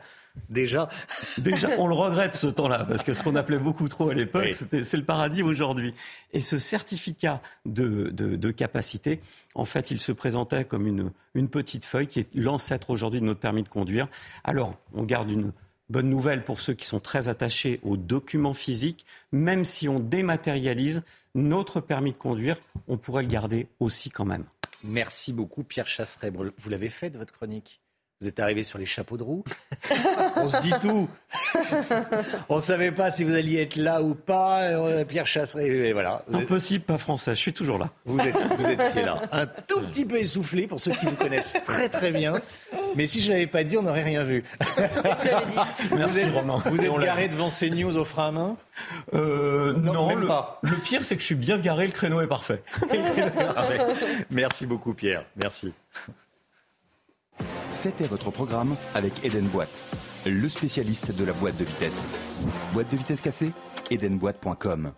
[0.48, 0.88] Déjà
[1.38, 4.52] Déjà, on le regrette ce temps-là, parce que ce qu'on appelait beaucoup trop à l'époque,
[4.52, 5.92] c'était- c'est le paradis aujourd'hui.
[6.32, 9.20] Et ce certificat de, de- de capacité,
[9.56, 13.24] en fait, il se présentait comme une, une petite feuille qui est l'ancêtre aujourd'hui de
[13.26, 14.06] notre permis de conduire.
[14.44, 15.52] Alors, on garde une
[15.88, 21.02] bonne nouvelle pour ceux qui sont très attachés aux documents physiques, même si on dématérialise
[21.35, 22.57] notre permis de conduire,
[22.89, 24.44] on pourrait le garder aussi quand même.
[24.82, 26.31] Merci beaucoup, Pierre Chasseret.
[26.31, 27.82] Vous l'avez fait de votre chronique?
[28.22, 29.42] Vous êtes arrivé sur les chapeaux de roue
[30.36, 31.09] On se dit tout.
[32.51, 34.60] On ne savait pas si vous alliez être là ou pas.
[34.64, 36.22] Euh, Pierre Chasseret, et voilà.
[36.28, 37.88] Vous Impossible, pas français, je suis toujours là.
[38.05, 39.22] Vous, êtes, vous étiez là.
[39.32, 42.34] Un tout petit peu essoufflé pour ceux qui vous connaissent très très bien.
[42.94, 44.44] Mais si je ne l'avais pas dit, on n'aurait rien vu.
[44.60, 46.62] vous Merci, êtes, Romain.
[46.66, 48.56] Vous êtes on l'a garé devant CNews au frein à main
[49.14, 50.59] Euh, non, même le, pas.
[50.62, 52.62] le pire, c'est que je suis bien garé, le créneau est parfait.
[54.30, 55.24] Merci beaucoup, Pierre.
[55.36, 55.72] Merci.
[57.82, 59.86] C'était votre programme avec Eden Boîte,
[60.27, 62.05] le spécialiste de la boîte de vitesse.
[62.74, 63.52] Boîte de vitesse cassée
[63.90, 64.93] Edenboîte.com.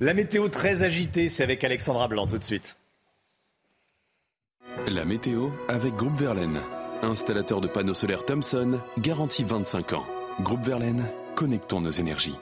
[0.00, 2.78] La météo très agitée, c'est avec Alexandra Blanc tout de suite.
[4.88, 6.60] La météo avec Groupe Verlaine.
[7.02, 10.06] Installateur de panneaux solaires Thomson, garantie 25 ans.
[10.40, 12.38] Groupe Verlaine, connectons nos énergies.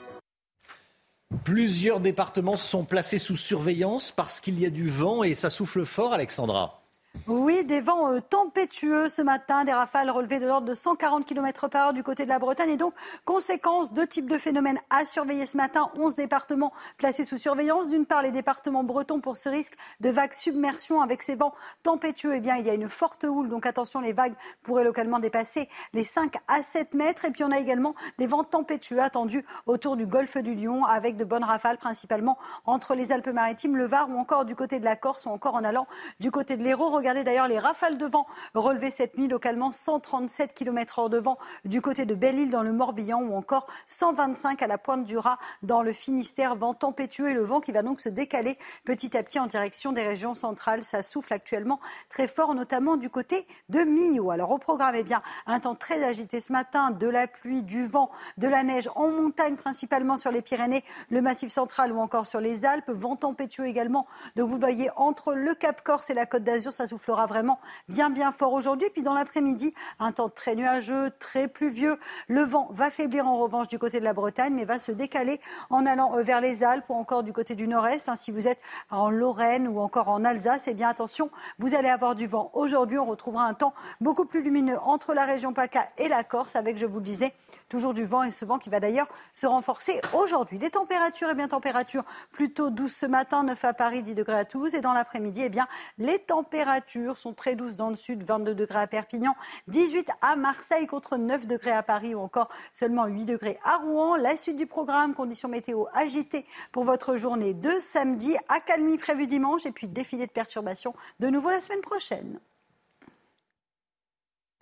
[1.43, 5.83] Plusieurs départements sont placés sous surveillance parce qu'il y a du vent et ça souffle
[5.83, 6.80] fort, Alexandra.
[7.27, 11.67] Oui, des vents euh, tempétueux ce matin, des rafales relevées de l'ordre de 140 km
[11.67, 12.69] par heure du côté de la Bretagne.
[12.69, 12.93] Et donc,
[13.25, 15.91] conséquence, deux types de phénomènes à surveiller ce matin.
[15.97, 17.89] 11 départements placés sous surveillance.
[17.89, 22.35] D'une part, les départements bretons pour ce risque de vagues submersion avec ces vents tempétueux.
[22.35, 25.67] Eh bien, il y a une forte houle, donc attention, les vagues pourraient localement dépasser
[25.93, 27.25] les 5 à 7 mètres.
[27.25, 31.17] Et puis, on a également des vents tempétueux attendus autour du golfe du Lion avec
[31.17, 34.95] de bonnes rafales, principalement entre les Alpes-Maritimes, le Var ou encore du côté de la
[34.95, 35.87] Corse ou encore en allant
[36.21, 37.00] du côté de l'Hérault.
[37.01, 41.39] Regardez d'ailleurs les rafales de vent relevées cette nuit localement 137 km heure de vent
[41.65, 45.39] du côté de Belle-Île dans le Morbihan ou encore 125 à la pointe du Raz
[45.63, 46.55] dans le Finistère.
[46.55, 48.55] Vent tempétueux et le vent qui va donc se décaler
[48.85, 50.83] petit à petit en direction des régions centrales.
[50.83, 54.29] Ça souffle actuellement très fort, notamment du côté de Millau.
[54.29, 57.83] Alors au programme, eh bien, un temps très agité ce matin, de la pluie, du
[57.83, 62.27] vent, de la neige en montagne, principalement sur les Pyrénées, le Massif central ou encore
[62.27, 62.91] sur les Alpes.
[62.91, 64.05] Vent tempétueux également.
[64.35, 68.09] Donc vous voyez entre le Cap Corse et la Côte d'Azur, ça soufflera vraiment bien
[68.09, 68.89] bien fort aujourd'hui.
[68.91, 71.97] Puis dans l'après-midi, un temps très nuageux, très pluvieux.
[72.27, 75.39] Le vent va faiblir en revanche du côté de la Bretagne, mais va se décaler
[75.69, 78.09] en allant euh, vers les Alpes ou encore du côté du nord-est.
[78.09, 78.59] Hein, si vous êtes
[78.89, 82.51] en Lorraine ou encore en Alsace, eh bien attention, vous allez avoir du vent.
[82.53, 86.55] Aujourd'hui, on retrouvera un temps beaucoup plus lumineux entre la région PACA et la Corse,
[86.57, 87.33] avec, je vous le disais,
[87.69, 90.59] toujours du vent et ce vent qui va d'ailleurs se renforcer aujourd'hui.
[90.59, 94.45] Les températures, eh bien températures plutôt douces ce matin, 9 à Paris, 10 degrés à
[94.45, 96.80] Toulouse et dans l'après-midi, eh bien les températures
[97.15, 99.35] sont très douces dans le sud, 22 degrés à Perpignan,
[99.67, 104.15] 18 à Marseille contre 9 degrés à Paris ou encore seulement 8 degrés à Rouen.
[104.15, 109.65] La suite du programme, conditions météo agitées pour votre journée de samedi, accalmie prévue dimanche
[109.65, 112.39] et puis défilé de perturbations de nouveau la semaine prochaine.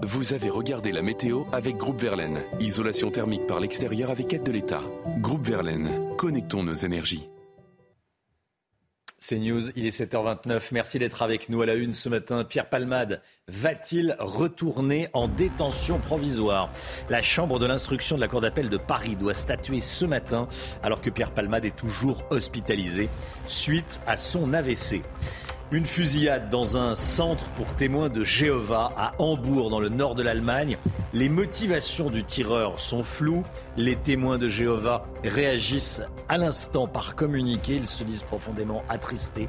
[0.02, 2.40] Vous avez regardé la météo avec Groupe Verlaine.
[2.62, 4.82] Isolation thermique par l'extérieur avec aide de l'État.
[5.18, 7.30] Groupe Verlaine, connectons nos énergies.
[9.22, 10.70] C'est News, il est 7h29.
[10.72, 12.46] Merci d'être avec nous à la une ce matin.
[12.46, 16.72] Pierre Palmade va-t-il retourner en détention provisoire?
[17.10, 20.48] La Chambre de l'instruction de la Cour d'appel de Paris doit statuer ce matin
[20.84, 23.10] alors que Pierre Palmade est toujours hospitalisé
[23.46, 25.02] suite à son AVC.
[25.72, 30.24] Une fusillade dans un centre pour témoins de Jéhovah à Hambourg, dans le nord de
[30.24, 30.78] l'Allemagne.
[31.14, 33.44] Les motivations du tireur sont floues.
[33.78, 37.76] Les témoins de Jéhovah réagissent à l'instant par communiqué.
[37.76, 39.48] Ils se disent profondément attristés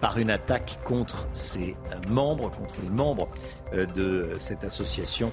[0.00, 1.76] par une attaque contre ses
[2.08, 3.28] membres, contre les membres
[3.74, 5.30] euh, de cette association.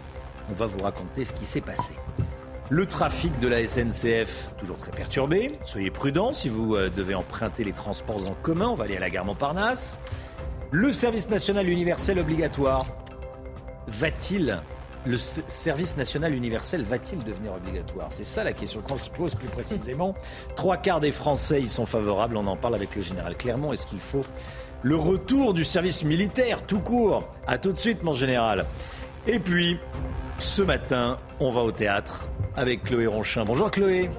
[0.51, 1.93] On va vous raconter ce qui s'est passé.
[2.69, 5.51] Le trafic de la SNCF, toujours très perturbé.
[5.63, 8.67] Soyez prudents si vous euh, devez emprunter les transports en commun.
[8.67, 9.97] On va aller à la gare Montparnasse.
[10.77, 12.85] Le service national universel obligatoire,
[13.87, 14.59] va-t-il
[15.05, 18.07] le service national universel va-t-il devenir obligatoire?
[18.09, 20.15] C'est ça la question qu'on se pose plus précisément.
[20.57, 22.35] Trois quarts des Français y sont favorables.
[22.35, 23.71] On en parle avec le général Clermont.
[23.71, 24.25] Est-ce qu'il faut
[24.81, 26.65] le retour du service militaire?
[26.65, 28.65] Tout court A tout de suite, mon général.
[29.27, 29.79] Et puis,
[30.39, 32.27] ce matin, on va au théâtre
[32.57, 33.45] avec Chloé Ronchin.
[33.45, 34.09] Bonjour Chloé.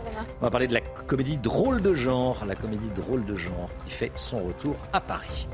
[0.41, 3.93] On va parler de la comédie drôle de genre, la comédie drôle de genre qui
[3.93, 5.47] fait son retour à Paris.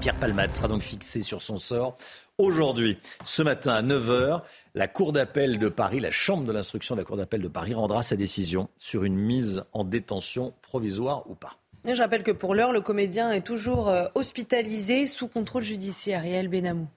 [0.00, 1.96] Pierre Palmade sera donc fixé sur son sort.
[2.38, 4.42] Aujourd'hui, ce matin à 9h,
[4.74, 7.74] la Cour d'appel de Paris, la Chambre de l'instruction de la Cour d'appel de Paris
[7.74, 11.58] rendra sa décision sur une mise en détention provisoire ou pas.
[11.84, 16.26] je rappelle que pour l'heure, le comédien est toujours euh, hospitalisé sous contrôle judiciaire.
[16.26, 16.88] Yael Benamou.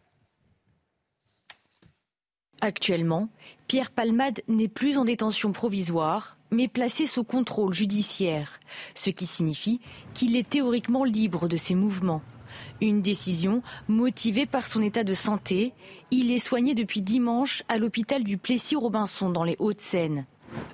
[2.61, 3.29] Actuellement,
[3.67, 8.59] Pierre Palmade n'est plus en détention provisoire, mais placé sous contrôle judiciaire,
[8.95, 9.79] ce qui signifie
[10.13, 12.21] qu'il est théoriquement libre de ses mouvements.
[12.81, 15.73] Une décision motivée par son état de santé.
[16.11, 20.25] Il est soigné depuis dimanche à l'hôpital du Plessis-Robinson dans les Hauts-de-Seine.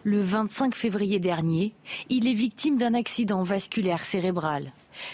[0.03, 1.73] Le 25 février dernier,
[2.09, 4.71] il est victime d'un accident vasculaire cérébral.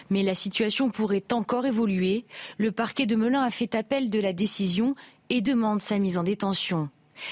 [0.09, 2.25] Mais la situation pourrait encore évoluer.
[2.57, 4.95] Le parquet de Melun a fait appel de la décision
[5.29, 6.89] et demande sa mise en détention.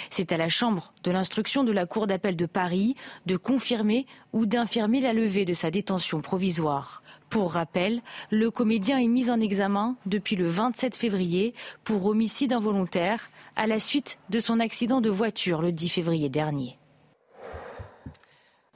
[0.10, 2.96] C'est à la Chambre de l'instruction de la Cour d'appel de Paris
[3.26, 7.04] de confirmer ou d'infirmer la levée de sa détention provisoire.
[7.30, 8.02] Pour rappel,
[8.32, 11.54] le comédien est mis en examen depuis le 27 février
[11.84, 16.79] pour homicide involontaire à la suite de son accident de voiture le 10 février dernier.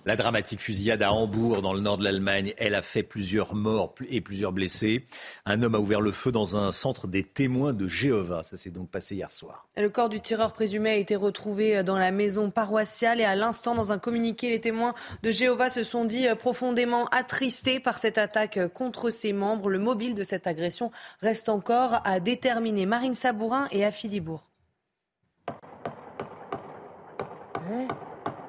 [0.06, 3.96] La dramatique fusillade à Hambourg, dans le nord de l'Allemagne, elle a fait plusieurs morts
[4.10, 5.06] et plusieurs blessés.
[5.46, 8.44] Un homme a ouvert le feu dans un centre des témoins de Jéhovah.
[8.44, 9.66] Ça s'est donc passé hier soir.
[9.78, 13.76] Le corps du tireur présumé a été retrouvé dans la maison paroissiale et à l'instant,
[13.76, 18.60] dans un communiqué, les témoins de Jéhovah se sont dit profondément attristés par cette attaque
[18.74, 19.70] contre ses membres.
[19.70, 22.86] Le mobile de cette agression reste encore à déterminer.
[22.86, 24.44] Marine Sabourin et Afidibourg.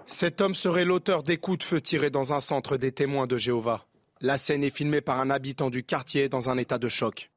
[0.07, 3.37] Cet homme serait l'auteur des coups de feu tirés dans un centre des témoins de
[3.37, 3.87] Jéhovah.
[4.21, 7.31] La scène est filmée par un habitant du quartier dans un état de choc.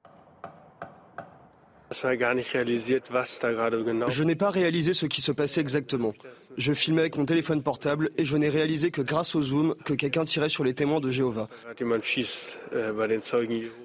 [4.10, 6.14] Je n'ai pas réalisé ce qui se passait exactement.
[6.58, 9.94] Je filmais avec mon téléphone portable et je n'ai réalisé que grâce au zoom que
[9.94, 11.48] quelqu'un tirait sur les témoins de Jéhovah.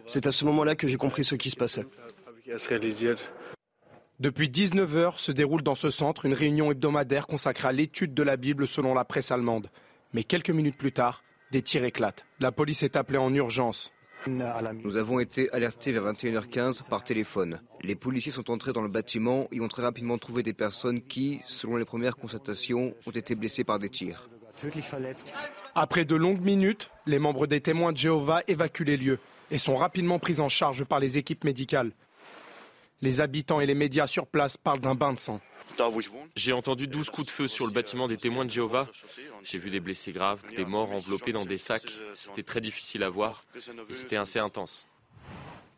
[0.07, 1.85] C'est à ce moment-là que j'ai compris ce qui se passait.
[4.23, 8.23] Depuis 19 heures se déroule dans ce centre une réunion hebdomadaire consacrée à l'étude de
[8.23, 9.69] la Bible selon la presse allemande.
[10.13, 12.25] Mais quelques minutes plus tard, des tirs éclatent.
[12.39, 13.93] La police est appelée en urgence.
[14.29, 17.63] Nous avons été alertés vers 21h15 par téléphone.
[17.83, 21.41] Les policiers sont entrés dans le bâtiment et ont très rapidement trouvé des personnes qui,
[21.45, 24.29] selon les premières constatations, ont été blessées par des tirs.
[25.75, 29.19] Après de longues minutes, les membres des témoins de Jéhovah évacuent les lieux
[29.51, 31.91] et sont rapidement pris en charge par les équipes médicales.
[33.03, 35.41] Les habitants et les médias sur place parlent d'un bain de sang.
[36.37, 38.89] J'ai entendu 12 coups de feu sur le bâtiment des témoins de Jéhovah.
[39.45, 41.83] J'ai vu des blessés graves, des morts enveloppés dans des sacs.
[42.15, 43.45] C'était très difficile à voir
[43.89, 44.89] et c'était assez intense.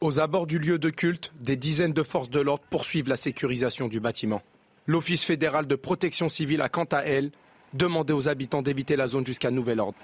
[0.01, 3.89] Aux abords du lieu de culte, des dizaines de forces de l'ordre poursuivent la sécurisation
[3.89, 4.43] du bâtiment.
[4.87, 7.31] L'Office fédéral de protection civile a quant à elle
[7.73, 9.97] demandé aux habitants d'éviter la zone jusqu'à nouvel ordre.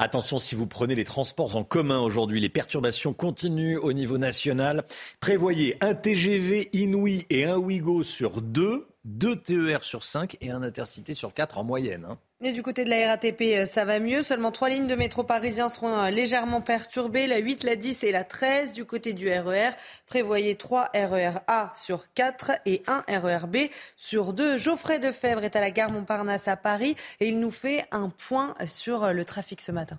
[0.00, 4.84] Attention si vous prenez les transports en commun aujourd'hui, les perturbations continuent au niveau national.
[5.20, 10.62] Prévoyez un TGV Inouï et un Ouigo sur deux, deux TER sur cinq et un
[10.62, 12.06] Intercité sur quatre en moyenne.
[12.10, 12.18] Hein.
[12.46, 14.22] Et du côté de la RATP, euh, ça va mieux.
[14.22, 17.26] Seulement trois lignes de métro parisien seront euh, légèrement perturbées.
[17.26, 19.70] La 8, la 10 et la 13 du côté du RER.
[19.70, 19.72] E
[20.06, 23.56] Prévoyez 3 RER A sur 4 et 1 RER B
[23.96, 24.58] sur 2.
[24.58, 28.52] Geoffrey Defebvre est à la gare Montparnasse à Paris et il nous fait un point
[28.66, 29.98] sur euh, le trafic ce matin.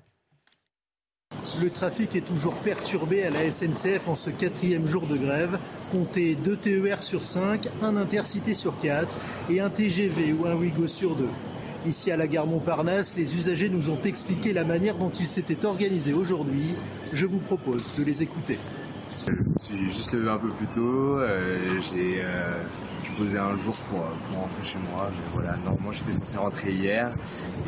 [1.60, 5.58] Le trafic est toujours perturbé à la SNCF en ce quatrième jour de grève.
[5.92, 9.10] Comptez 2 TER sur 5, un intercité sur 4
[9.50, 11.28] et un TGV ou un Ouigo sur 2.
[11.88, 15.66] Ici à la gare Montparnasse, les usagers nous ont expliqué la manière dont ils s'étaient
[15.66, 16.76] organisés aujourd'hui.
[17.14, 18.58] Je vous propose de les écouter.
[19.28, 21.20] Je me suis juste levé un peu plus tôt.
[21.20, 22.54] Euh, j'ai euh,
[23.20, 25.12] posé un jour pour, rentrer chez moi.
[25.12, 27.12] Mais voilà, normalement j'étais censé rentrer hier.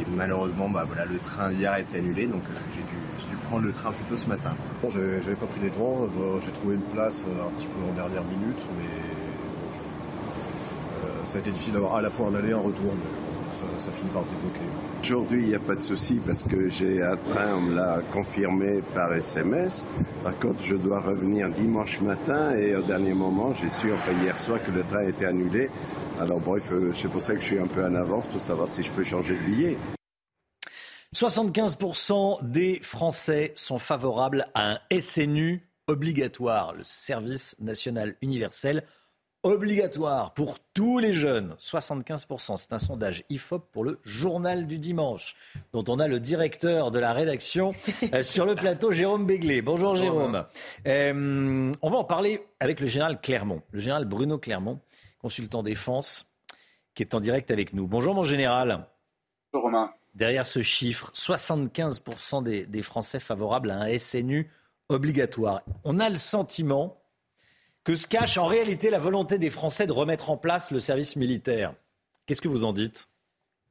[0.01, 2.25] Et malheureusement, bah, voilà, le train d'hier a été annulé.
[2.25, 4.55] Donc euh, j'ai dû, dû, prendre le train plus tôt ce matin.
[4.81, 6.09] Bon, j'avais pas pris les devants.
[6.43, 8.65] J'ai trouvé une place un petit peu en dernière minute.
[8.79, 8.87] Mais
[11.25, 12.93] ça a été difficile d'avoir à la fois un aller et un retour
[13.53, 14.59] ça, finit par se débloquer.
[15.01, 17.99] Aujourd'hui, il n'y a pas de souci parce que j'ai un train, on me l'a
[18.11, 19.87] confirmé par SMS.
[20.23, 24.37] Par contre, je dois revenir dimanche matin et au dernier moment, j'ai su, enfin hier
[24.37, 25.69] soir, que le train était annulé.
[26.19, 28.83] Alors bref, c'est pour ça que je suis un peu en avance pour savoir si
[28.83, 29.77] je peux changer de billet.
[31.15, 38.83] 75% des Français sont favorables à un SNU obligatoire, le service national universel
[39.47, 42.57] obligatoire pour tous les jeunes, 75%.
[42.57, 45.35] C'est un sondage IFOP pour le journal du dimanche,
[45.73, 47.73] dont on a le directeur de la rédaction
[48.13, 49.61] euh, sur le plateau, Jérôme Béglé.
[49.61, 50.45] Bonjour Jérôme.
[50.85, 54.79] Euh, on va en parler avec le général Clermont, le général Bruno Clermont,
[55.19, 56.27] consultant défense,
[56.93, 57.87] qui est en direct avec nous.
[57.87, 58.87] Bonjour mon général.
[59.53, 59.91] Bonjour Romain.
[60.13, 64.51] Derrière ce chiffre, 75% des, des Français favorables à un SNU
[64.89, 65.61] obligatoire.
[65.83, 66.97] On a le sentiment
[67.87, 71.15] que se cache en réalité la volonté des Français de remettre en place le service
[71.15, 71.73] militaire.
[72.25, 73.07] Qu'est-ce que vous en dites?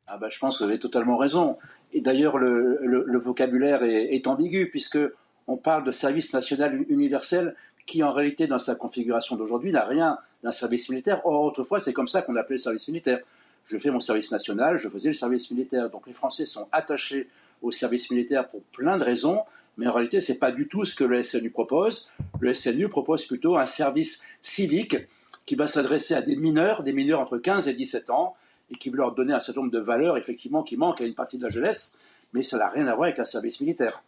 [0.07, 1.59] Ah bah, Je pense que vous avez totalement raison.
[1.93, 4.99] Et d'ailleurs, le, vocabulaire est, ambigu, puisque
[5.47, 7.55] on parle de service national universel
[7.87, 11.21] qui, en réalité, dans sa configuration d'aujourd'hui, n'a rien d'un service militaire.
[11.27, 13.19] Or, autrefois, c'est comme ça qu'on appelait le service militaire.
[13.67, 15.91] Je fais mon service national, je faisais le service militaire.
[15.91, 17.29] Donc les Français sont attachés
[17.61, 19.41] au service militaire pour plein de raisons.
[19.77, 22.13] Mais en réalité, ce n'est pas du tout ce que le SNU propose.
[22.41, 24.97] Le SNU propose plutôt un service civique
[25.45, 28.35] qui va s'adresser à des mineurs, des mineurs entre 15 et 17 ans,
[28.71, 31.15] et qui va leur donner un certain nombre de valeurs, effectivement, qui manquent à une
[31.15, 32.01] partie de la jeunesse,
[32.33, 34.03] mais ça n'a rien à voir avec un service militaire.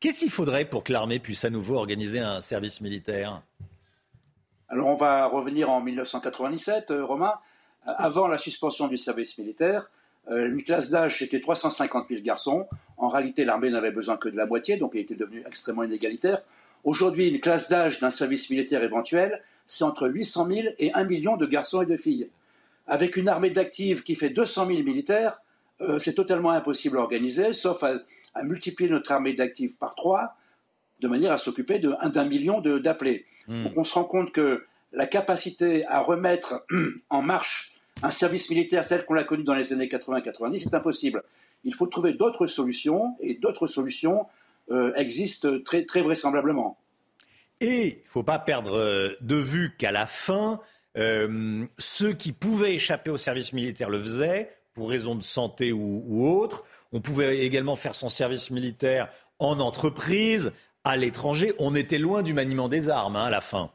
[0.00, 3.42] Qu'est-ce qu'il faudrait pour que l'armée puisse à nouveau organiser un service militaire?
[4.68, 7.34] Alors, on va revenir en 1997, euh, Romain.
[7.86, 9.90] Euh, avant la suspension du service militaire,
[10.30, 12.66] une classe d'âge, c'était 350 000 garçons.
[12.96, 16.42] En réalité, l'armée n'avait besoin que de la moitié, donc elle était devenue extrêmement inégalitaire.
[16.84, 21.36] Aujourd'hui, une classe d'âge d'un service militaire éventuel, c'est entre 800 000 et 1 million
[21.36, 22.28] de garçons et de filles.
[22.86, 25.40] Avec une armée d'actifs qui fait 200 000 militaires,
[25.80, 27.94] euh, c'est totalement impossible à organiser, sauf à,
[28.42, 30.36] multiplier notre armée d'actifs par trois,
[31.00, 33.26] de manière à s'occuper d'un million d'appelés.
[33.46, 33.64] Hmm.
[33.64, 36.64] Donc on se rend compte que la capacité à remettre
[37.10, 37.71] en marche
[38.02, 41.22] un service militaire tel qu'on l'a connu dans les années 80-90, c'est impossible.
[41.64, 44.26] Il faut trouver d'autres solutions, et d'autres solutions
[44.70, 46.78] euh, existent très, très vraisemblablement.
[47.60, 50.60] Et il ne faut pas perdre euh, de vue qu'à la fin,
[50.98, 56.02] euh, ceux qui pouvaient échapper au service militaire le faisaient, pour raison de santé ou,
[56.06, 56.64] ou autre.
[56.92, 59.08] On pouvait également faire son service militaire
[59.38, 60.52] en entreprise,
[60.84, 61.52] à l'étranger.
[61.58, 63.70] On était loin du maniement des armes hein, à la fin.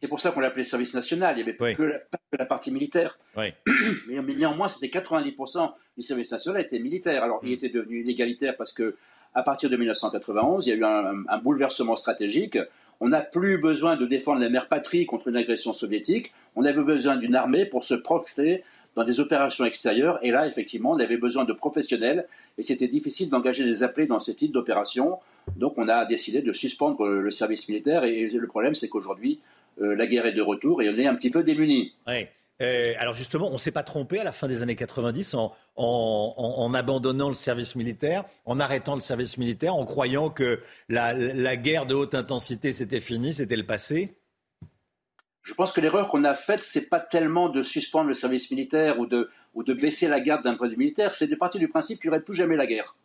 [0.00, 1.34] C'est pour ça qu'on l'appelait service national.
[1.34, 2.00] Il n'y avait pas, que
[2.38, 3.18] la, partie militaire.
[3.36, 7.22] Mais, néanmoins, c'était 90% du service national était militaire.
[7.22, 7.54] Alors, il mm.
[7.54, 8.96] était devenu inégalitaire parce que
[9.34, 12.56] à partir de 1991, il y a eu un, bouleversement stratégique.
[13.00, 16.32] On n'a plus besoin de défendre la mère patrie contre une agression soviétique.
[16.54, 18.62] On avait besoin d'une armée pour se projeter
[18.94, 20.20] dans des opérations extérieures.
[20.22, 22.28] Et là, effectivement, on avait besoin de professionnels.
[22.58, 25.18] Et c'était difficile d'engager des appelés dans ce type d'opération.
[25.56, 28.04] Donc, on a décidé de suspendre le service militaire.
[28.04, 29.40] Et le problème, c'est qu'aujourd'hui,
[29.80, 31.92] euh, la guerre est de retour et on est un petit peu démunis.
[32.62, 35.34] Euh, alors justement, on ne s'est pas trompé à la fin des années 90
[35.76, 41.86] en, abandonnant le service militaire, en arrêtant le service militaire, en croyant que la, guerre
[41.86, 44.16] de haute intensité c'était fini, c'était le passé
[45.42, 49.00] Je pense que l'erreur qu'on a faite, c'est pas tellement de suspendre le service militaire
[49.00, 51.58] ou de, ou de baisser la garde d'un point de vue militaire, c'est de partir
[51.58, 52.96] du principe qu'il n'y aurait plus jamais la guerre.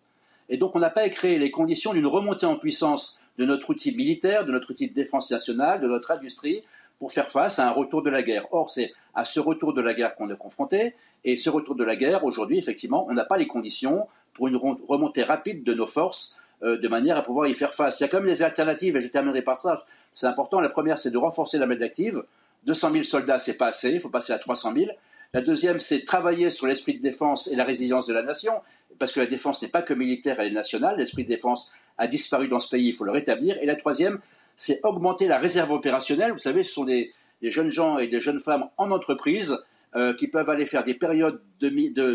[0.50, 3.96] Et donc on n'a pas créé les conditions d'une remontée en puissance de notre outil
[3.96, 6.62] militaire, de notre outil de défense nationale, de notre industrie,
[7.00, 8.46] pour faire face à un retour de la guerre.
[8.52, 10.94] Or, c'est à ce retour de la guerre qu'on est confronté,
[11.24, 14.58] et ce retour de la guerre, aujourd'hui, effectivement, on n'a pas les conditions pour une
[14.58, 18.02] remontée rapide de nos forces, euh, de manière à pouvoir y faire face.
[18.02, 20.60] Il y a quand même des alternatives, et je terminerai par ça, c'est important.
[20.60, 22.22] La première, c'est de renforcer la main active.
[22.66, 24.92] 200 000 soldats, c'est pas assez, il faut passer à 300 000.
[25.34, 28.54] La deuxième, c'est travailler sur l'esprit de défense et la résilience de la nation,
[28.98, 30.98] parce que la défense n'est pas que militaire, elle est nationale.
[30.98, 33.58] L'esprit de défense a disparu dans ce pays, il faut le rétablir.
[33.62, 34.20] Et la troisième,
[34.58, 36.32] c'est augmenter la réserve opérationnelle.
[36.32, 39.64] Vous savez, ce sont des, jeunes gens et des jeunes femmes en entreprise
[39.96, 41.42] euh, qui peuvent aller faire des périodes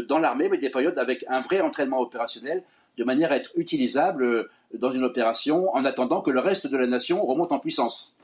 [0.09, 2.62] dans l'armée, mais des périodes avec un vrai entraînement opérationnel,
[2.98, 6.77] de manière à être utilisables euh, dans une opération en attendant que le reste de
[6.77, 8.16] la nation remonte en puissance.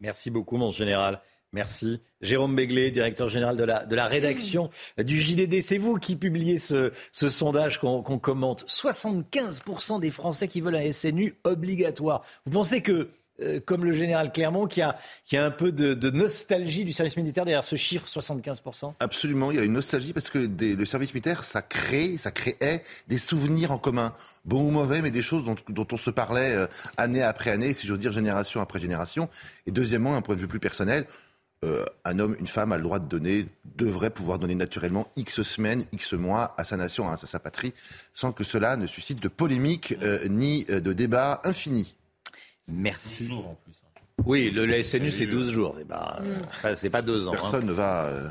[0.00, 1.20] Merci beaucoup, mon général.
[1.52, 2.00] Merci.
[2.20, 4.68] Jérôme Béglé, directeur général de la, de la rédaction
[4.98, 5.60] du JDD.
[5.60, 8.64] C'est vous qui publiez ce, ce sondage qu'on commente.
[8.66, 12.22] 75% des Français qui veulent un SNU obligatoire.
[12.46, 13.10] Vous pensez que
[13.42, 17.16] euh, comme le général Clermont, qui a, qui a un peu de, nostalgie du service
[17.16, 21.14] militaire derrière ce chiffre 75% Absolument, il y a une nostalgie parce que le service
[21.14, 24.12] militaire, ça crée, ça créait des souvenirs en commun,
[24.44, 26.66] bons ou mauvais, mais des choses dont, on se parlait euh,
[26.96, 29.28] année après année, si j'ose dire génération après génération.
[29.66, 31.06] Et deuxièmement, un point de vue plus personnel,
[31.64, 33.46] euh, un homme, une femme a le droit de donner,
[33.76, 37.74] devrait pouvoir donner naturellement X semaines, X mois à sa nation, à sa patrie,
[38.14, 39.94] sans que cela ne suscite de polémique
[40.28, 41.96] ni de débat infini.
[42.70, 43.26] Merci.
[43.26, 43.82] jours en plus.
[43.84, 44.00] Hein.
[44.26, 45.74] Oui, le, SNU, c'est 12 jours.
[45.78, 46.90] C'est pas, mm.
[46.90, 47.32] pas deux ans.
[47.32, 47.38] Hein.
[47.40, 48.28] Personne ne va euh,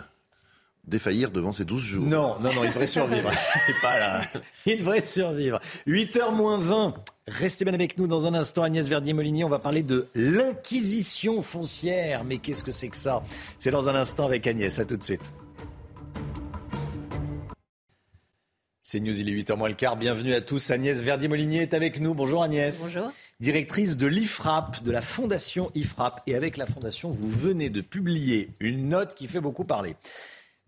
[0.85, 2.05] défaillir devant ces 12 jours.
[2.05, 3.31] Non, non, non, il devrait survivre.
[3.65, 4.21] c'est pas là.
[4.65, 5.59] Il devrait survivre.
[5.87, 6.95] 8h moins 20.
[7.29, 9.43] Restez bien avec nous dans un instant, Agnès Verdier-Molinier.
[9.43, 12.23] On va parler de l'inquisition foncière.
[12.23, 13.21] Mais qu'est-ce que c'est que ça?
[13.59, 14.79] C'est dans un instant avec Agnès.
[14.79, 15.31] À tout de suite.
[18.81, 19.95] C'est News, il est 8h moins le quart.
[19.95, 20.71] Bienvenue à tous.
[20.71, 22.15] Agnès Verdier-Molinier est avec nous.
[22.15, 22.81] Bonjour Agnès.
[22.81, 23.11] Bonjour.
[23.39, 26.23] Directrice de l'IFRAP, de la Fondation IFRAP.
[26.25, 29.95] Et avec la Fondation, vous venez de publier une note qui fait beaucoup parler.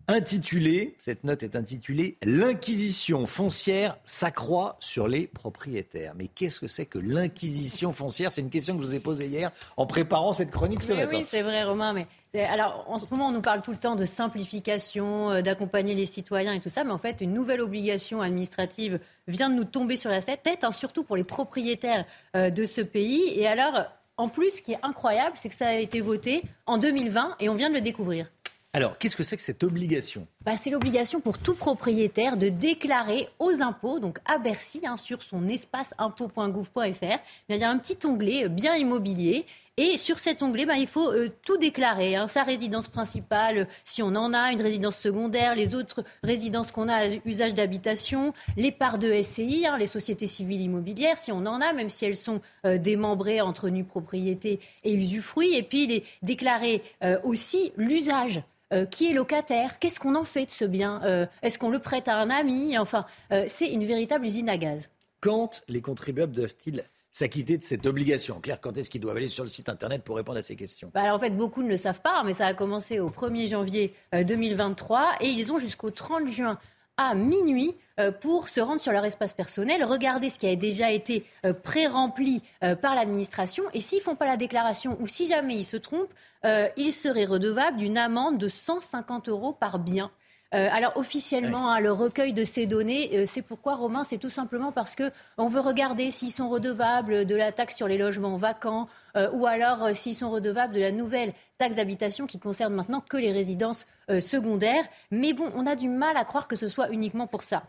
[0.08, 6.14] Intitulée, cette note est intitulée L'inquisition foncière s'accroît sur les propriétaires.
[6.16, 8.32] Mais qu'est-ce que c'est que l'inquisition foncière?
[8.32, 11.18] C'est une question que je vous ai posée hier en préparant cette chronique ce matin.
[11.18, 11.94] Oui, c'est vrai, Romain.
[11.94, 15.94] Mais alors, en ce moment, on nous parle tout le temps de simplification, euh, d'accompagner
[15.94, 18.98] les citoyens et tout ça, mais en fait, une nouvelle obligation administrative
[19.28, 22.80] vient de nous tomber sur la tête, hein, surtout pour les propriétaires euh, de ce
[22.80, 23.32] pays.
[23.36, 23.84] Et alors,
[24.16, 27.48] en plus, ce qui est incroyable, c'est que ça a été voté en 2020 et
[27.48, 28.26] on vient de le découvrir.
[28.74, 30.26] Alors, qu'est-ce que c'est que cette obligation?
[30.46, 35.22] Bah, C'est l'obligation pour tout propriétaire de déclarer aux impôts, donc à Bercy, hein, sur
[35.22, 37.18] son espace impôts.gouv.fr,
[37.50, 39.44] il y a un petit onglet euh, bien immobilier.
[39.76, 42.16] Et sur cet onglet, bah, il faut euh, tout déclarer.
[42.16, 42.28] Hein.
[42.28, 46.94] sa résidence principale, si on en a, une résidence secondaire, les autres résidences qu'on a
[46.94, 51.60] à usage d'habitation, les parts de SCI, hein, les sociétés civiles immobilières, si on en
[51.60, 55.56] a, même si elles sont euh, démembrées entre nue propriété et usufruit.
[55.56, 56.82] Et puis les, déclarer
[57.22, 58.42] aussi l'usage
[58.72, 61.78] euh, qui est locataire, qu'est-ce qu'on en fait de ce bien, euh, est-ce qu'on le
[61.78, 64.88] prête à un ami, enfin, euh, c'est une véritable usine à gaz.
[65.20, 66.82] Quand les contribuables doivent-ils
[67.12, 68.40] s'acquitter de cette obligation?
[68.40, 70.90] Claire, quand est-ce qu'ils doivent aller sur le site internet pour répondre à ces questions?
[70.94, 73.48] Bah alors, En fait, beaucoup ne le savent pas, mais ça a commencé au 1er
[73.48, 76.58] janvier 2023 et ils ont jusqu'au 30 juin
[77.08, 77.74] à minuit
[78.20, 81.24] pour se rendre sur leur espace personnel, regarder ce qui a déjà été
[81.62, 82.42] pré-rempli
[82.80, 86.12] par l'administration et s'ils ne font pas la déclaration ou si jamais ils se trompent,
[86.44, 90.10] euh, il serait redevable d'une amende de 150 euros par bien.
[90.54, 94.30] Euh, alors officiellement, hein, le recueil de ces données, euh, c'est pourquoi Romain, c'est tout
[94.30, 98.36] simplement parce que on veut regarder s'ils sont redevables de la taxe sur les logements
[98.36, 98.88] vacants
[99.34, 103.30] ou alors s'ils sont redevables de la nouvelle taxe d'habitation qui concerne maintenant que les
[103.30, 103.86] résidences
[104.20, 104.84] secondaires.
[105.10, 107.62] Mais bon, on a du mal à croire que ce soit uniquement pour ça.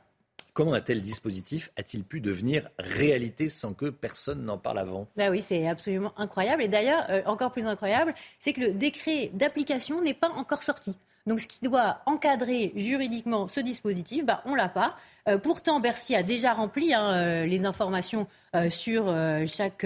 [0.53, 5.07] Comment un tel dispositif a-t-il pu devenir réalité sans que personne n'en parle avant?
[5.17, 6.61] Bah Oui, c'est absolument incroyable.
[6.61, 10.93] Et d'ailleurs, euh, encore plus incroyable, c'est que le décret d'application n'est pas encore sorti.
[11.25, 14.95] Donc ce qui doit encadrer juridiquement ce dispositif, bah, on ne l'a pas.
[15.29, 18.27] Euh, pourtant, Bercy a déjà rempli hein, euh, les informations
[18.69, 19.13] sur
[19.47, 19.85] chaque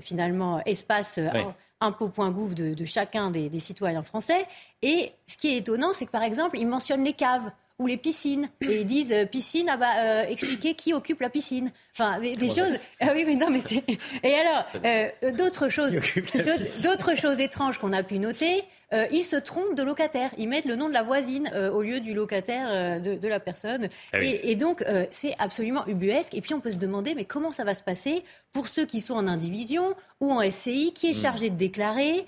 [0.00, 1.18] finalement espace
[1.80, 4.46] impôt.gouv de, de chacun des, des, citoyens français.
[4.82, 7.96] Et ce qui est étonnant, c'est que par exemple, il mentionne les caves ou les
[7.96, 8.48] piscines.
[8.60, 11.72] Et ils disent euh, piscine, ah bah, euh, expliquer qui occupe la piscine.
[11.92, 12.78] Enfin, des, choses.
[13.00, 13.82] Ah oui, mais non, mais c'est.
[14.22, 15.94] Et alors, euh, d'autres choses,
[16.82, 18.64] d'autres choses étranges qu'on a pu noter.
[18.94, 20.30] Euh, ils se trompent de locataire.
[20.38, 23.40] Ils mettent le nom de la voisine euh, au lieu du locataire euh, de, la
[23.40, 23.88] personne.
[24.12, 26.34] Ah et, donc, c'est absolument ubuesque.
[26.34, 28.22] Et puis, on peut se demander, mais comment ça va se passer
[28.52, 31.22] pour ceux qui sont en indivision ou en SCI Qui est hmm.
[31.22, 32.26] chargé de déclarer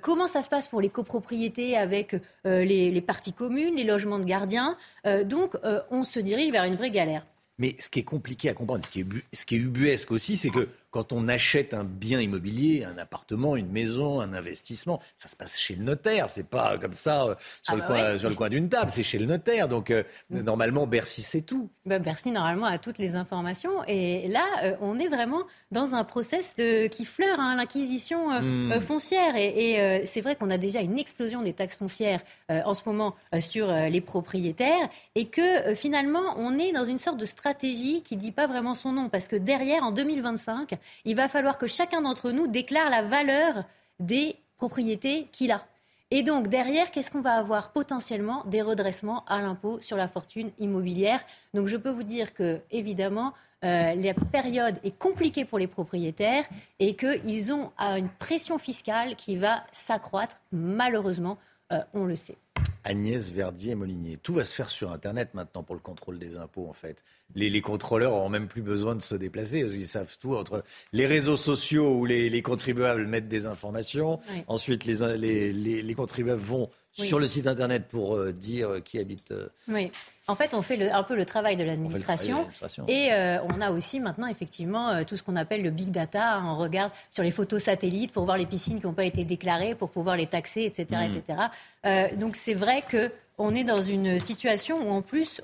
[0.00, 2.14] Comment ça se passe pour les copropriétés avec
[2.44, 4.76] les, les, parties communes, les logements de gardiens?
[5.24, 5.56] Donc,
[5.90, 7.24] on se dirige vers une vraie galère.
[7.58, 10.36] Mais ce qui est compliqué à comprendre, ce qui est, ce qui est ubuesque aussi,
[10.36, 15.28] c'est que quand on achète un bien immobilier, un appartement, une maison, un investissement, ça
[15.28, 16.30] se passe chez le notaire.
[16.30, 18.18] C'est pas comme ça euh, sur, Ah le bah coin, ouais.
[18.18, 18.90] sur le coin d'une table.
[18.90, 19.68] C'est chez le notaire.
[19.68, 21.70] Donc euh, normalement, Bercy sait tout.
[21.84, 23.84] Ben, Bercy, normalement, a toutes les informations.
[23.86, 28.80] Et là, euh, on est vraiment dans un process de, qui fleure hein, l'inquisition euh,
[28.80, 29.36] foncière.
[29.36, 33.14] Et, et, c'est vrai qu'on a déjà une explosion des taxes foncières en ce moment
[33.40, 34.88] sur les propriétaires.
[35.14, 38.74] Et que finalement, on est dans une sorte de stratégie qui ne dit pas vraiment
[38.74, 39.08] son nom.
[39.08, 43.64] Parce que derrière, en 2025, il va falloir que chacun d'entre nous déclare la valeur
[44.00, 45.66] des propriétés qu'il a.
[46.10, 50.50] Et donc derrière, qu'est-ce qu'on va avoir potentiellement des redressements à l'impôt sur la fortune
[50.58, 51.20] immobilière?
[51.52, 53.34] Donc je peux vous dire que évidemment
[53.64, 56.44] euh, la période est compliquée pour les propriétaires
[56.78, 60.40] et qu'ils ont euh, une pression fiscale qui va s'accroître.
[60.52, 61.38] Malheureusement,
[61.72, 62.36] euh, on le sait.
[62.84, 64.18] Agnès Verdier-Molinier.
[64.22, 67.04] Tout va se faire sur Internet maintenant pour le contrôle des impôts, en fait.
[67.34, 70.64] Les, les contrôleurs n'auront même plus besoin de se déplacer, parce qu'ils savent tout entre
[70.92, 74.20] les réseaux sociaux où les, les contribuables mettent des informations.
[74.32, 74.42] Oui.
[74.46, 77.06] Ensuite, les, les, les- les contribuables vont Oui.
[77.06, 79.32] sur le site Internet pour euh, dire euh, qui habite.
[79.32, 79.90] euh, Oui.
[80.28, 82.46] En fait, on fait le- un peu le travail de l'administration.
[82.86, 86.40] Et euh, on a aussi maintenant, effectivement, euh, tout ce qu'on appelle le big data.
[86.44, 89.74] On regarde sur les photos satellites pour voir les piscines qui n'ont pas été déclarées,
[89.74, 90.86] pour pouvoir les taxer, etc.
[91.16, 91.38] Etc.
[91.86, 95.40] Euh, donc c'est vrai qu'on est dans une situation où, en plus,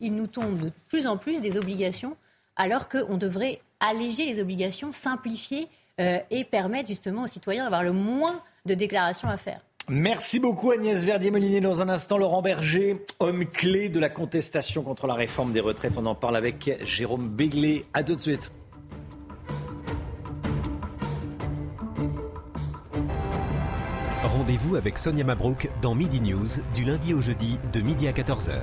[0.00, 2.16] il nous tombe de plus en plus des obligations,
[2.56, 5.68] alors qu'on devrait alléger les obligations, simplifier
[6.30, 9.60] et permettre justement aux citoyens d'avoir le moins de déclarations à faire.
[9.90, 11.62] Merci beaucoup Agnès Verdier-Molinier.
[11.62, 15.96] Dans un instant, Laurent Berger, homme clé de la contestation contre la réforme des retraites.
[15.96, 17.86] On en parle avec Jérôme Béglé.
[17.94, 18.52] À tout de suite.
[24.22, 28.60] Rendez-vous avec Sonia Mabrouk dans Midi News du lundi au jeudi de midi à 14h.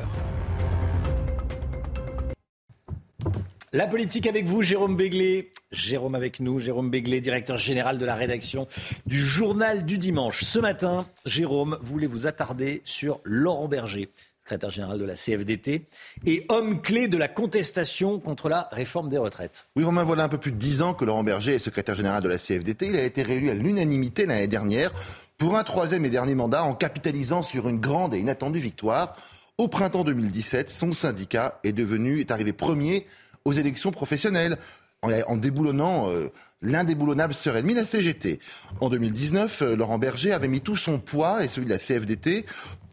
[3.73, 5.51] La politique avec vous, Jérôme Béglé.
[5.71, 8.67] Jérôme avec nous, Jérôme Béglé, directeur général de la rédaction
[9.05, 10.43] du Journal du Dimanche.
[10.43, 14.09] Ce matin, Jérôme, voulez vous attarder sur Laurent Berger,
[14.39, 15.87] secrétaire général de la CFDT
[16.25, 19.67] et homme clé de la contestation contre la réforme des retraites.
[19.75, 22.21] Oui, Romain, voilà un peu plus de dix ans que Laurent Berger est secrétaire général
[22.21, 22.87] de la CFDT.
[22.87, 24.91] Il a été réélu à l'unanimité l'année dernière
[25.37, 29.17] pour un troisième et dernier mandat en capitalisant sur une grande et inattendue victoire.
[29.57, 33.05] Au printemps 2017, son syndicat est devenu, est arrivé premier
[33.45, 34.57] aux élections professionnelles
[35.01, 36.31] en, déboulonnant euh,
[36.63, 38.39] l'indéboulonnable sœur ennemie, la CGT.
[38.81, 42.45] En 2019, euh, Laurent Berger avait mis tout son poids et celui de la CFDT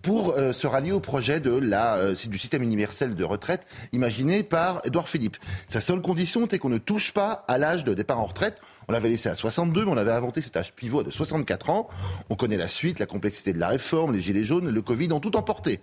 [0.03, 4.43] pour euh, se rallier au projet de la, euh, du système universel de retraite imaginé
[4.43, 5.37] par Édouard Philippe.
[5.69, 8.61] Sa seule condition était qu'on ne touche pas à l'âge de départ en retraite.
[8.89, 11.89] On l'avait laissé à 62, mais on avait inventé cet âge pivot de 64 ans.
[12.29, 15.21] On connaît la suite, la complexité de la réforme, les gilets jaunes, le Covid ont
[15.21, 15.81] tout emporté.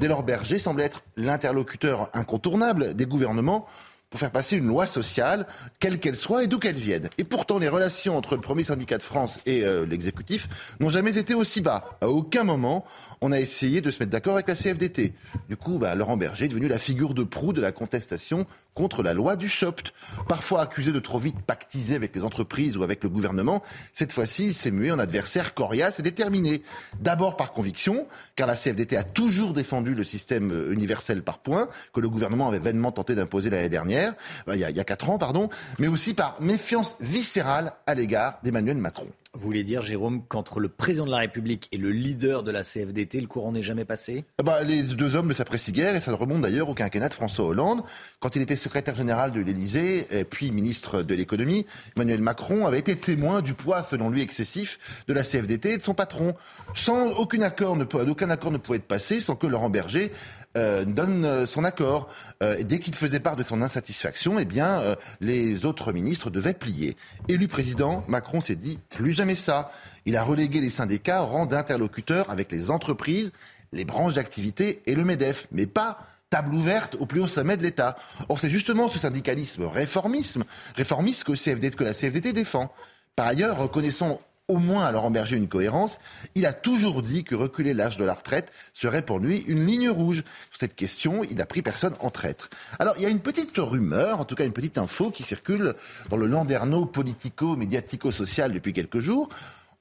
[0.00, 3.66] Dès lors, Berger semble être l'interlocuteur incontournable des gouvernements
[4.10, 5.46] pour faire passer une loi sociale,
[5.78, 7.08] quelle qu'elle soit et d'où qu'elle vienne.
[7.16, 10.48] Et pourtant, les relations entre le premier syndicat de France et euh, l'exécutif
[10.80, 11.96] n'ont jamais été aussi bas.
[12.00, 12.84] À aucun moment,
[13.20, 15.12] on a essayé de se mettre d'accord avec la CFDT.
[15.48, 18.46] Du coup, bah, Laurent Berger est devenu la figure de proue de la contestation
[18.80, 19.92] contre la loi du SOPT.
[20.26, 23.62] Parfois accusé de trop vite pactiser avec les entreprises ou avec le gouvernement,
[23.92, 26.62] cette fois-ci, il s'est mué en adversaire coriace et déterminé.
[26.98, 31.68] D'abord par conviction, car la CFDT a toujours défendu le système euh, universel par points,
[31.92, 34.14] que le gouvernement avait vainement tenté d'imposer l'année dernière,
[34.48, 37.72] euh, il y, a, il y a quatre ans, pardon, mais aussi par méfiance viscérale
[37.86, 39.08] à l'égard d'Emmanuel Macron.
[39.32, 42.64] Vous voulez dire, Jérôme, qu'entre le président de la République et le leader de la
[42.64, 44.24] CFDT, le courant n'est jamais passé?
[44.40, 47.14] Ah bah, les deux hommes ne s'apprécient guère et ça remonte d'ailleurs au quinquennat de
[47.14, 47.84] François Hollande.
[48.18, 52.96] Quand il était secrétaire général de l'Élysée, puis ministre de l'économie, Emmanuel Macron avait été
[52.96, 56.34] témoin du poids, selon lui, excessif de la CFDT et de son patron.
[56.74, 57.12] Sans
[57.42, 60.10] accord, ne, aucun accord ne pouvait être passé sans que Laurent Berger
[60.56, 62.08] euh, donne euh, son accord.
[62.42, 64.82] Euh, dès qu'il faisait part de son insatisfaction, eh bien,
[65.20, 66.96] les autres ministres devaient plier.
[67.28, 69.70] Élu président, Macron s'est dit plus jamais ça.
[70.06, 73.32] Il a relégué les syndicats au rang d'interlocuteurs avec les entreprises,
[73.72, 75.98] les branches d'activité et le MEDEF, mais pas
[76.30, 77.96] table ouverte au plus haut sommet de l'État.
[78.28, 80.44] Or, c'est justement ce syndicalisme réformisme,
[80.76, 82.72] réformiste que, CFD, que la CFDT défend.
[83.16, 84.20] Par ailleurs, reconnaissons
[84.50, 85.98] au moins à Laurent Berger une cohérence.
[86.34, 89.88] Il a toujours dit que reculer l'âge de la retraite serait pour lui une ligne
[89.88, 90.24] rouge.
[90.50, 92.50] Sur cette question, il n'a pris personne en traître.
[92.78, 95.74] Alors, il y a une petite rumeur, en tout cas une petite info qui circule
[96.08, 99.28] dans le landerneau politico-médiatico-social depuis quelques jours.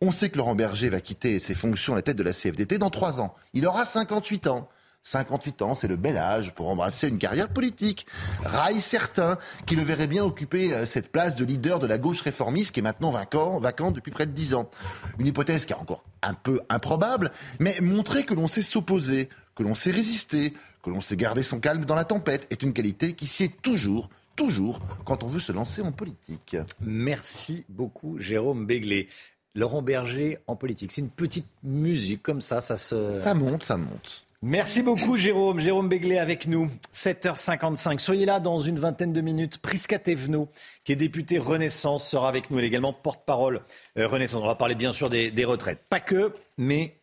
[0.02, 2.78] On sait que Laurent Berger va quitter ses fonctions à la tête de la CFDT
[2.78, 3.36] dans trois ans.
[3.54, 4.70] Il aura 58 ans.
[5.04, 8.06] 58 ans, c'est le bel âge pour embrasser une carrière politique.
[8.44, 12.22] Rail certain qui le verrait bien occuper euh, cette place de leader de la gauche
[12.22, 14.70] réformiste qui est maintenant vacant, vacante depuis près de 10 ans.
[15.18, 19.64] Une hypothèse qui est encore un peu improbable, mais montrer que l'on sait s'opposer, que
[19.64, 20.54] l'on sait résister,
[20.84, 24.10] que l'on sait garder son calme dans la tempête est une qualité qui sied toujours
[24.36, 26.56] toujours quand on veut se lancer en politique.
[26.80, 29.10] Merci beaucoup, Jérôme Béglé.
[29.54, 30.94] Laurent Berger en politique.
[30.94, 33.16] C'est une petite musique comme ça, ça se.
[33.16, 34.26] Ça monte, ça monte.
[34.41, 35.60] Merci beaucoup Jérôme.
[35.60, 36.70] Jérôme Béglé avec nous.
[36.94, 37.99] 7h55.
[37.99, 39.57] Soyez là dans une vingtaine de minutes.
[39.57, 40.48] Prisca Thévenot,
[40.86, 42.57] qui est députée Renaissance, sera avec nous.
[42.57, 43.61] Elle est également porte-parole
[43.98, 44.41] euh, Renaissance.
[44.41, 45.84] On va parler bien sûr des, des, retraites.
[45.90, 46.95] Pas que, mais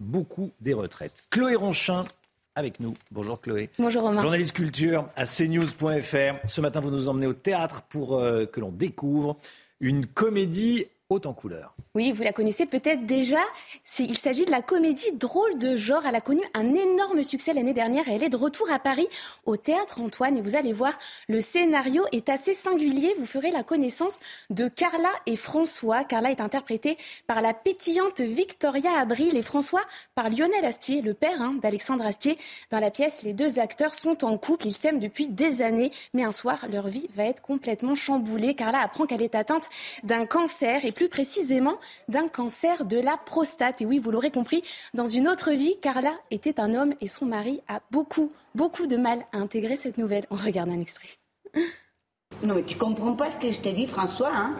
[0.00, 1.22] beaucoup des retraites.
[1.30, 2.04] Chloé Ronchin
[2.56, 2.94] avec nous.
[3.12, 3.70] Bonjour Chloé.
[3.78, 4.22] Bonjour Romain.
[4.22, 6.48] Journaliste culture à cnews.fr.
[6.48, 9.36] Ce matin, vous nous emmenez au théâtre pour euh, que l'on découvre
[9.78, 11.36] une comédie haute en.
[11.94, 13.40] Oui, vous la connaissez peut-être déjà.
[13.98, 16.04] Il s'agit de la comédie drôle de genre.
[16.06, 19.08] Elle a connu un énorme succès l'année dernière et elle est de retour à Paris
[19.44, 20.36] au théâtre Antoine.
[20.36, 23.14] Et vous allez voir, le scénario est assez singulier.
[23.18, 24.20] Vous ferez la connaissance
[24.50, 26.04] de Carla et François.
[26.04, 29.82] Carla est interprétée par la pétillante Victoria Abril et François
[30.14, 32.36] par Lionel Astier, le père hein, d'Alexandre Astier.
[32.70, 34.66] Dans la pièce, les deux acteurs sont en couple.
[34.66, 35.92] Ils s'aiment depuis des années.
[36.14, 38.54] Mais un soir, leur vie va être complètement chamboulée.
[38.54, 39.68] Carla apprend qu'elle est atteinte
[40.02, 41.78] d'un cancer et plus précisément
[42.08, 43.82] d'un cancer de la prostate.
[43.82, 44.64] Et oui, vous l'aurez compris,
[44.94, 48.96] dans une autre vie, Carla était un homme et son mari a beaucoup, beaucoup de
[48.96, 50.24] mal à intégrer cette nouvelle.
[50.30, 51.10] On regarde un extrait.
[52.42, 54.56] Non, mais tu comprends pas ce que je t'ai dit, François, hein?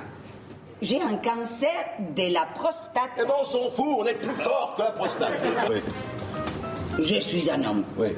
[0.82, 1.70] J'ai un cancer
[2.14, 3.10] de la prostate.
[3.18, 5.32] Eh ben, on s'en fout, on est plus fort que la prostate.
[5.70, 5.80] Oui.
[6.98, 7.84] Je suis un homme.
[7.96, 8.08] Oui.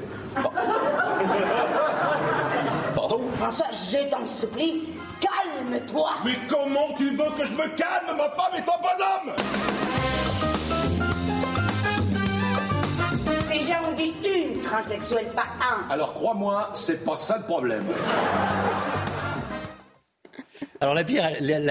[2.95, 4.89] Pardon François, je t'en supplie,
[5.21, 6.11] calme-toi.
[6.25, 9.37] Mais comment tu veux que je me calme Ma femme est un bonhomme?
[13.51, 15.93] Déjà, on dit une transsexuelle, pas un.
[15.93, 17.85] Alors crois-moi, c'est pas ça le problème.
[20.81, 21.03] Alors la,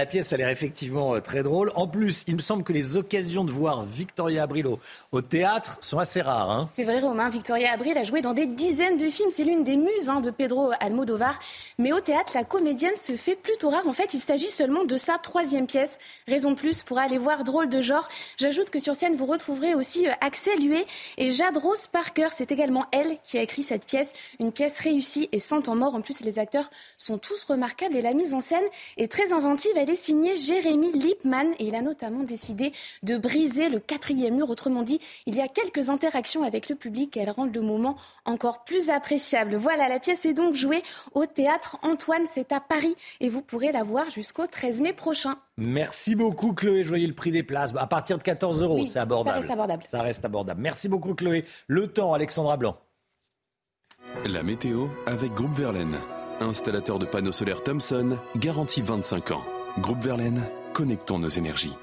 [0.06, 1.72] pièce a l'air effectivement euh, très drôle.
[1.74, 4.78] En plus, il me semble que les occasions de voir Victoria Abril au,
[5.12, 6.50] au théâtre sont assez rares.
[6.50, 6.68] Hein.
[6.72, 9.30] C'est vrai Romain, Victoria Abril a joué dans des dizaines de films.
[9.30, 11.38] C'est l'une des muses hein, de Pedro Almodovar.
[11.78, 13.86] Mais au théâtre, la comédienne se fait plutôt rare.
[13.86, 15.98] En fait, il s'agit seulement de sa troisième pièce.
[16.26, 18.10] Raison de plus pour aller voir Drôle de genre.
[18.36, 20.84] J'ajoute que sur scène, vous retrouverez aussi euh, Axel Huet
[21.16, 22.28] et Jade Rose Parker.
[22.32, 24.12] C'est également elle qui a écrit cette pièce.
[24.38, 25.94] Une pièce réussie et sans temps mort.
[25.94, 26.68] En plus, les acteurs
[26.98, 28.64] sont tous remarquables et la mise en scène
[28.98, 29.72] est très inventive.
[29.76, 32.72] Elle est signée Jérémy Lipman et il a notamment décidé
[33.02, 34.50] de briser le quatrième mur.
[34.50, 37.96] Autrement dit, il y a quelques interactions avec le public et elles rendent le moment
[38.24, 39.56] encore plus appréciable.
[39.56, 40.82] Voilà, la pièce est donc jouée
[41.14, 42.24] au théâtre Antoine.
[42.26, 45.34] C'est à Paris et vous pourrez la voir jusqu'au 13 mai prochain.
[45.56, 46.84] Merci beaucoup Chloé.
[46.84, 47.72] Je voyais le prix des places.
[47.76, 49.30] À partir de 14 euros, oui, c'est abordable.
[49.30, 49.82] Ça reste abordable.
[49.88, 50.60] Ça reste abordable.
[50.60, 51.44] Merci beaucoup Chloé.
[51.66, 52.76] Le temps, Alexandra Blanc.
[54.26, 55.98] La météo avec Groupe Verlaine.
[56.40, 59.44] Installateur de panneaux solaires Thomson, garantie 25 ans.
[59.80, 60.42] Groupe Verlaine,
[60.72, 61.76] connectons nos énergies.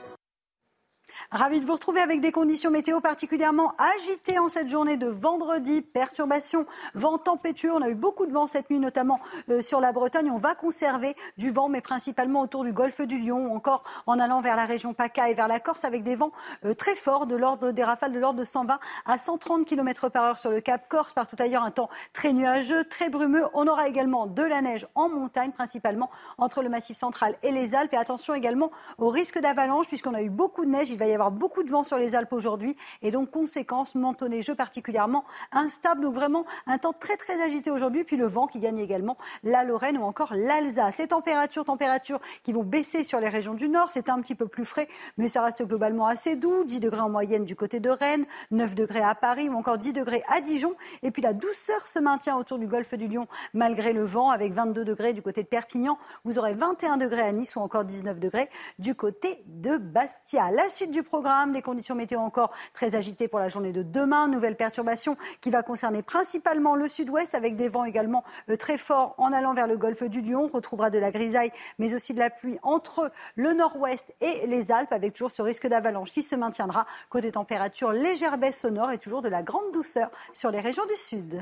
[1.31, 5.81] Ravi de vous retrouver avec des conditions météo particulièrement agitées en cette journée de vendredi.
[5.81, 7.71] Perturbations, vent tempétueux.
[7.73, 9.19] On a eu beaucoup de vent cette nuit, notamment
[9.49, 10.29] euh, sur la Bretagne.
[10.31, 14.19] On va conserver du vent, mais principalement autour du golfe du Lion, ou encore en
[14.19, 16.31] allant vers la région PACA et vers la Corse, avec des vents
[16.63, 20.25] euh, très forts, de l'ordre des rafales de l'ordre de 120 à 130 km par
[20.25, 21.13] heure sur le Cap Corse.
[21.13, 23.45] Partout ailleurs, un temps très nuageux, très brumeux.
[23.53, 27.73] On aura également de la neige en montagne, principalement entre le Massif central et les
[27.73, 27.93] Alpes.
[27.93, 28.69] Et attention également
[28.99, 30.91] au risque d'avalanche, puisqu'on a eu beaucoup de neige.
[31.15, 36.01] Avoir beaucoup de vent sur les Alpes aujourd'hui et donc conséquence, neigeux particulièrement instable.
[36.01, 38.03] Donc vraiment un temps très très agité aujourd'hui.
[38.03, 40.97] Puis le vent qui gagne également la Lorraine ou encore l'Alsace.
[40.97, 43.89] Les températures, températures qui vont baisser sur les régions du nord.
[43.89, 44.87] C'est un petit peu plus frais,
[45.17, 46.63] mais ça reste globalement assez doux.
[46.63, 49.93] 10 degrés en moyenne du côté de Rennes, 9 degrés à Paris ou encore 10
[49.93, 50.73] degrés à Dijon.
[51.03, 54.53] Et puis la douceur se maintient autour du golfe du Lion malgré le vent avec
[54.53, 55.97] 22 degrés du côté de Perpignan.
[56.23, 60.51] Vous aurez 21 degrés à Nice ou encore 19 degrés du côté de Bastia.
[60.51, 64.27] La suite du programme, les conditions météo encore très agitées pour la journée de demain.
[64.27, 69.15] Nouvelle perturbation qui va concerner principalement le sud-ouest avec des vents également euh, très forts
[69.17, 70.45] en allant vers le golfe du Lion.
[70.45, 74.71] On retrouvera de la grisaille mais aussi de la pluie entre le nord-ouest et les
[74.71, 76.85] Alpes avec toujours ce risque d'avalanche qui se maintiendra.
[77.09, 80.85] Côté température, légère baisse au nord et toujours de la grande douceur sur les régions
[80.85, 81.41] du sud.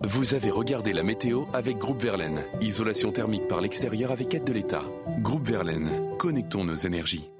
[0.00, 2.44] Vous avez regardé la météo avec Groupe Verlaine.
[2.60, 4.82] Isolation thermique par l'extérieur avec aide de l'État.
[5.20, 7.30] Groupe Verlaine, connectons nos énergies.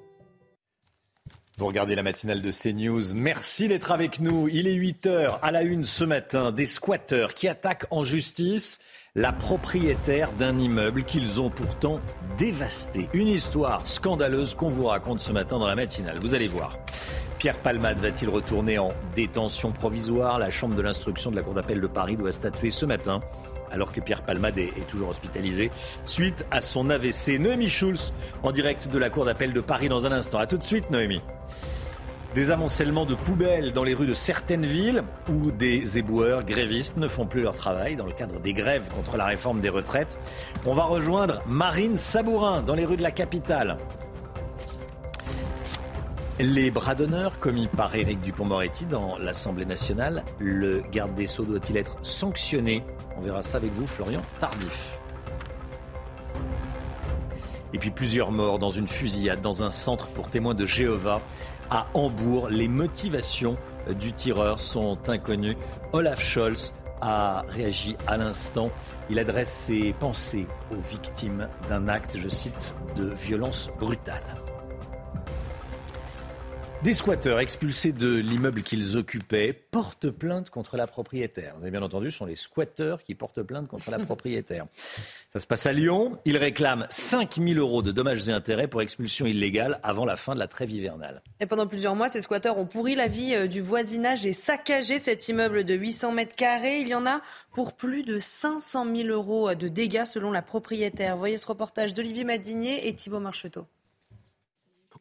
[1.59, 3.15] Vous regardez la matinale de CNews.
[3.15, 4.47] Merci d'être avec nous.
[4.47, 6.51] Il est 8 heures à la une ce matin.
[6.51, 8.79] Des squatteurs qui attaquent en justice
[9.15, 11.99] la propriétaire d'un immeuble qu'ils ont pourtant
[12.37, 13.09] dévasté.
[13.11, 16.19] Une histoire scandaleuse qu'on vous raconte ce matin dans la matinale.
[16.19, 16.77] Vous allez voir.
[17.39, 20.37] Pierre Palmade va-t-il retourner en détention provisoire?
[20.37, 23.19] La chambre de l'instruction de la Cour d'appel de Paris doit statuer ce matin
[23.71, 25.71] alors que Pierre Palmade est, toujours hospitalisé
[26.05, 27.39] suite à son AVC.
[27.39, 28.13] Noémie Schulz
[28.43, 30.37] en direct de la Cour d'appel de Paris dans un instant.
[30.39, 31.21] A tout de suite Noémie.
[32.35, 37.07] Des amoncellements de poubelles dans les rues de certaines villes où des éboueurs grévistes ne
[37.07, 40.19] font plus leur travail dans le cadre des grèves contre la réforme des retraites.
[40.65, 43.77] On va rejoindre Marine Sabourin dans les rues de la capitale.
[46.39, 51.77] Les bras d'honneur commis par Éric Dupont-Moretti dans l'Assemblée nationale, le garde des Sceaux doit-il
[51.77, 52.83] être sanctionné?
[53.17, 54.99] On verra ça avec vous, Florian Tardif.
[57.73, 61.21] Et puis plusieurs morts dans une fusillade dans un centre pour témoins de Jéhovah
[61.69, 62.49] à Hambourg.
[62.49, 63.57] Les motivations
[63.99, 65.57] du tireur sont inconnues.
[65.93, 68.71] Olaf Scholz a réagi à l'instant.
[69.09, 74.23] Il adresse ses pensées aux victimes d'un acte, je cite, de violence brutale.
[76.83, 81.55] Des squatteurs expulsés de l'immeuble qu'ils occupaient portent plainte contre la propriétaire.
[81.55, 84.67] Vous avez bien entendu, ce sont les squatteurs qui portent plainte contre la propriétaire.
[85.33, 86.19] Ça se passe à Lyon.
[86.23, 90.35] Ils réclament 5 000 euros de dommages et intérêts pour expulsion illégale avant la fin
[90.35, 91.23] de la trêve hivernale.
[91.39, 94.99] Et pendant plusieurs mois, ces squatteurs ont pourri la vie euh, du voisinage et saccagé
[94.99, 96.79] cet immeuble de 800 mètres carrés.
[96.81, 97.21] Il y en a
[97.53, 101.17] pour plus de 500 000 euros de dégâts selon la propriétaire.
[101.17, 103.65] Voyez ce reportage d'Olivier Madinier et Thibault Marcheteau.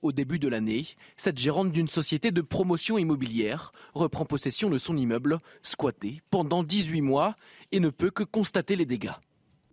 [0.02, 0.86] Au début de l'année,
[1.16, 7.00] cette gérante d'une société de promotion immobilière reprend possession de son immeuble, squatté pendant 18
[7.00, 7.36] mois,
[7.72, 9.14] et ne peut que constater les dégâts.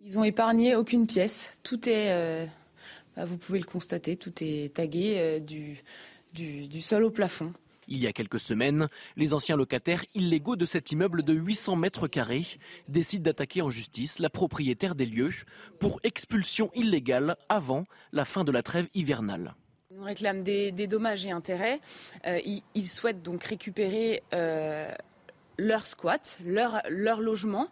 [0.04, 1.58] Ils ont épargné aucune pièce.
[1.62, 2.46] Tout est, euh,
[3.16, 5.82] bah, vous pouvez le constater, tout est tagué euh, du,
[6.34, 7.52] du, du sol au plafond.
[7.86, 12.08] Il y a quelques semaines, les anciens locataires illégaux de cet immeuble de 800 mètres
[12.08, 12.46] carrés
[12.88, 15.32] décident d'attaquer en justice la propriétaire des lieux
[15.80, 19.54] pour expulsion illégale avant la fin de la trêve hivernale.
[19.94, 21.78] Ils nous réclament des, des dommages et intérêts.
[22.26, 24.92] Euh, ils, ils, souhaitent donc récupérer euh,
[25.56, 27.68] leur squat, leur, leur logement,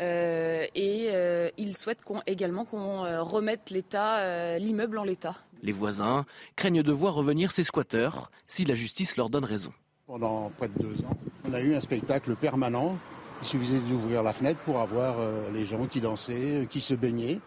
[0.00, 5.36] euh, et euh, ils souhaitent qu'on, également qu'on remette l'état, l'immeuble en l'état.
[5.62, 6.24] Les voisins
[6.54, 9.72] craignent de voir revenir ces squatteurs si la justice leur donne raison.
[10.06, 12.96] Pendant près de deux ans, on a eu un spectacle permanent.
[13.42, 15.16] Il suffisait d'ouvrir la fenêtre pour avoir
[15.52, 17.40] les gens qui dansaient, qui se baignaient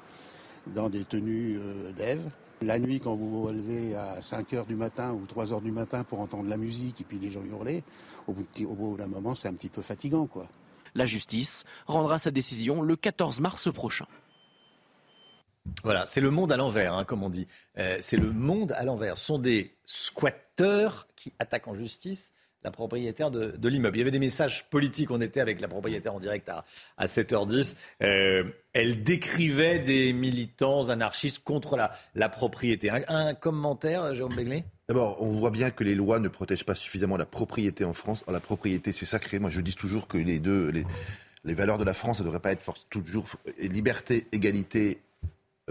[0.68, 1.60] dans des tenues
[1.98, 2.22] d'Ève.
[2.62, 5.72] La nuit, quand vous vous relevez à 5 h du matin ou 3 h du
[5.72, 7.84] matin pour entendre la musique et puis les gens hurler,
[8.28, 10.48] au bout, de, au bout d'un moment, c'est un petit peu fatigant, quoi.
[10.94, 14.08] La justice rendra sa décision le 14 mars prochain.
[15.84, 17.48] Voilà, c'est le monde à l'envers, hein, comme on dit.
[17.78, 19.18] Euh, c'est le monde à l'envers.
[19.18, 22.34] Ce sont des squatteurs qui attaquent en justice
[22.64, 23.98] la propriétaire de, l'immeuble.
[23.98, 26.66] Il y avait des messages politiques, on était avec la propriétaire en direct à,
[26.98, 27.76] à 7h10.
[28.04, 32.90] Euh, elle décrivait des militants anarchistes contre la, la propriété.
[33.08, 34.66] Un, commentaire, Jérôme Begley?
[34.88, 38.24] D'abord, on voit bien que les lois ne protègent pas suffisamment la propriété en France.
[38.28, 39.40] la propriété, c'est sacré.
[39.40, 40.86] Moi, je dis toujours que les deux, les,
[41.46, 43.28] les valeurs de la France, ça ne devrait pas être toujours
[43.60, 45.00] liberté, égalité,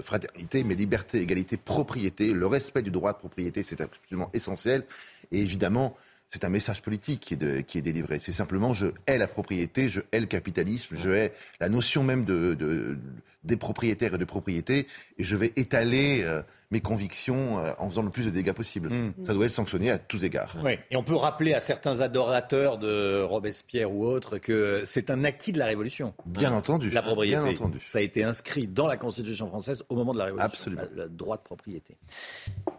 [0.02, 2.32] fraternité, mais liberté, égalité, propriété.
[2.32, 4.84] Le respect du droit de propriété, c'est absolument essentiel.
[5.32, 5.96] Et évidemment,
[6.30, 8.18] c'est un message politique qui est, de, qui est délivré.
[8.18, 12.24] C'est simplement je hais la propriété, je hais le capitalisme, je hais la notion même
[12.24, 12.98] de, de
[13.44, 14.86] des propriétaires et de propriété,
[15.16, 18.90] et je vais étaler euh, mes convictions euh, en faisant le plus de dégâts possible.
[18.90, 19.14] Mmh.
[19.24, 20.56] Ça doit être sanctionné à tous égards.
[20.62, 25.24] Oui, et on peut rappeler à certains adorateurs de Robespierre ou autres que c'est un
[25.24, 26.14] acquis de la Révolution.
[26.26, 26.90] Bien hein, entendu.
[26.90, 27.40] La propriété.
[27.40, 27.78] Bien entendu.
[27.84, 30.46] Ça a été inscrit dans la Constitution française au moment de la Révolution.
[30.46, 30.82] Absolument.
[30.94, 31.96] Le droit de propriété.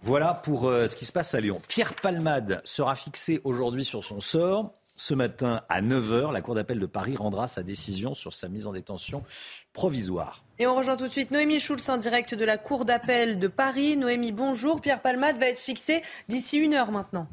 [0.01, 1.59] Voilà pour euh, ce qui se passe à Lyon.
[1.67, 4.73] Pierre Palmade sera fixé aujourd'hui sur son sort.
[4.95, 8.67] Ce matin à 9h, la Cour d'appel de Paris rendra sa décision sur sa mise
[8.67, 9.23] en détention
[9.71, 10.43] provisoire.
[10.59, 13.47] Et on rejoint tout de suite Noémie Schulz en direct de la Cour d'appel de
[13.47, 13.95] Paris.
[13.95, 14.81] Noémie, bonjour.
[14.81, 17.27] Pierre Palmade va être fixé d'ici une heure maintenant.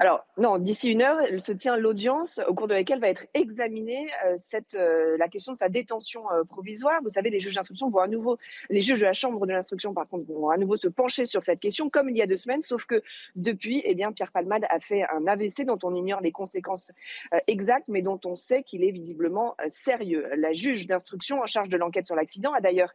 [0.00, 3.26] Alors, non, d'ici une heure, elle se tient l'audience au cours de laquelle va être
[3.34, 4.36] examinée euh,
[4.76, 7.00] euh, la question de sa détention euh, provisoire.
[7.02, 8.38] Vous savez, les juges d'instruction vont à nouveau,
[8.70, 11.42] les juges de la Chambre de l'instruction, par contre, vont à nouveau se pencher sur
[11.42, 13.02] cette question, comme il y a deux semaines, sauf que
[13.34, 16.92] depuis, eh bien, Pierre Palmade a fait un AVC dont on ignore les conséquences
[17.48, 20.28] exactes, mais dont on sait qu'il est visiblement sérieux.
[20.36, 22.92] La juge d'instruction en charge de l'enquête sur l'accident a d'ailleurs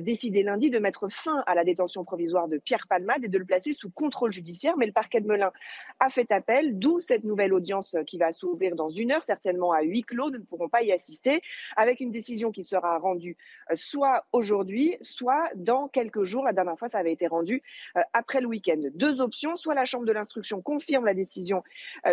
[0.00, 3.44] décidé lundi de mettre fin à la détention provisoire de Pierre Palmade et de le
[3.44, 5.52] placer sous contrôle judiciaire, mais le parquet de Melun
[6.00, 9.72] a fait appel d'où cette nouvelle audience euh, qui va s'ouvrir dans une heure, certainement
[9.72, 11.42] à huis clos, nous ne pourrons pas y assister,
[11.76, 13.36] avec une décision qui sera rendue
[13.70, 16.44] euh, soit aujourd'hui, soit dans quelques jours.
[16.44, 17.62] La dernière fois, ça avait été rendu
[17.96, 18.80] euh, après le week-end.
[18.94, 21.62] Deux options, soit la Chambre de l'instruction confirme la décision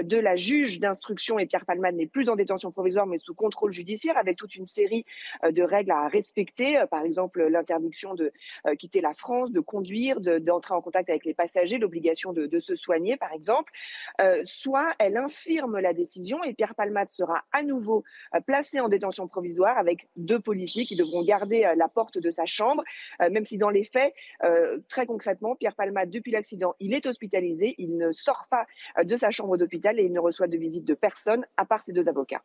[0.01, 3.72] de la juge d'instruction et Pierre Palman n'est plus en détention provisoire mais sous contrôle
[3.72, 5.05] judiciaire avec toute une série
[5.43, 8.31] de règles à respecter, par exemple l'interdiction de
[8.77, 12.76] quitter la France, de conduire, d'entrer en contact avec les passagers, l'obligation de, de, se
[12.76, 13.72] soigner par exemple.
[14.45, 18.03] Soit elle infirme la décision et Pierre Palmade sera à nouveau
[18.45, 22.83] placé en détention provisoire avec deux policiers qui devront garder la porte de sa chambre,
[23.19, 24.13] même si dans les faits,
[24.87, 28.65] très concrètement, Pierre Palmade, depuis l'accident, il est hospitalisé, il ne sort pas
[29.03, 31.93] de sa chambre d'hôpital et il ne reçoit de visite de personne à part ses
[31.93, 32.43] deux avocats.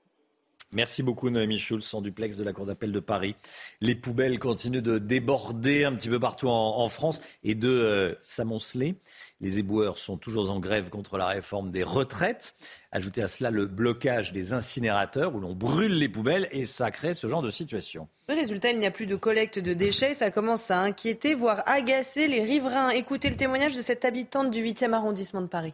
[0.70, 3.36] Merci beaucoup Noémie Schulz en duplex de la Cour d'appel de Paris.
[3.80, 8.96] Les poubelles continuent de déborder un petit peu partout en, France et de euh, s'amonceler.
[9.40, 12.54] Les éboueurs sont toujours en grève contre la réforme des retraites.
[12.92, 17.14] Ajoutez à cela le blocage des incinérateurs où l'on brûle les poubelles et ça crée
[17.14, 18.06] ce genre de situation.
[18.28, 20.12] Le résultat, il n'y a plus de collecte de déchets.
[20.12, 22.90] Ça commence à inquiéter, voire agacer les riverains.
[22.90, 25.72] Écoutez le témoignage de cette habitante du 8e arrondissement de Paris.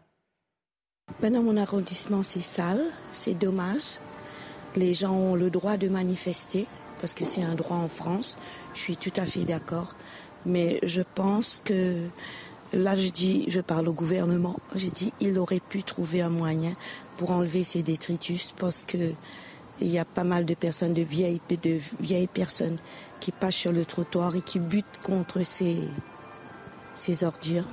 [1.21, 2.81] Maintenant, mon arrondissement, c'est sale,
[3.11, 3.99] c'est dommage
[4.77, 6.67] les gens ont le droit de manifester,
[7.01, 8.37] parce que c'est un droit en France,
[8.75, 9.95] je suis tout à fait d'accord.
[10.47, 11.97] Mais je pense que
[12.73, 16.75] là, je dis, je parle au gouvernement, j'ai dit, il aurait pu trouver un moyen
[17.17, 19.13] pour enlever ces détritus, parce que
[19.81, 21.41] il y a pas mal de personnes, de vieilles,
[22.33, 22.79] personnes
[23.19, 27.67] qui passent sur le trottoir et qui butent contre ces ordures.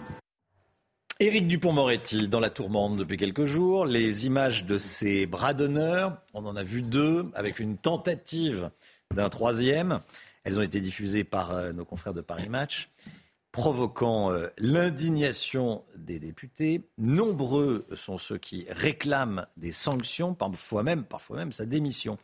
[1.22, 3.86] Éric Dupont-Moretti dans la tourmente depuis quelques jours.
[3.86, 8.72] Les images de ses bras d'honneur, on en a vu deux, avec une tentative
[9.14, 10.00] d'un troisième.
[10.44, 12.90] Elles ont été diffusées par euh, nos confrères de Paris Match,
[13.52, 16.90] provoquant euh, l'indignation des députés.
[16.98, 22.18] Nombreux sont ceux qui réclament des sanctions, parfois même, parfois même sa démission.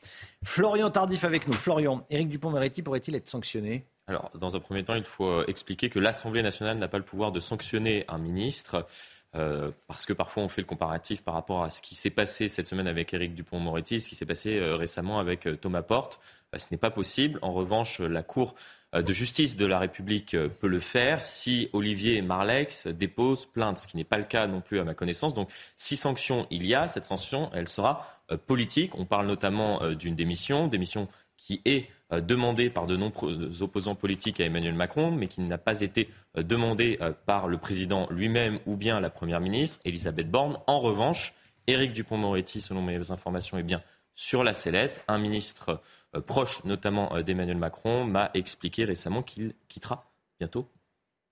[0.44, 1.54] Florian Tardif avec nous.
[1.54, 3.86] Florian, Éric Dupont-Moretti pourrait-il être sanctionné?
[4.08, 7.04] Alors, dans un premier temps, il faut euh, expliquer que l'Assemblée nationale n'a pas le
[7.04, 8.88] pouvoir de sanctionner un ministre.
[9.36, 12.48] Euh, parce que parfois on fait le comparatif par rapport à ce qui s'est passé
[12.48, 16.22] cette semaine avec Éric Dupont-Moretti, ce qui s'est passé euh, récemment avec Thomas Porte.
[16.58, 17.38] ce n'est pas possible.
[17.42, 18.56] En revanche, la Cour
[18.94, 23.98] de justice de la République peut le faire si Olivier Marlex dépose plainte, ce qui
[23.98, 25.34] n'est pas le cas non plus à ma connaissance.
[25.34, 28.08] Donc, si sanction il y a, cette sanction, elle sera
[28.48, 28.96] politique.
[28.96, 34.46] On parle notamment d'une démission, démission qui est demandé par de nombreux opposants politiques à
[34.46, 38.76] Emmanuel Macron, mais qui n'a pas été euh, demandé euh, par le président lui-même ou
[38.76, 40.58] bien la première ministre, Elisabeth Borne.
[40.68, 41.34] En revanche,
[41.68, 43.82] Éric Dupont-Moretti, selon mes informations, est bien
[44.16, 45.04] sur la sellette.
[45.08, 45.82] Un ministre
[46.26, 50.10] proche notamment d'Emmanuel Macron m'a expliqué récemment qu'il quittera
[50.40, 50.68] bientôt,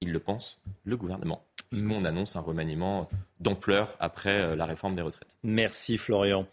[0.01, 1.45] il le pense, le gouvernement.
[1.69, 2.05] Puisqu'on mm.
[2.05, 5.35] annonce un remaniement d'ampleur après la réforme des retraites.
[5.41, 6.45] Merci Florian.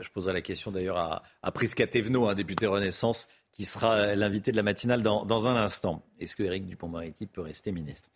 [0.00, 4.50] Je poserai la question d'ailleurs à, à Prisca Thévenot, un député Renaissance qui sera l'invité
[4.50, 6.02] de la matinale dans, un instant.
[6.18, 8.10] Est-ce que Éric Dupond-Moretti peut rester ministre?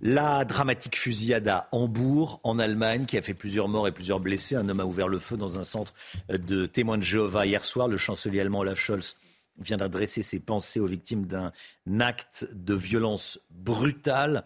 [0.00, 4.54] La dramatique fusillade à Hambourg, en Allemagne, qui a fait plusieurs morts et plusieurs blessés.
[4.56, 5.92] Un homme a ouvert le feu dans un centre
[6.30, 7.86] de témoins de Jéhovah hier soir.
[7.86, 9.16] Le chancelier allemand Olaf Scholz
[9.58, 11.52] vient d'adresser ses pensées aux victimes d'un
[12.00, 14.44] acte de violence brutale.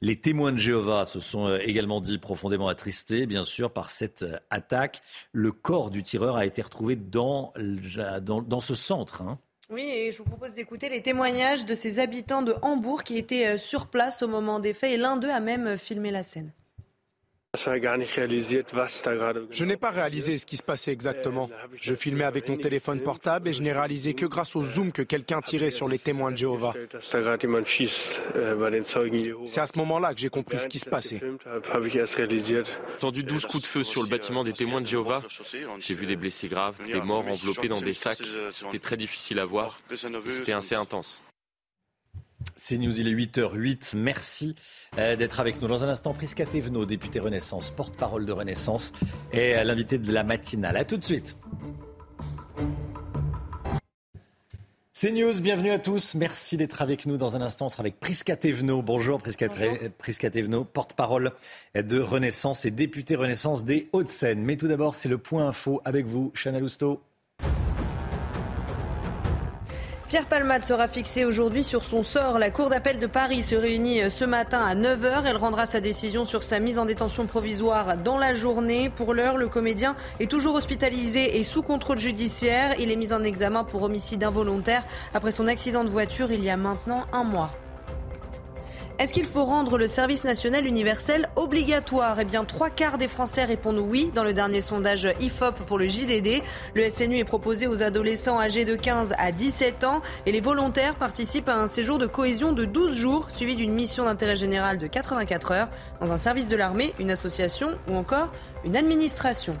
[0.00, 5.02] Les témoins de Jéhovah se sont également dit profondément attristés, bien sûr, par cette attaque.
[5.32, 7.52] Le corps du tireur a été retrouvé dans,
[8.20, 9.22] dans, ce centre.
[9.22, 9.38] Hein.
[9.68, 13.54] Oui, et je vous propose d'écouter les témoignages de ces habitants de Hambourg qui étaient
[13.54, 16.22] euh, sur place au moment des faits et l'un d'eux a même euh, filmé la
[16.22, 16.52] scène.
[19.50, 21.50] Je n'ai pas réalisé ce qui se passait exactement.
[21.80, 25.02] Je filmais avec mon téléphone portable et je n'ai réalisé que grâce au zoom que
[25.02, 26.74] quelqu'un tirait sur les témoins de Jéhovah.
[27.00, 27.18] C'est
[29.60, 31.20] à ce moment-là que j'ai compris ce qui se passait.
[31.86, 32.62] J'ai
[32.96, 35.22] entendu 12 coups de feu sur le bâtiment des témoins de Jéhovah.
[35.80, 38.22] J'ai vu des blessés graves, des morts enveloppés dans des sacs.
[38.50, 39.80] C'était très difficile à voir.
[40.28, 41.22] C'était assez intense.
[42.58, 43.94] C'est News, il est 8h08.
[43.96, 44.54] Merci
[44.98, 45.68] euh, d'être avec nous.
[45.68, 48.92] Dans un instant, Prisca Thévenot, député Renaissance, porte-parole de Renaissance,
[49.30, 50.78] et l'invité de la matinale.
[50.78, 51.36] A tout de suite.
[54.94, 56.14] C'est News, bienvenue à tous.
[56.14, 57.18] Merci d'être avec nous.
[57.18, 58.80] Dans un instant, on sera avec Prisca Thévenot.
[58.80, 59.50] Bonjour Prisca,
[59.98, 61.32] Prisca Thévenot, porte-parole
[61.74, 64.42] de Renaissance et député Renaissance des Hauts-de-Seine.
[64.42, 67.02] Mais tout d'abord, c'est le point info avec vous, Chana Lousteau.
[70.08, 72.38] Pierre Palmade sera fixé aujourd'hui sur son sort.
[72.38, 75.24] La Cour d'appel de Paris se réunit euh, ce matin à 9h.
[75.26, 78.88] Elle rendra sa décision sur sa mise en détention provisoire dans la journée.
[78.88, 82.76] Pour l'heure, le comédien est toujours hospitalisé et sous contrôle judiciaire.
[82.78, 86.50] Il est mis en examen pour homicide involontaire après son accident de voiture il y
[86.50, 87.50] a maintenant un mois.
[88.98, 92.18] Est-ce qu'il faut rendre le service national universel obligatoire?
[92.18, 95.86] Eh bien, trois quarts des Français répondent oui dans le dernier sondage IFOP pour le
[95.86, 96.42] JDD.
[96.74, 100.94] Le SNU est proposé aux adolescents âgés de 15 à 17 ans et les volontaires
[100.94, 104.86] participent à un séjour de cohésion de 12 jours suivi d'une mission d'intérêt général de
[104.86, 105.68] 84 heures
[106.00, 108.32] dans un service de l'armée, une association ou encore
[108.64, 109.58] une administration.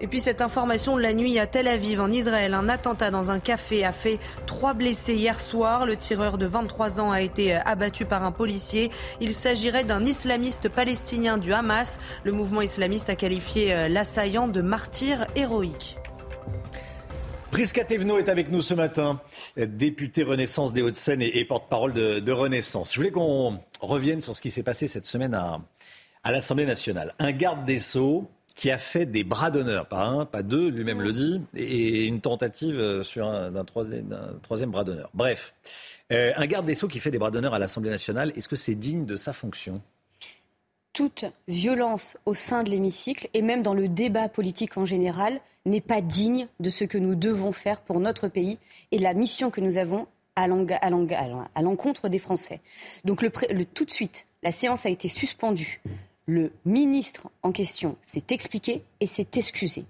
[0.00, 3.32] Et puis cette information de la nuit à Tel Aviv, en Israël, un attentat dans
[3.32, 5.86] un café a fait trois blessés hier soir.
[5.86, 8.90] Le tireur de 23 ans a été abattu par un policier.
[9.20, 11.98] Il s'agirait d'un islamiste palestinien du Hamas.
[12.22, 15.96] Le mouvement islamiste a qualifié euh, l'assaillant de martyr héroïque.
[17.50, 19.20] Prisca Thévenot est avec nous ce matin,
[19.56, 22.92] députée Renaissance des Hauts-de-Seine et, porte-parole de, Renaissance.
[22.92, 25.58] Je voulais qu'on revienne sur ce qui s'est passé cette semaine à,
[26.22, 27.14] à l'Assemblée nationale.
[27.18, 31.00] Un garde des Sceaux qui a fait des bras d'honneur, pas un, pas deux, lui-même
[31.00, 35.10] le dit, et une tentative sur d'un troisième, bras d'honneur.
[35.14, 35.54] Bref,
[36.10, 38.56] euh, un garde des Sceaux qui fait des bras d'honneur à l'Assemblée nationale, est-ce que
[38.56, 39.80] c'est digne de sa fonction?
[40.92, 45.80] Toute violence au sein de l'hémicycle et même dans le débat politique en général n'est
[45.80, 48.58] pas digne de ce que nous devons faire pour notre pays
[48.90, 52.60] et la mission que nous avons à l'encontre des Français.
[53.04, 53.30] Donc le,
[53.66, 55.80] tout de suite, la séance a été suspendue.
[56.28, 59.86] Le ministre en question s'est expliqué et s'est excusé.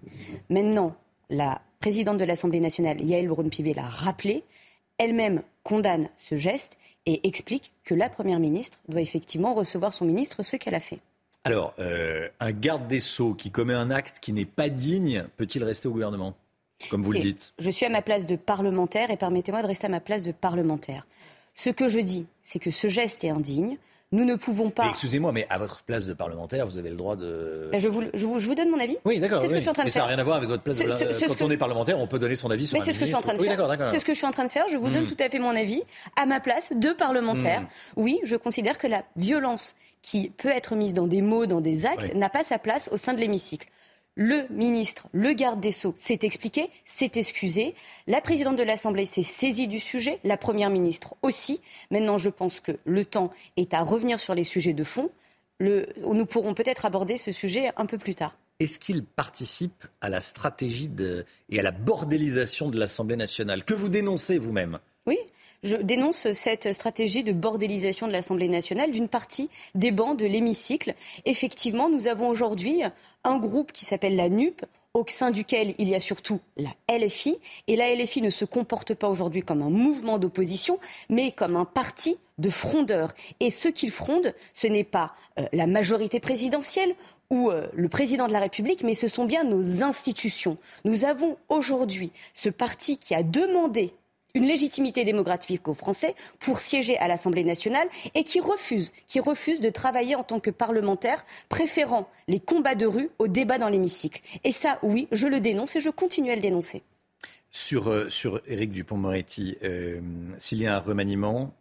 [0.50, 0.94] Maintenant,
[1.30, 4.44] la présidente de l'Assemblée nationale, Yael Braun-Pivet, l'a rappelé.
[4.98, 10.44] Elle-même condamne ce geste et explique que la Première ministre doit effectivement recevoir son ministre,
[10.44, 11.00] ce qu'elle a fait.
[11.42, 15.64] Alors, euh, un garde des Sceaux qui commet un acte qui n'est pas digne, peut-il
[15.64, 16.34] rester au gouvernement
[16.88, 17.52] Comme vous le dites.
[17.58, 20.30] Je suis à ma place de parlementaire et permettez-moi de rester à ma place de
[20.30, 21.04] parlementaire.
[21.56, 23.76] Ce que je dis, c'est que ce geste est indigne.
[24.10, 24.88] Nous ne pouvons pas.
[24.88, 27.68] Excusez-moi, mais à votre place de parlementaire, vous avez le droit de.
[27.70, 28.96] Ben, je, vous, je, vous, donne mon avis.
[29.04, 29.42] Oui, d'accord.
[29.42, 30.48] C'est ce que je suis en train de mais ça n'a rien à voir avec
[30.48, 30.78] votre place.
[30.78, 31.26] de...
[31.28, 33.10] Quand on est parlementaire, on peut donner son avis sur mais c'est ce que je
[33.10, 33.90] suis en train de faire.
[33.90, 34.64] C'est ce que je suis en train de faire.
[34.70, 35.08] Je vous donne hmm.
[35.08, 35.82] tout à fait mon avis
[36.16, 37.60] à ma place de parlementaire.
[37.60, 37.66] Hmm.
[37.96, 41.84] Oui, je considère que la violence qui peut être mise dans des mots, dans des
[41.84, 43.68] actes, n'a pas sa place au sein de l'hémicycle
[44.18, 47.76] le ministre, le garde des Sceaux s'est expliqué, s'est excusé.
[48.08, 51.60] La présidente de l'Assemblée s'est saisie du sujet, la première ministre aussi.
[51.92, 55.10] Maintenant, je pense que le temps est à revenir sur les sujets de fond.
[55.60, 58.36] nous pourrons peut-être aborder ce sujet un peu plus tard.
[58.58, 60.90] Est-ce qu'il participe à la stratégie
[61.48, 64.80] et à la bordélisation de l'Assemblée nationale que vous dénoncez vous-même?
[65.06, 65.18] Oui,
[65.62, 70.94] je dénonce cette stratégie de bordélisation de l'Assemblée nationale d'une partie des bancs de l'hémicycle.
[71.24, 72.82] Effectivement, nous avons aujourd'hui
[73.24, 74.64] un groupe qui s'appelle la NUP,
[74.94, 77.38] au sein duquel il y a surtout la LFI.
[77.66, 80.78] Et la LFI ne se comporte pas aujourd'hui comme un mouvement d'opposition,
[81.08, 83.14] mais comme un parti de frondeurs.
[83.40, 86.94] Et ce qu'ils frondent, ce n'est pas euh, la majorité présidentielle
[87.30, 90.56] ou euh, le président de la République, mais ce sont bien nos institutions.
[90.84, 93.92] Nous avons aujourd'hui ce parti qui a demandé
[94.38, 99.60] une légitimité démographique aux Français pour siéger à l'Assemblée nationale et qui refuse, qui refuse
[99.60, 104.22] de travailler en tant que parlementaire, préférant les combats de rue aux débats dans l'hémicycle.
[104.44, 106.82] Et ça, oui, je le dénonce et je continue à le dénoncer.
[107.50, 110.00] Sur, euh, sur Éric Dupont-Moretti, euh,
[110.38, 111.52] s'il y a un remaniement,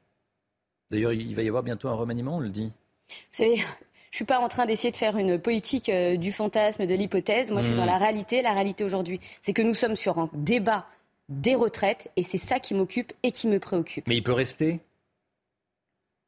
[0.91, 2.71] d'ailleurs, il va y avoir bientôt un remaniement, on le dit?
[3.09, 6.31] Vous savez, je ne suis pas en train d'essayer de faire une politique euh, du
[6.31, 7.51] fantasme, de l'hypothèse.
[7.51, 8.41] Moi, je suis dans la réalité.
[8.41, 10.85] La réalité aujourd'hui, c'est que nous sommes sur un débat
[11.29, 14.07] des retraites et c'est ça qui m'occupe et qui me préoccupe.
[14.07, 14.79] Mais il peut rester?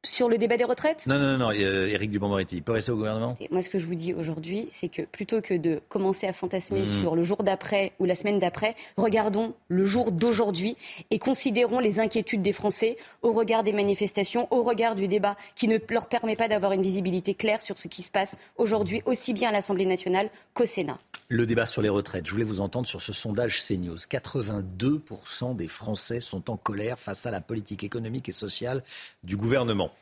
[0.02, 1.06] Sur le débat des retraites?
[1.06, 3.36] Non, non, non, Éric euh, Dupond-Moretti, il peut rester au gouvernement?
[3.50, 6.82] Moi, ce que je vous dis aujourd'hui, c'est que plutôt que de commencer à fantasmer
[6.82, 7.00] mmh.
[7.02, 10.78] sur le jour d'après ou la semaine d'après, regardons le jour d'aujourd'hui
[11.10, 15.68] et considérons les inquiétudes des Français au regard des manifestations, au regard du débat qui
[15.68, 19.34] ne leur permet pas d'avoir une visibilité claire sur ce qui se passe aujourd'hui, aussi
[19.34, 20.98] bien à l'Assemblée nationale qu'au Sénat.
[21.32, 22.26] Le débat sur les retraites.
[22.26, 23.94] Je voulais vous entendre sur ce sondage CNews.
[23.94, 28.82] 82% des Français sont en colère face à la politique économique et sociale
[29.22, 29.92] du gouvernement.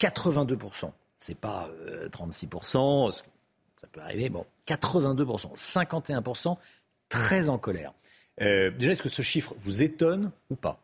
[0.00, 0.90] 82%.
[1.18, 1.70] C'est pas
[2.10, 4.28] 36%, euh, ça peut arriver.
[4.28, 5.54] Bon, 82%.
[5.54, 6.56] 51%
[7.08, 7.92] très en colère.
[8.40, 10.80] Euh, déjà, est-ce que ce chiffre vous étonne ou pas?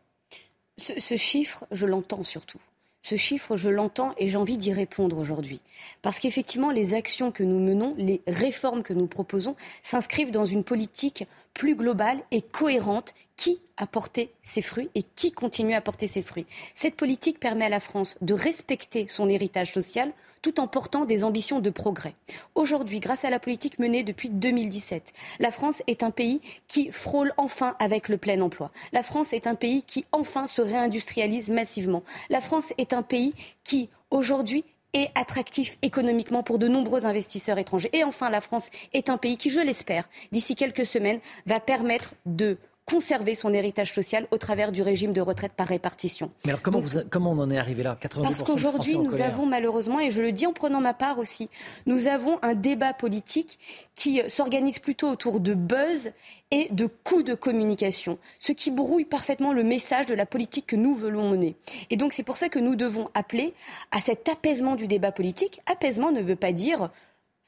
[0.77, 2.61] Ce chiffre, je l'entends surtout.
[3.01, 5.61] Ce chiffre, je l'entends et j'ai envie d'y répondre aujourd'hui.
[6.01, 10.63] Parce qu'effectivement, les actions que nous menons, les réformes que nous proposons, s'inscrivent dans une
[10.65, 11.25] politique
[11.59, 16.21] plus globale et cohérente qui a porté ses fruits et qui continue à porter ses
[16.21, 16.45] fruits.
[16.73, 21.25] Cette politique permet à la France de respecter son héritage social tout en portant des
[21.25, 22.15] ambitions de progrès.
[22.55, 27.33] Aujourd'hui, grâce à la politique menée depuis 2017, la France est un pays qui frôle
[27.35, 28.71] enfin avec le plein emploi.
[28.93, 32.03] La France est un pays qui enfin se réindustrialise massivement.
[32.29, 33.33] La France est un pays
[33.65, 34.63] qui, aujourd'hui,
[34.93, 37.89] est attractif économiquement pour de nombreux investisseurs étrangers.
[37.93, 42.13] Et enfin, la France est un pays qui, je l'espère, d'ici quelques semaines, va permettre
[42.25, 42.57] de
[42.89, 46.31] conserver son héritage social au travers du régime de retraite par répartition.
[46.45, 47.97] Mais alors comment, vous, comment on en est arrivé là?
[48.21, 51.49] Parce qu'aujourd'hui, nous avons malheureusement, et je le dis en prenant ma part aussi,
[51.85, 53.59] nous avons un débat politique
[53.95, 56.11] qui s'organise plutôt autour de buzz
[56.51, 60.75] et de coups de communication, ce qui brouille parfaitement le message de la politique que
[60.75, 61.55] nous voulons mener.
[61.91, 63.53] Et donc c'est pour ça que nous devons appeler
[63.91, 65.61] à cet apaisement du débat politique.
[65.67, 66.89] Apaisement ne veut pas dire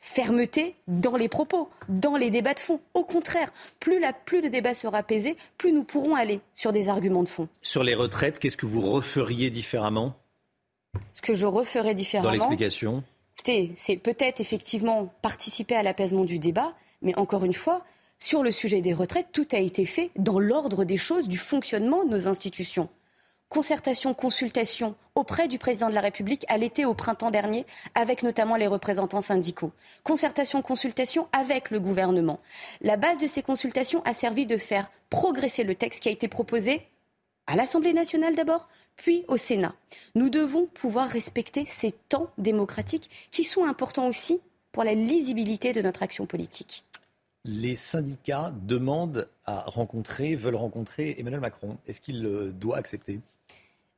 [0.01, 2.81] fermeté dans les propos, dans les débats de fond.
[2.93, 6.89] Au contraire, plus, la, plus le débat sera apaisé, plus nous pourrons aller sur des
[6.89, 7.47] arguments de fond.
[7.61, 10.15] Sur les retraites, qu'est-ce que vous referiez différemment
[11.13, 12.29] Ce que je referais différemment.
[12.29, 13.03] Dans l'explication?
[13.37, 17.85] Écoutez, c'est peut-être effectivement participer à l'apaisement du débat, mais encore une fois,
[18.19, 22.03] sur le sujet des retraites, tout a été fait dans l'ordre des choses du fonctionnement
[22.03, 22.89] de nos institutions
[23.51, 27.65] concertation, consultation auprès du président de la République à l'été, au printemps dernier,
[27.95, 29.73] avec notamment les représentants syndicaux.
[30.05, 32.39] Concertation, consultation avec le gouvernement.
[32.79, 36.29] La base de ces consultations a servi de faire progresser le texte qui a été
[36.29, 36.87] proposé
[37.45, 39.75] à l'Assemblée nationale d'abord, puis au Sénat.
[40.15, 44.39] Nous devons pouvoir respecter ces temps démocratiques qui sont importants aussi
[44.71, 46.85] pour la lisibilité de notre action politique.
[47.43, 51.77] Les syndicats demandent à rencontrer, veulent rencontrer Emmanuel Macron.
[51.85, 53.19] Est-ce qu'il doit accepter?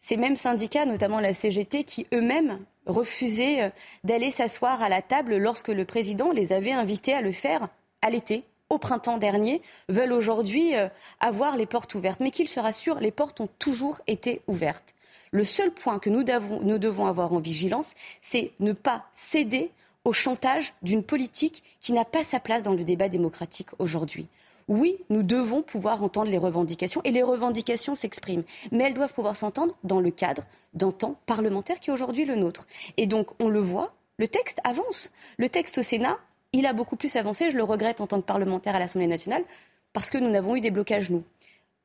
[0.03, 3.69] Ces mêmes syndicats, notamment la CGT, qui eux-mêmes refusaient euh,
[4.03, 7.69] d'aller s'asseoir à la table lorsque le président les avait invités à le faire
[8.01, 10.89] à l'été, au printemps dernier, veulent aujourd'hui euh,
[11.21, 12.19] avoir les portes ouvertes.
[12.19, 14.93] Mais qu'ils se rassurent, les portes ont toujours été ouvertes.
[15.31, 19.71] Le seul point que nous devons, nous devons avoir en vigilance, c'est ne pas céder
[20.03, 24.27] au chantage d'une politique qui n'a pas sa place dans le débat démocratique aujourd'hui
[24.67, 28.43] oui, nous devons pouvoir entendre les revendications et les revendications s'expriment.
[28.71, 32.35] Mais elles doivent pouvoir s'entendre dans le cadre d'un temps parlementaire qui est aujourd'hui le
[32.35, 32.67] nôtre.
[32.97, 35.11] Et donc, on le voit, le texte avance.
[35.37, 36.17] Le texte au Sénat,
[36.53, 37.51] il a beaucoup plus avancé.
[37.51, 39.43] Je le regrette en tant que parlementaire à l'Assemblée nationale
[39.91, 41.23] parce que nous n'avons eu des blocages, nous.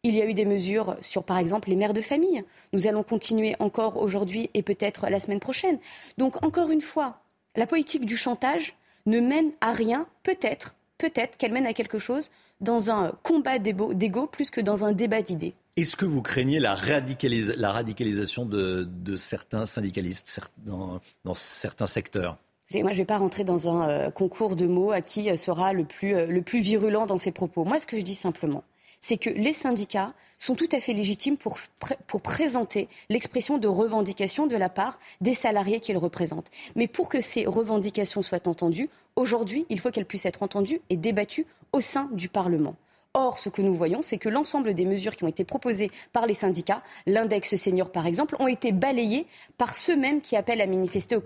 [0.04, 2.44] Il y a eu des mesures sur, par exemple, les mères de famille.
[2.72, 5.78] Nous allons continuer encore aujourd'hui et peut-être la semaine prochaine.
[6.18, 7.20] Donc, encore une fois,
[7.56, 8.76] la politique du chantage
[9.06, 12.30] ne mène à rien, peut-être, peut-être qu'elle mène à quelque chose
[12.60, 15.54] dans un combat d'ego plus que dans un débat d'idées.
[15.76, 21.00] Est-ce que vous craignez la, radicalisation de, certains syndicalistes dans,
[21.34, 22.36] certains secteurs?
[22.74, 25.36] Moi, je ne vais pas rentrer dans un euh, concours de mots à qui euh,
[25.36, 27.64] sera le plus, euh, le plus virulent dans ses propos.
[27.64, 28.62] Moi, ce que je dis simplement,
[29.00, 31.58] c'est que les syndicats sont tout à fait légitimes pour,
[32.06, 36.50] pour présenter l'expression de revendications de la part des salariés qu'ils représentent.
[36.76, 40.96] Mais pour que ces revendications soient entendues, aujourd'hui, il faut qu'elles puissent être entendues et
[40.96, 42.76] débattues au sein du Parlement.
[43.14, 46.26] Or, ce que nous voyons, c'est que l'ensemble des mesures qui ont été proposées par
[46.26, 49.26] les syndicats, l'index senior par exemple, ont été balayées
[49.56, 51.16] par ceux-mêmes qui appellent à manifester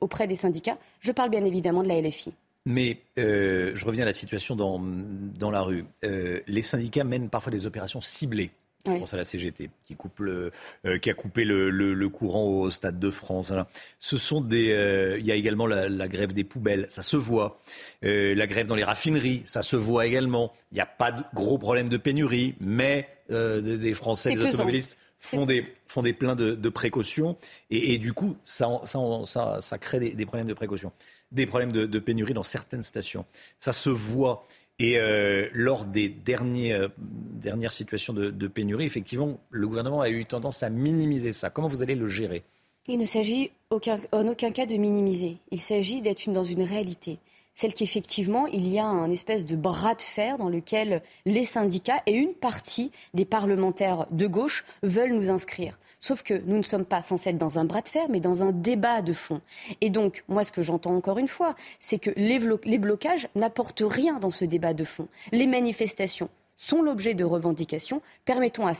[0.00, 0.78] auprès des syndicats.
[1.00, 2.34] Je parle bien évidemment de la LFI.
[2.66, 5.86] Mais euh, je reviens à la situation dans, la rue.
[6.04, 8.50] Euh, les syndicats mènent parfois des opérations ciblées.
[8.86, 10.52] Je pense à la CGT qui, coupe le,
[10.86, 13.52] euh, qui a coupé le, le, courant au Stade de France.
[13.98, 15.16] Ce sont des.
[15.18, 17.58] il y a également la, grève des poubelles, ça se voit.
[18.02, 20.52] la grève dans les raffineries, ça se voit également.
[20.72, 25.44] Il n'y a pas de gros problème de pénurie, mais des, Français, des automobilistes font
[25.44, 27.36] des, font des pleins de, de précautions
[27.70, 30.92] et, et, du coup, ça, ça, ça, ça crée des, des problèmes de précaution
[31.32, 33.24] des problèmes de, pénurie dans certaines stations.
[33.58, 34.44] Ça se voit.
[34.80, 40.62] Et euh, lors des euh, dernières situations de, pénurie, effectivement, le gouvernement a eu tendance
[40.62, 41.50] à minimiser ça.
[41.50, 42.42] Comment vous allez le gérer?
[42.88, 45.36] Il ne s'agit en aucun cas de minimiser.
[45.50, 47.18] Il s'agit d'être dans une réalité
[47.54, 52.02] celle qu'effectivement, il y a un espèce de bras de fer dans lequel les syndicats
[52.06, 55.78] et une partie des parlementaires de gauche veulent nous inscrire.
[55.98, 58.42] Sauf que nous ne sommes pas censés être dans un bras de fer, mais dans
[58.42, 59.40] un débat de fond.
[59.80, 62.38] Et donc, moi, ce que j'entends encore une fois, c'est que les,
[62.78, 65.08] blocages n'apportent rien dans ce débat de fond.
[65.32, 68.00] Les manifestations sont l'objet de revendications.
[68.24, 68.72] Permettons à,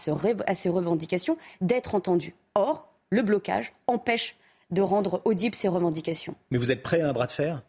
[0.47, 2.35] à ces revendications d'être entendues.
[2.55, 4.37] Or, le blocage empêche
[4.71, 6.35] de rendre audibles ces revendications.
[6.51, 7.63] Mais vous êtes prêt à un bras de fer?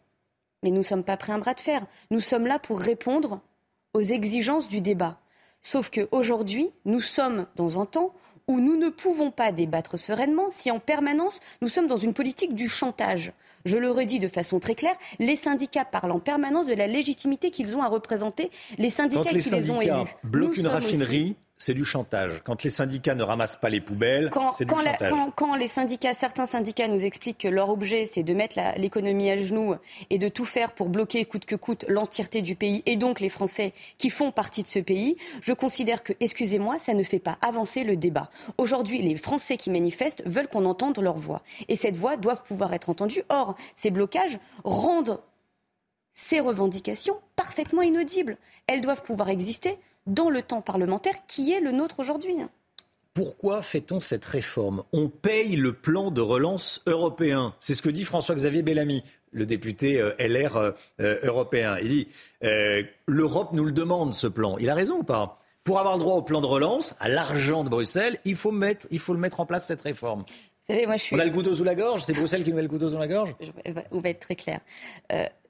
[0.62, 1.84] Mais nous ne sommes pas prêts à un bras de fer.
[2.10, 3.40] Nous sommes là pour répondre
[3.94, 5.18] aux exigences du débat.
[5.60, 8.14] Sauf qu'aujourd'hui, nous sommes dans un temps
[8.48, 12.54] où nous ne pouvons pas débattre sereinement si en permanence nous sommes dans une politique
[12.54, 13.32] du chantage.
[13.64, 17.50] Je le redis de façon très claire, les syndicats parlent en permanence de la légitimité
[17.50, 20.10] qu'ils ont à représenter, les syndicats qui les ont élus.
[20.24, 22.42] Bloquent une raffinerie c'est du chantage.
[22.42, 25.12] Quand les syndicats ne ramassent pas les poubelles, c'est du chantage.
[25.36, 29.36] quand, les syndicats, certains syndicats nous expliquent que leur objet, c'est de mettre l'économie à
[29.36, 29.76] genoux
[30.10, 33.28] et de tout faire pour bloquer coûte que coûte l'entièreté du pays et donc les
[33.28, 37.38] Français qui font partie de ce pays, je considère que, excusez-moi, ça ne fait pas
[37.42, 38.28] avancer le débat.
[38.58, 41.42] Aujourd'hui, les Français qui manifestent veulent qu'on entende leur voix.
[41.68, 43.22] Et cette voix doit pouvoir être entendue.
[43.28, 45.20] Or, ces blocages rendent
[46.14, 48.36] ces revendications parfaitement inaudibles.
[48.66, 52.36] Elles doivent pouvoir exister dans le temps parlementaire qui est le nôtre aujourd'hui.
[53.14, 54.84] Pourquoi fait-on cette réforme?
[54.92, 57.54] On paye le plan de relance européen.
[57.60, 60.70] C'est ce que dit François-Xavier Bellamy, le député euh, LR euh,
[61.00, 61.76] euh, européen.
[61.82, 62.08] Il dit
[63.06, 64.56] l'Europe nous le demande, ce plan.
[64.58, 65.38] Il a raison ou pas?
[65.64, 68.86] Pour avoir le droit au plan de relance, à l'argent de Bruxelles, il faut, mettre,
[68.90, 70.24] il faut le mettre en place, cette réforme.
[70.62, 71.16] Vous savez, moi, je suis...
[71.16, 72.98] On a le couteau sous la gorge, c'est Bruxelles qui nous met le couteau sous
[72.98, 73.34] la gorge?
[73.90, 74.60] On va être très clair.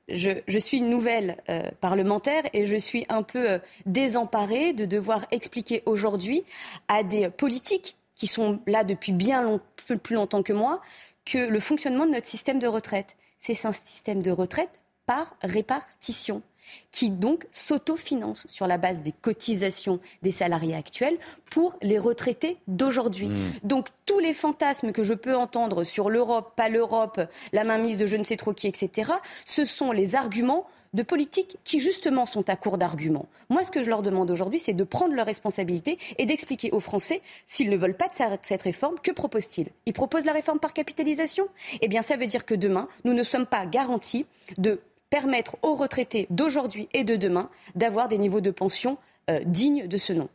[0.09, 5.26] je, suis une nouvelle euh, parlementaire et je suis un peu euh, désemparée de devoir
[5.30, 6.44] expliquer aujourd'hui
[6.89, 9.60] à des politiques qui sont là depuis bien
[10.02, 10.80] plus longtemps que moi
[11.24, 14.70] que le fonctionnement de notre système de retraite, c'est un système de retraite
[15.06, 16.43] par répartition
[16.90, 21.19] qui donc s'autofinance sur la base des cotisations des salariés actuels
[21.51, 23.28] pour les retraités d'aujourd'hui.
[23.28, 23.53] Mmh.
[23.65, 27.20] Donc tous les fantasmes que je peux entendre sur l'Europe, pas l'Europe,
[27.53, 29.12] la mainmise de je ne sais trop qui, etc.,
[29.44, 33.27] ce sont les arguments de politiques qui justement sont à court d'arguments.
[33.49, 36.81] Moi, ce que je leur demande aujourd'hui, c'est de prendre leurs responsabilités et d'expliquer aux
[36.81, 40.73] Français, s'ils ne veulent pas de cette réforme, que proposent-ils Ils proposent la réforme par
[40.73, 41.49] capitalisation?
[41.81, 44.27] Eh bien, ça veut dire que demain, nous ne sommes pas garantis
[44.59, 44.81] de
[45.12, 48.97] permettre aux retraités d'aujourd'hui et de demain d'avoir des niveaux de pension
[49.28, 50.30] euh, dignes de ce nom.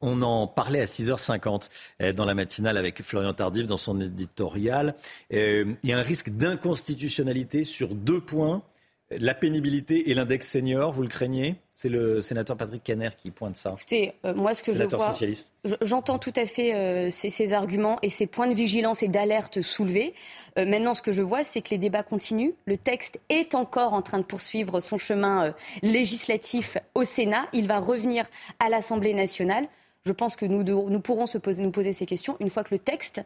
[0.00, 1.68] On en parlait à 6h50
[2.00, 4.94] euh, dans la matinale avec Florian Tardif dans son éditorial.
[5.34, 8.62] Euh, il y a un risque d'inconstitutionnalité sur deux points
[9.18, 11.56] la pénibilité et l'index senior, vous le craignez?
[11.72, 13.74] C'est le sénateur Patrick Caner qui pointe ça.
[13.76, 15.12] Écoutez, euh, moi, ce que je vois,
[15.80, 20.14] j'entends tout à fait euh, ces, arguments et ces points de vigilance et d'alerte soulevés.
[20.58, 22.52] Euh, maintenant, ce que je vois, c'est que les débats continuent.
[22.66, 27.46] Le texte est encore en train de poursuivre son chemin législatif au Sénat.
[27.52, 28.26] Il va revenir
[28.64, 29.66] à l'Assemblée nationale.
[30.06, 32.74] Je pense que nous, nous pourrons se poser, nous poser ces questions une fois que
[32.74, 33.22] le texte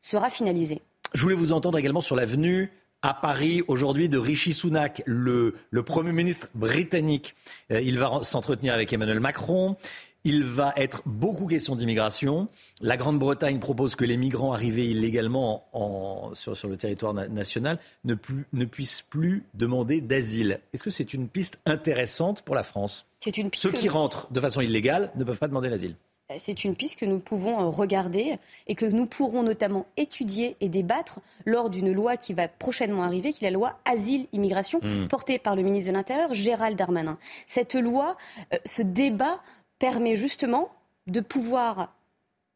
[0.00, 0.82] sera finalisé.
[1.14, 2.70] Je voulais vous entendre également sur l'avenue
[3.02, 5.54] à Paris aujourd'hui de Rishi Sunak, le,
[5.84, 7.34] Premier ministre britannique.
[7.70, 9.76] Euh, il va s'entretenir avec Emmanuel Macron.
[10.24, 12.46] Il va être beaucoup question d'immigration.
[12.80, 15.64] La Grande-Bretagne propose que les migrants arrivés illégalement
[16.34, 18.14] sur, le territoire national ne,
[18.52, 20.60] ne puissent plus demander d'asile.
[20.72, 23.08] Est-ce que c'est une piste intéressante pour la France?
[23.36, 25.96] Une piste Ceux qui rentrent de façon illégale ne peuvent pas demander l'asile.
[26.32, 30.56] Euh, c'est une piste que nous pouvons euh, regarder et que nous pourrons notamment étudier
[30.60, 35.08] et débattre lors d'une loi qui va prochainement arriver, qui est la loi Asile-Immigration, mmh.
[35.08, 37.18] portée par le ministre de l'Intérieur, Gérald Darmanin.
[37.46, 38.16] Cette loi,
[38.52, 39.40] euh, ce débat
[39.78, 40.70] permet justement
[41.06, 41.92] de pouvoir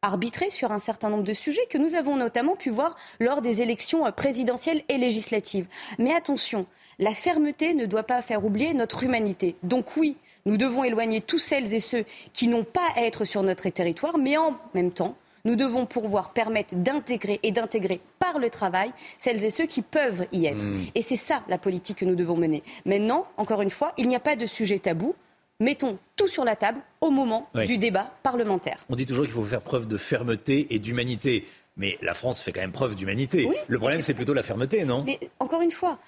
[0.01, 3.61] arbitrer sur un certain nombre de sujets que nous avons notamment pu voir lors des
[3.61, 5.65] élections présidentielles et législatives.
[5.97, 6.67] Mais attention,
[6.99, 9.55] la fermeté ne doit pas faire oublier notre humanité.
[9.63, 10.15] Donc oui,
[10.47, 14.17] nous devons éloigner tous celles et ceux qui n'ont pas à être sur notre territoire,
[14.17, 19.43] mais en même temps, nous devons pouvoir permettre d'intégrer et d'intégrer par le travail celles
[19.43, 20.65] et ceux qui peuvent y être.
[20.65, 20.85] Hmm.
[20.95, 22.63] Et c'est ça la politique que nous devons mener.
[22.85, 25.15] Maintenant, encore une fois, il n'y a pas de sujet tabou.
[25.59, 28.85] Mettons tout sur la table au moment du débat parlementaire.
[28.89, 31.45] On dit toujours qu'il faut faire preuve de fermeté et d'humanité.
[31.77, 33.47] Mais la France fait quand même preuve d'humanité.
[33.67, 35.03] le problème, c'est plutôt la fermeté, non?
[35.05, 35.99] Mais encore une fois,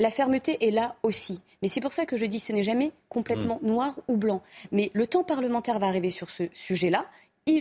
[0.00, 1.40] la fermeté est là aussi.
[1.60, 3.66] Mais c'est pour ça que je dis que ce n'est jamais complètement mm.
[3.66, 4.42] noir ou blanc.
[4.70, 7.06] Mais le temps parlementaire va arriver sur ce sujet-là.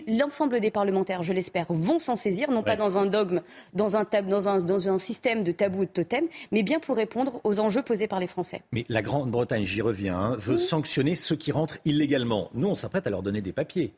[0.06, 3.42] L'ensemble des parlementaires, je l'espère, vont s'en saisir, non pas dans un dogme,
[3.74, 6.98] dans un, dans, un, dans un système de tabou et de totem, mais bien pour
[6.98, 8.62] répondre aux enjeux posés par les Français.
[8.74, 12.50] Mais la Grande-Bretagne, j'y reviens, hein, veut sanctionner ceux qui rentrent illégalement.
[12.54, 13.94] Nous, on s'apprête à leur donner des papiers.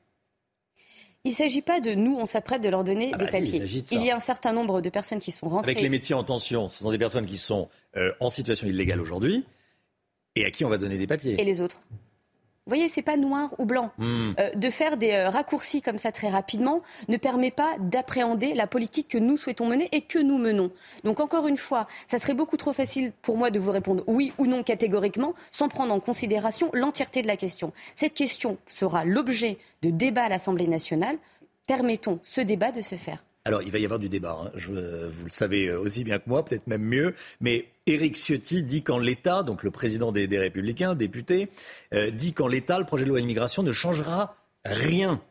[1.26, 3.62] Il ne s'agit pas de nous, on s'apprête de leur donner ah des bah papiers.
[3.92, 5.72] il, y a un certain nombre de personnes qui sont rentrées.
[5.72, 7.68] Avec les métiers en tension, ce sont des personnes qui sont
[7.98, 9.44] euh, en situation illégale aujourd'hui
[10.36, 11.40] et à qui on va donner des papiers.
[11.40, 11.82] Et les autres
[12.70, 13.92] voyez, c'est pas noir ou blanc.
[13.98, 14.32] Hmm.
[14.40, 18.68] Euh, de faire des euh, raccourcis comme ça très rapidement ne permet pas d'appréhender la
[18.68, 20.72] politique que nous souhaitons mener et que nous menons.
[21.04, 24.34] Donc encore une fois, ça serait beaucoup trop facile pour moi de vous répondre oui
[24.38, 27.74] ou non catégoriquement sans prendre en considération l'entièreté de la question.
[27.96, 31.18] Cette question sera l'objet de débats à l'Assemblée nationale.
[31.68, 33.24] Permettons ce débat de se faire.
[33.46, 34.38] Alors, il va y avoir du débat.
[34.44, 34.52] Hein.
[34.56, 34.72] Je,
[35.08, 37.16] vous le savez aussi bien que moi, peut-être même mieux.
[37.42, 41.50] Mais Éric Ciotti dit qu'en l'État, donc le président des, Républicains, député,
[41.94, 44.36] euh, dit qu'en l'État, le projet de loi immigration ne changera
[44.66, 45.22] rien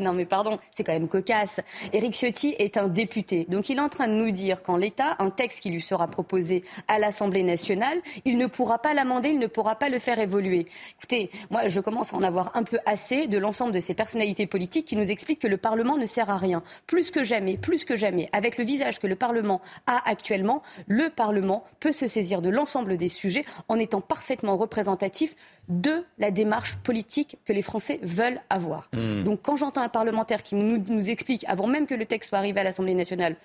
[0.00, 1.60] non mais pardon, c'est quand même cocasse.
[1.92, 3.46] Éric Ciotti est un député.
[3.48, 6.08] Donc il est en train de nous dire qu'en l'état, un texte qui lui sera
[6.08, 10.18] proposé à l'Assemblée nationale, il ne pourra pas l'amender, il ne pourra pas le faire
[10.18, 10.66] évoluer.
[10.98, 14.46] Écoutez, moi je commence à en avoir un peu assez de l'ensemble de ces personnalités
[14.46, 16.62] politiques qui nous expliquent que le Parlement ne sert à rien.
[16.86, 21.10] Plus que jamais, plus que jamais, avec le visage que le Parlement a actuellement, le
[21.10, 25.34] Parlement peut se saisir de l'ensemble des sujets en étant parfaitement représentatif
[25.68, 28.90] de la démarche politique que les Français veulent avoir.
[28.92, 29.22] Hmm.
[29.24, 32.60] Donc quand j'entends un parlementaire qui nous, explique, avant même que le texte soit arrivé
[32.60, 33.36] à l'Assemblée nationale,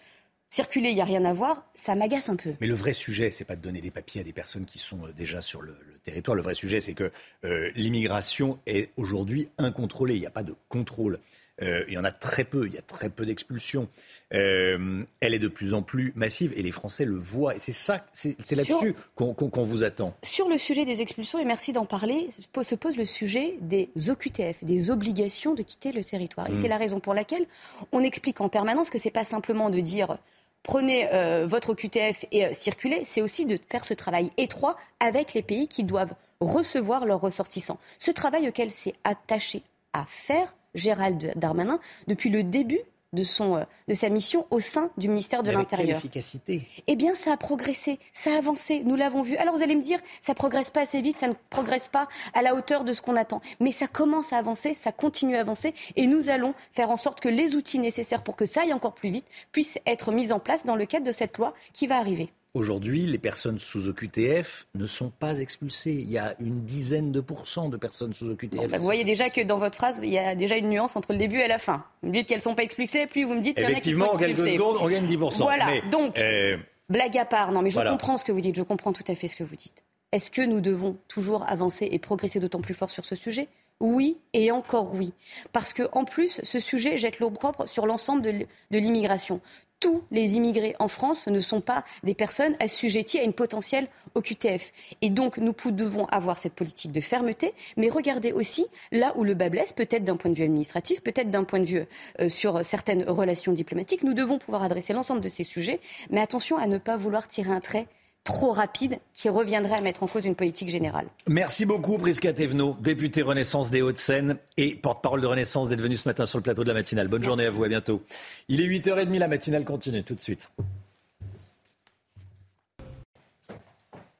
[0.49, 2.55] circuler, il n'y a rien à voir, ça m'agace un peu.
[2.59, 4.99] Mais le vrai sujet, c'est pas de donner des papiers à des personnes qui sont
[5.05, 6.35] euh, déjà sur le, territoire.
[6.35, 7.11] Le vrai sujet, c'est que
[7.45, 10.15] euh, l'immigration est aujourd'hui incontrôlée.
[10.15, 11.17] Il n'y a pas de contrôle.
[11.61, 13.87] Euh, il y en a très peu, il y a très peu d'expulsions.
[14.33, 17.55] Euh, elle est de plus en plus massive et les Français le voient.
[17.55, 20.13] Et c'est ça, c'est là-dessus qu'on vous attend.
[20.23, 22.29] Sur le sujet des expulsions, et merci d'en parler,
[22.61, 26.49] se pose le sujet des OQTF, des obligations de quitter le territoire.
[26.49, 26.61] Et mm.
[26.61, 27.45] c'est la raison pour laquelle
[27.91, 30.17] on explique en permanence que ce n'est pas simplement de dire
[30.63, 35.33] prenez euh, votre QTF et euh, circulez, c'est aussi de faire ce travail étroit avec
[35.33, 37.79] les pays qui doivent recevoir leurs ressortissants.
[37.97, 39.63] Ce travail auquel s'est attaché
[39.93, 42.81] à faire Gérald Darmanin depuis le début
[43.13, 45.97] de, son, euh, de sa mission au sein du ministère de l'Intérieur.
[45.97, 49.35] efficacité Eh bien, ça a progressé, ça a avancé, nous l'avons vu.
[49.37, 52.41] Alors vous allez me dire, ça progresse pas assez vite, ça ne progresse pas à
[52.41, 53.41] la hauteur de ce qu'on attend.
[53.59, 57.19] Mais ça commence à avancer, ça continue à avancer, et nous allons faire en sorte
[57.19, 60.39] que les outils nécessaires pour que ça aille encore plus vite puissent être mis en
[60.39, 62.31] place dans le cadre de cette loi qui va arriver.
[62.55, 65.91] Aujourd'hui, les personnes sous OQTF ne sont pas expulsées.
[65.93, 68.71] Il y a une dizaine de pourcents de personnes sous OQTF.
[68.71, 71.11] Bah, vous voyez déjà que dans votre phrase, il y a déjà une nuance entre
[71.11, 71.83] le début et la fin.
[72.01, 73.77] Vous me dites qu'elles ne sont pas expulsées, puis vous me dites qu'il y en
[73.77, 74.35] a qui sont Effectivement, en expulsées.
[74.35, 75.37] quelques secondes, on gagne 10%.
[75.43, 76.57] Voilà, Mais, donc, euh,
[76.89, 77.91] blague à part, non mais je Voilà.
[77.91, 79.83] comprends ce que vous dites, je comprends tout à fait ce que vous dites.
[80.11, 83.47] Est-ce que nous devons toujours avancer et progresser d'autant plus fort sur ce sujet?
[83.79, 85.13] Oui et encore oui.
[85.53, 89.39] Parce que en plus, ce sujet jette l'eau propre sur l'ensemble de l'immigration.
[89.79, 94.73] Tous les immigrés en France ne sont pas des personnes assujetties à une potentielle OQTF.
[95.01, 99.35] Et donc, nous devons avoir cette politique de fermeté, mais regarder aussi là où le
[99.35, 101.85] bas blesse, peut-être d'un point de vue administratif, peut-être d'un point de vue
[102.19, 104.03] euh, sur certaines relations diplomatiques.
[104.03, 105.79] Nous devons pouvoir adresser l'ensemble de ces sujets,
[106.09, 107.87] mais attention à ne pas vouloir tirer un trait
[108.23, 111.07] trop rapide qui reviendrait à mettre en cause une politique générale.
[111.27, 116.07] Merci beaucoup, Prisca Thévenot, député Renaissance des Hauts-de-Seine et porte-parole de Renaissance, d'être venu ce
[116.07, 117.07] matin sur le plateau de la matinale.
[117.07, 118.03] Bonne journée à vous, à bientôt.
[118.47, 120.51] Il est 8h30, la matinale continue tout de suite.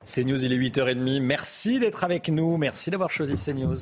[0.06, 1.22] CNews, il est 8h30.
[1.22, 2.58] Merci d'être avec nous.
[2.58, 3.78] Merci d'avoir choisi CNews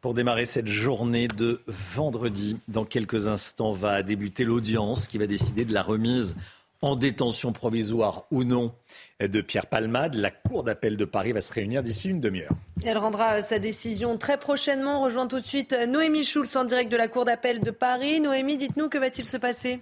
[0.00, 2.56] pour démarrer cette journée de vendredi.
[2.68, 6.34] Dans quelques instants va débuter l'audience qui va décider de la remise
[6.82, 8.74] en détention provisoire ou non
[9.20, 10.14] de Pierre Palmade.
[10.14, 12.54] La Cour d'appel de Paris va se réunir d'ici une demi-heure.
[12.84, 15.00] Elle rendra sa décision très prochainement.
[15.00, 18.20] Rejoint tout de suite Noémie Schulz en direct de la Cour d'appel de Paris.
[18.20, 19.80] Noémie, dites-nous que va-t-il se passer?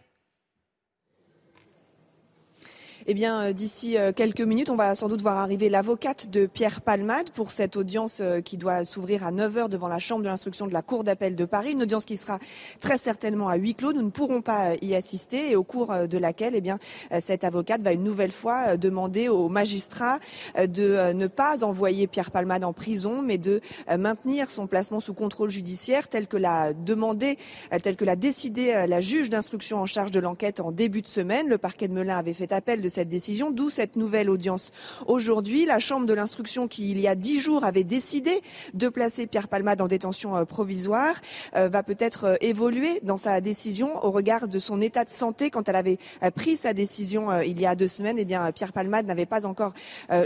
[3.07, 6.47] Eh bien, euh, d'ici euh, quelques minutes, on va sans doute voir arriver l'avocate de
[6.47, 10.29] Pierre Palmade pour cette audience euh, qui doit s'ouvrir à 9h devant la Chambre de
[10.29, 11.73] l'instruction de la Cour d'appel de Paris.
[11.73, 12.39] Une audience qui sera
[12.81, 13.93] très certainement à huis clos.
[13.93, 16.79] Nous ne pourrons pas y assister et au cours de laquelle, eh bien,
[17.21, 20.19] cette avocate va une nouvelle fois demander aux magistrats
[20.57, 23.61] de ne pas envoyer Pierre Palmade en prison, mais de
[23.99, 27.39] maintenir son placement sous contrôle judiciaire tel que l'a demandé,
[27.83, 31.49] tel que l'a décidé la juge d'instruction en charge de l'enquête en début de semaine.
[31.49, 34.71] Le parquet de Melun avait fait appel de cette décision, d'où cette nouvelle audience
[35.07, 35.67] aujourd'hui.
[35.67, 38.41] La Chambre de l'instruction qui, il y a dix jours, avait décidé
[38.73, 41.17] de placer Pierre Palmade en détention euh, provisoire,
[41.57, 45.51] euh, va peut-être euh, évoluer dans sa décision au regard de son état de santé.
[45.51, 45.99] Quand elle avait
[46.37, 49.73] pris sa décision il y a deux semaines, eh bien, Pierre Palmade n'avait pas encore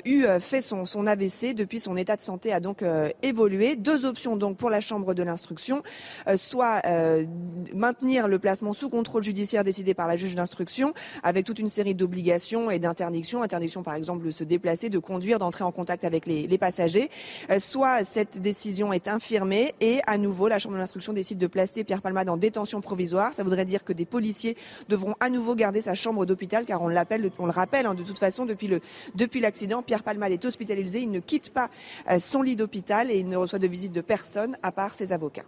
[0.05, 1.55] eu fait son, son AVC.
[1.55, 2.85] Depuis, son état de santé a donc
[3.23, 3.77] évolué.
[3.77, 5.83] Deux options donc pour la Chambre de l'instruction,
[6.37, 6.83] soit
[7.75, 10.93] maintenir le placement sous contrôle judiciaire décidé par la juge d'instruction,
[11.23, 15.39] avec toute une série d'obligations et d'interdictions, interdiction par exemple de se déplacer, de conduire,
[15.39, 17.09] d'entrer en contact avec les, passagers,
[17.51, 21.47] Euh, soit cette décision est infirmée et à nouveau la Chambre de l'instruction décide de
[21.47, 23.33] placer Pierre Palmade en détention provisoire.
[23.33, 24.57] Ça voudrait dire que des policiers
[24.89, 26.97] devront à nouveau garder sa chambre d'hôpital car on le
[27.51, 28.81] rappelle hein, de toute façon depuis le
[29.15, 31.71] depuis l'accident, Pierre Palmade est hospitalisé, il ne quitte pas
[32.11, 35.13] euh, son lit d'hôpital et il ne reçoit de visite de personne à part ses
[35.13, 35.45] avocats.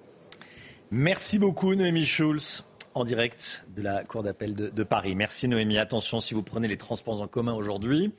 [0.90, 2.64] Merci beaucoup, Noémie Schulz,
[2.94, 5.14] en direct de la Cour d'appel de, de Paris.
[5.14, 5.78] Merci, Noémie.
[5.78, 8.12] Attention, si vous prenez les transports en commun aujourd'hui,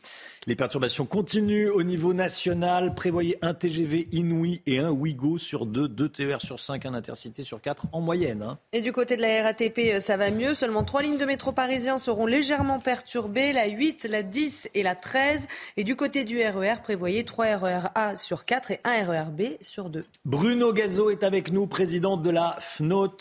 [0.48, 2.96] les perturbations continuent au niveau national.
[2.96, 7.44] Prévoyez un TGV Inouï et un Ouigo sur deux, deux TER sur cinq, un Intercité
[7.44, 8.42] sur quatre en moyenne.
[8.42, 8.58] hein.
[8.74, 10.54] Et du côté de la RATP, euh, ça va mieux.
[10.54, 14.96] Seulement trois lignes de métro parisien seront légèrement perturbées, la 8, la 10 et la
[14.96, 15.48] 13.
[15.78, 19.42] Et du côté du RER, prévoyez 3 RER A sur 4 et 1 RER B
[19.62, 20.04] sur 2.
[20.26, 23.18] Bruno Gazo est avec nous, président de la FNOT,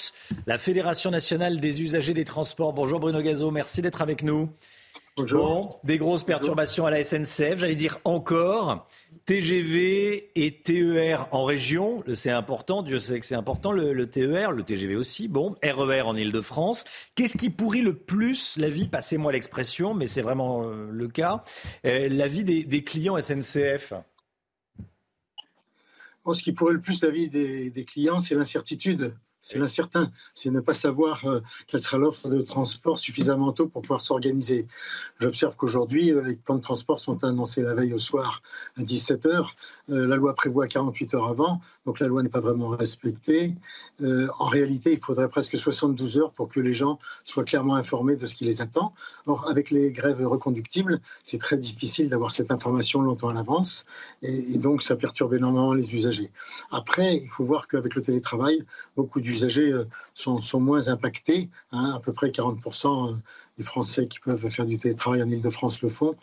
[0.47, 2.73] la Fédération nationale des usagers des transports.
[2.73, 4.49] Bonjour Bruno Gazo, merci d'être avec nous.
[5.31, 8.87] Bon, des grosses perturbations à la SNCF, j'allais dire encore.
[9.27, 14.51] TGV et TER en région, c'est important, Dieu sait que c'est important, le, le TER,
[14.51, 16.85] le TGV aussi, bon, RER en Ile-de-France.
[17.15, 21.45] Qu'est-ce qui pourrit le plus la vie, passez-moi l'expression, mais c'est vraiment euh, le cas,
[21.85, 23.93] euh, la vie des, des clients SNCF
[26.25, 29.15] Bon, ce qui pourrait le plus la vie des, des clients, c'est l'incertitude.
[29.43, 33.81] C'est l'incertain, c'est ne pas savoir euh, quelle sera l'offre de transport suffisamment tôt pour
[33.83, 34.67] pouvoir s'organiser.
[35.19, 38.43] J'observe qu'aujourd'hui, euh, les plans de transport sont annoncés la veille au soir
[38.77, 39.47] à 17h.
[39.89, 43.55] la loi prévoit 48 heures avant, donc la loi n'est pas vraiment respectée.
[44.03, 48.17] Euh, en réalité, il faudrait presque 72 heures pour que les gens soient clairement informés
[48.17, 48.93] de ce qui les attend.
[49.27, 53.87] Or, avec les grèves reconductibles, c'est très difficile d'avoir cette information longtemps à l'avance,
[54.23, 56.31] et, et donc ça perturbe énormément les usagers.
[56.71, 58.65] Après, il faut voir qu'avec le télétravail,
[58.97, 59.85] beaucoup d'usagers euh,
[60.15, 63.17] sont, sont moins impactés, hein, à peu près 40%
[63.59, 66.17] les Français qui peuvent faire du télétravail en Ile-de-France le font.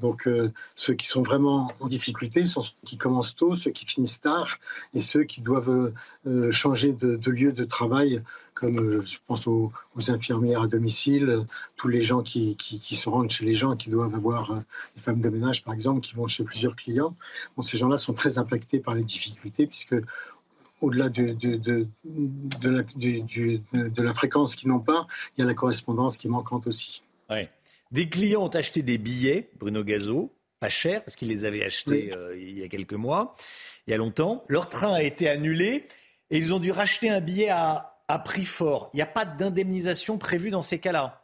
[0.00, 3.86] Donc euh, ceux qui sont vraiment en difficulté sont ceux qui commencent tôt, ceux qui
[3.86, 4.58] finissent tard
[4.92, 5.92] et ceux qui doivent
[6.26, 8.22] euh, changer de, lieu de travail,
[8.54, 9.72] comme euh, je pense aux,
[10.08, 11.46] infirmières à domicile,
[11.76, 14.52] tous les gens qui, se rendent chez les gens, qui doivent avoir
[14.96, 17.16] les femmes de ménage par exemple, qui vont chez plusieurs clients.
[17.60, 19.96] Ces gens-là sont très impactés par les difficultés puisque
[20.84, 21.88] au-delà de, de,
[22.62, 25.06] la, de, la, fréquence qu'ils n'ont pas,
[25.36, 27.02] il y a la correspondance qui est manquante aussi.
[27.30, 27.50] Ouais.
[27.90, 32.12] Des clients ont acheté des billets, Bruno Gazo, pas cher, parce qu'ils les avaient achetés
[32.16, 33.36] euh, il y a quelques mois,
[33.86, 34.44] il y a longtemps.
[34.48, 35.86] Leur train a été annulé
[36.30, 37.90] et ils ont dû racheter un billet à,
[38.24, 38.90] prix fort.
[38.92, 41.22] Il n'y a pas d'indemnisation prévue dans ces cas-là.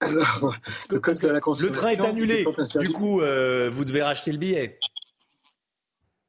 [0.00, 0.54] Alors,
[0.90, 2.46] le code de la Le train est annulé.
[2.78, 4.78] Du coup, euh, vous devez racheter le billet.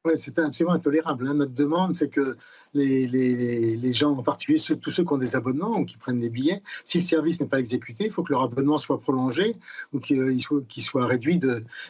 [0.05, 1.27] Oui, c'est absolument intolérable.
[1.27, 1.33] Hein.
[1.33, 2.37] Notre demande, c'est que
[2.73, 6.63] les, gens, en particulier tous ceux qui ont des abonnements ou qui prennent des billets,
[6.85, 9.57] si le service n'est pas exécuté, il faut que leur abonnement soit prolongé
[9.91, 11.41] ou qu'il soit, soit, réduit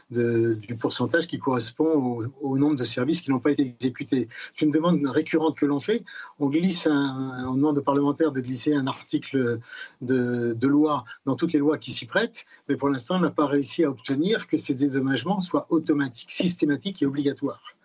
[0.10, 4.28] du pourcentage qui correspond au, nombre de services qui n'ont pas été exécutés.
[4.56, 6.04] C'est une demande récurrente que l'on fait.
[6.40, 9.60] On glisse, un, on demande aux parlementaires de glisser un article
[10.02, 13.46] de loi dans toutes les lois qui s'y prêtent, mais pour l'instant, on n'a pas
[13.46, 17.76] réussi à obtenir que ces dédommagements soient automatiques, systématiques et obligatoires.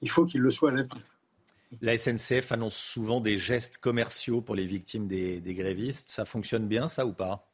[0.00, 1.02] Il faut qu'ils le soient à l'avenir.
[1.82, 6.08] La SNCF annonce souvent des gestes commerciaux pour les victimes des, grévistes.
[6.08, 7.50] Ça fonctionne bien, ça ou pas?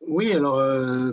[0.00, 1.12] Oui, alors euh,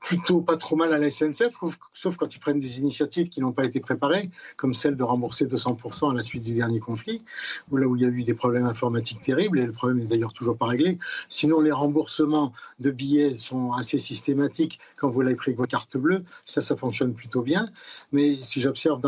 [0.00, 1.56] plutôt pas trop mal à la SNCF,
[1.92, 5.46] sauf quand ils prennent des initiatives qui n'ont pas été préparées, comme celle de rembourser
[5.46, 7.24] 200% à la suite du dernier conflit,
[7.70, 10.06] où là où il y a eu des problèmes informatiques terribles, et le problème n'est
[10.06, 10.98] d'ailleurs toujours pas réglé.
[11.30, 15.96] Sinon, les remboursements de billets sont assez systématiques quand vous l'avez pris avec votre carte
[15.96, 17.70] bleue, ça, ça fonctionne plutôt bien.
[18.12, 19.00] Mais si j'observe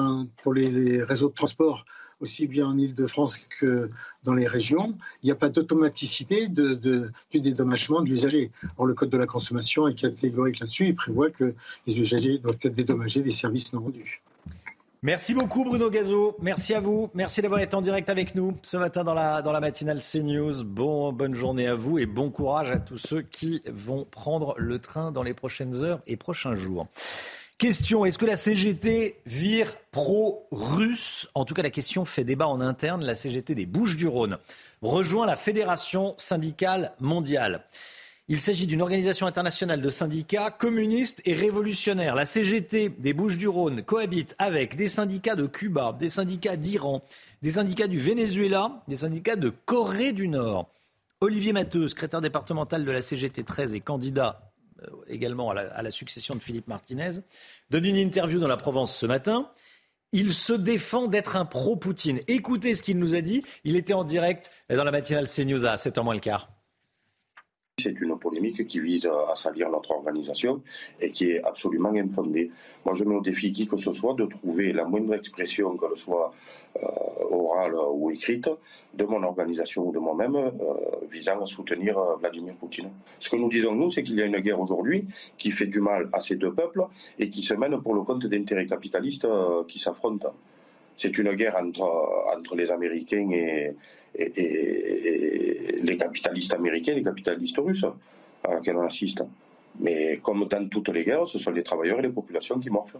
[0.42, 1.84] pour les réseaux de transport,
[2.20, 3.90] aussi bien en Ile-de-France que
[4.24, 8.50] dans les régions, il n'y a pas d'automaticité du dédommagement de l'usager.
[8.78, 10.86] Or, le Code de la consommation est catégorique là-dessus.
[10.86, 11.54] Il prévoit que
[11.86, 14.22] les usagers doivent être dédommagés des services non rendus.
[15.02, 18.76] Merci beaucoup Bruno Gazo, merci à vous, merci d'avoir été en direct avec nous ce
[18.76, 20.64] matin dans la, matinale CNews.
[20.64, 24.78] Bon, bonne journée à vous et bon courage à tous ceux qui vont prendre le
[24.78, 26.88] train dans les prochaines heures et prochains jours.
[27.58, 31.26] Question, est-ce que la CGT vire pro-russe?
[31.34, 33.02] En tout cas, la question fait débat en interne.
[33.02, 34.36] La CGT des Bouches-du-Rhône
[34.82, 37.64] rejoint la Fédération syndicale mondiale.
[38.28, 42.14] Il s'agit d'une organisation internationale de syndicats communistes et révolutionnaires.
[42.14, 47.02] La CGT des Bouches-du-Rhône cohabite avec des syndicats de Cuba, des syndicats d'Iran,
[47.40, 50.68] des syndicats du Venezuela, des syndicats de Corée du Nord.
[51.22, 54.52] Olivier Matteux, secrétaire départemental de la CGT 13 et candidat
[55.08, 57.20] également à la, succession de Philippe Martinez,
[57.70, 59.50] donne une interview dans la Provence ce matin.
[60.12, 62.20] Il se défend d'être un pro-Poutine.
[62.28, 63.42] Écoutez ce qu'il nous a dit.
[63.64, 66.55] Il était en direct dans la matinale CNews à 7h moins le quart.
[67.78, 70.62] C'est une polémique qui vise à salir notre organisation
[70.98, 72.50] et qui est absolument infondée.
[72.86, 75.94] Moi, je mets au défi qui que ce soit de trouver la moindre expression, qu'elle
[75.94, 76.32] soit
[76.82, 76.86] euh,
[77.30, 78.48] orale ou écrite,
[78.94, 80.50] de mon organisation ou de moi-même, euh,
[81.10, 82.88] visant à soutenir euh, Vladimir Poutine.
[83.20, 85.04] Ce que nous disons, nous, c'est qu'il y a une guerre aujourd'hui
[85.36, 86.86] qui fait du mal à ces deux peuples
[87.18, 89.28] et qui se mène pour le compte d'intérêts capitalistes
[89.68, 90.32] qui s'affrontent
[90.96, 93.76] c'est une guerre entre, les Américains et,
[95.82, 97.84] les capitalistes américains les capitalistes russes
[98.42, 99.22] à laquelle on assiste.
[99.78, 102.98] Mais comme dans toutes les guerres, ce sont les travailleurs et les populations qui morflent.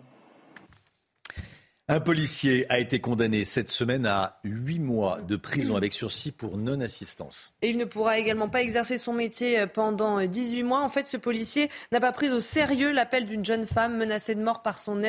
[1.89, 6.57] Un policier a été condamné cette semaine à huit mois de prison avec sursis pour
[6.57, 7.55] non-assistance.
[7.63, 10.83] Et il ne pourra également pas exercer son métier pendant 18 mois.
[10.83, 14.43] En fait, ce policier n'a pas pris au sérieux l'appel d'une jeune femme menacée de
[14.43, 15.01] mort par son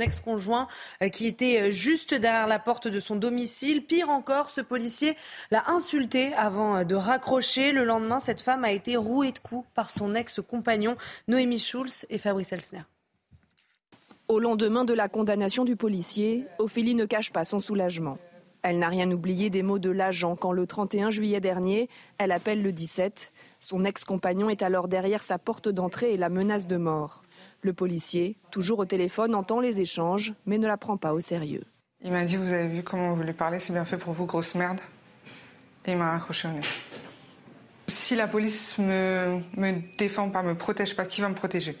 [0.00, 0.66] ex-conjoint
[1.02, 3.84] euh, qui était juste derrière la porte de son domicile.
[3.84, 5.18] Pire encore, ce policier
[5.50, 7.70] l'a insulté avant de raccrocher.
[7.70, 10.96] Le lendemain, cette femme a été rouée de coups par son ex-compagnon
[11.28, 12.84] Noémie Schulz et Fabrice Elsner.
[14.26, 18.16] Au lendemain de la condamnation du policier, Ophélie ne cache pas son soulagement.
[18.62, 22.62] Elle n'a rien oublié des mots de l'agent quand le 31 juillet dernier, elle appelle
[22.62, 23.32] le 17.
[23.60, 27.22] Son ex-compagnon est alors derrière sa porte d'entrée et la menace de mort.
[27.60, 31.64] Le policier, toujours au téléphone, entend les échanges, mais ne la prend pas au sérieux.
[32.00, 34.24] Il m'a dit, vous avez vu comment vous lui parlez, c'est bien fait pour vous,
[34.24, 34.80] grosse merde.
[35.84, 36.62] Et il m'a raccroché au nez.
[37.88, 41.76] Si la police me, me défend pas, me protège pas, qui va me protéger?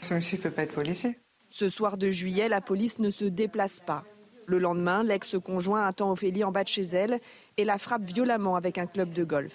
[0.00, 1.16] Ce monsieur ne peut pas être policier.
[1.52, 4.04] Ce soir de juillet, la police ne se déplace pas.
[4.46, 7.20] Le lendemain, l'ex-conjoint attend Ophélie en bas de chez elle
[7.58, 9.52] et la frappe violemment avec un club de golf.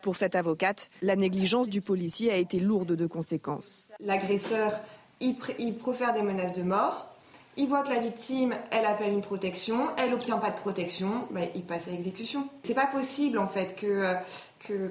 [0.00, 3.88] Pour cette avocate, la négligence du policier a été lourde de conséquences.
[3.98, 4.78] L'agresseur,
[5.18, 5.36] il,
[5.76, 7.12] profère des menaces de mort.
[7.56, 11.40] Il voit que la victime, elle appelle une protection, elle n'obtient pas de protection, bah,
[11.56, 12.48] il passe à exécution.
[12.62, 14.14] C'est pas possible en fait que,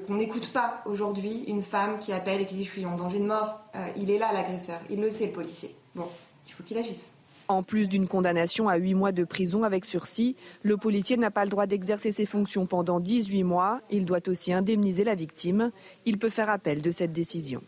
[0.06, 3.20] qu'on n'écoute pas aujourd'hui une femme qui appelle et qui dit je suis en danger
[3.20, 3.61] de mort.
[3.76, 5.74] Euh, il est là l'agresseur, il le sait le policier.
[5.95, 6.10] Bon,
[6.54, 7.12] il faut qu'il agisse.
[7.50, 11.44] En plus d'une condamnation à 8 mois de prison avec sursis, le policier n'a pas
[11.44, 13.82] le droit d'exercer ses fonctions pendant 18 mois.
[13.90, 15.72] Il doit aussi indemniser la victime.
[16.06, 17.62] Il peut faire appel de cette décision.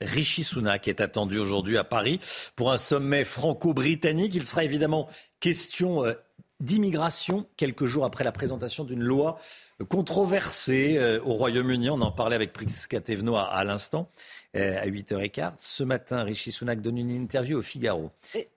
[0.00, 2.20] Rishi Sunak est attendu aujourd'hui à Paris
[2.56, 4.34] pour un sommet franco-britannique.
[4.34, 5.08] Il sera évidemment
[5.40, 6.12] question euh,
[6.60, 9.38] d'immigration quelques jours après la présentation d'une loi
[9.88, 11.90] controversée euh, au Royaume-Uni.
[11.90, 14.10] On en parlait avec Prisca Thévenot à, l'instant,
[14.54, 15.52] à 8h15.
[15.58, 18.10] Ce matin, Rishi Sunak donne une interview au Figaro.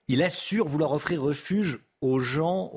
[0.08, 2.70] Il assure vouloir offrir refuge aux gens,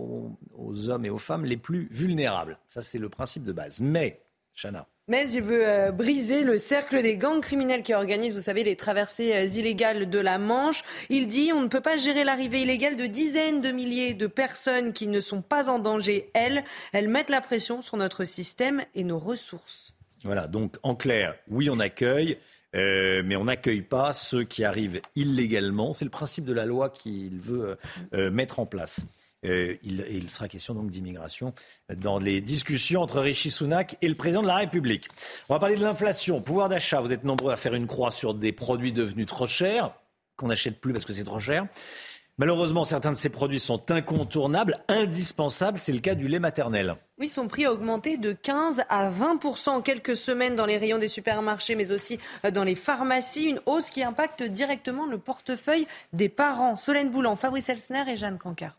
[0.56, 2.58] aux hommes et aux femmes les plus vulnérables.
[2.68, 3.80] Ça, c'est le principe de base.
[3.80, 4.22] Mais,
[4.56, 8.64] Chana, mais il veut euh, briser le cercle des gangs criminels qui organisent, vous savez,
[8.64, 10.84] les traversées euh, illégales de la Manche.
[11.10, 14.94] Il dit on ne peut pas gérer l'arrivée illégale de dizaines de milliers de personnes
[14.94, 16.30] qui ne sont pas en danger.
[16.34, 19.94] Elles, elles mettent la pression sur notre système et nos ressources.
[20.24, 22.38] Voilà, donc en clair, oui, on accueille.
[22.76, 25.94] Euh, mais on n'accueille pas ceux qui arrivent illégalement.
[25.94, 27.78] C'est le principe de la loi qu'il veut
[28.12, 29.02] mettre en place.
[29.44, 31.54] Euh, il, sera question donc d'immigration
[31.96, 35.08] dans les discussions entre Rishi Sunak et le président de la République.
[35.50, 37.02] On va parler de l'inflation, pouvoir d'achat.
[37.02, 39.96] Vous êtes nombreux à faire une croix sur des produits devenus trop chers,
[40.36, 41.66] qu'on n'achète plus parce que c'est trop cher.
[42.42, 45.78] Malheureusement, certains de ces produits sont incontournables, indispensables.
[45.78, 46.96] C'est le cas du lait maternel.
[47.20, 50.98] Oui, son prix a augmenté de 15 à 20% en quelques semaines dans les rayons
[50.98, 53.44] des supermarchés, mais aussi euh, dans les pharmacies.
[53.44, 56.78] Une hausse qui impacte directement le portefeuille des parents.
[56.78, 58.76] Solène Boulan, Fabrice Elsner et Jeanne Cancard.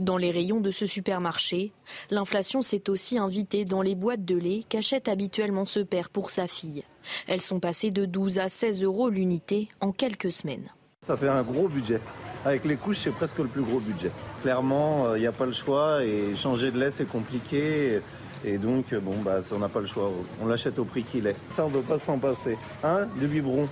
[0.00, 1.70] Dans les rayons de ce supermarché,
[2.10, 6.48] l'inflation s'est aussi invitée dans les boîtes de lait qu'achète habituellement ce père pour sa
[6.48, 6.82] fille.
[7.28, 10.68] Elles sont passées de 12 à 16 euros l'unité en quelques semaines.
[11.04, 12.00] Ça fait un gros budget.
[12.46, 14.10] Avec les couches, c'est presque le plus gros budget.
[14.42, 18.00] Clairement, il euh, n'y a pas le choix et changer de lait, c'est compliqué.
[18.42, 20.10] Et donc, euh, bon, bah, on n'a pas le choix.
[20.40, 21.36] On l'achète au prix qu'il est.
[21.50, 22.56] Ça, on ne peut pas s'en passer.
[22.82, 23.68] Hein, le biberon?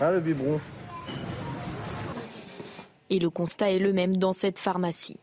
[0.00, 0.60] Hein, le biberon?
[3.10, 5.18] Et le constat est le même dans cette pharmacie.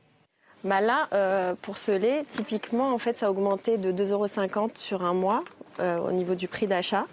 [0.65, 4.71] Bah là, euh, pour ce lait, typiquement, en fait, ça a augmenté de 2,50 euros
[4.75, 5.43] sur un mois
[5.79, 7.05] euh, au niveau du prix d'achat.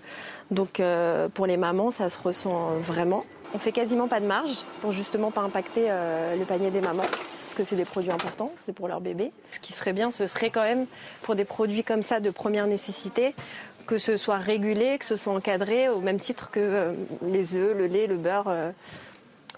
[0.54, 3.24] Donc, euh, pour les mamans, ça se ressent vraiment.
[3.54, 7.06] On fait quasiment pas de marge pour justement pas impacter le panier des mamans,
[7.42, 9.30] parce que c'est des produits importants, c'est pour leur bébé.
[9.52, 10.86] Ce qui serait bien, ce serait quand même
[11.22, 13.32] pour des produits comme ça de première nécessité,
[13.86, 17.86] que ce soit régulé, que ce soit encadré, au même titre que les œufs, le
[17.86, 18.52] lait, le beurre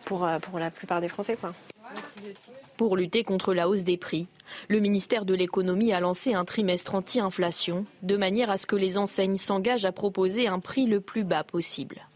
[0.07, 1.37] pour, euh, la plupart des Français.
[2.77, 4.27] Pour lutter contre la hausse des prix,
[4.69, 8.99] le ministère de l'économie a lancé un trimestre anti-inflation, de manière à ce que les
[8.99, 12.07] enseignes s'engagent à proposer un prix le plus bas possible.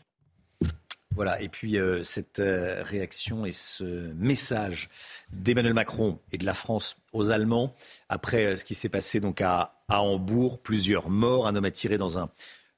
[1.17, 4.89] Voilà, et puis euh, cette euh, réaction et ce message
[5.33, 7.75] d'Emmanuel Macron et de la France aux Allemands,
[8.09, 11.99] après ce qui s'est passé donc à, à Hambourg, plusieurs morts, un homme a tiré
[11.99, 12.31] dans un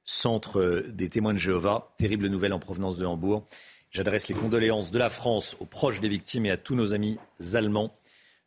[0.03, 3.45] centre des témoins de Jéhovah, terrible nouvelle en provenance de Hambourg.
[3.93, 7.19] J'adresse les condoléances de la France aux proches des victimes et à tous nos amis
[7.53, 7.95] allemands.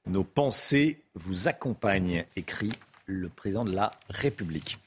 [0.07, 2.73] Nos pensées vous accompagnent, écrit
[3.07, 4.79] le président de la République.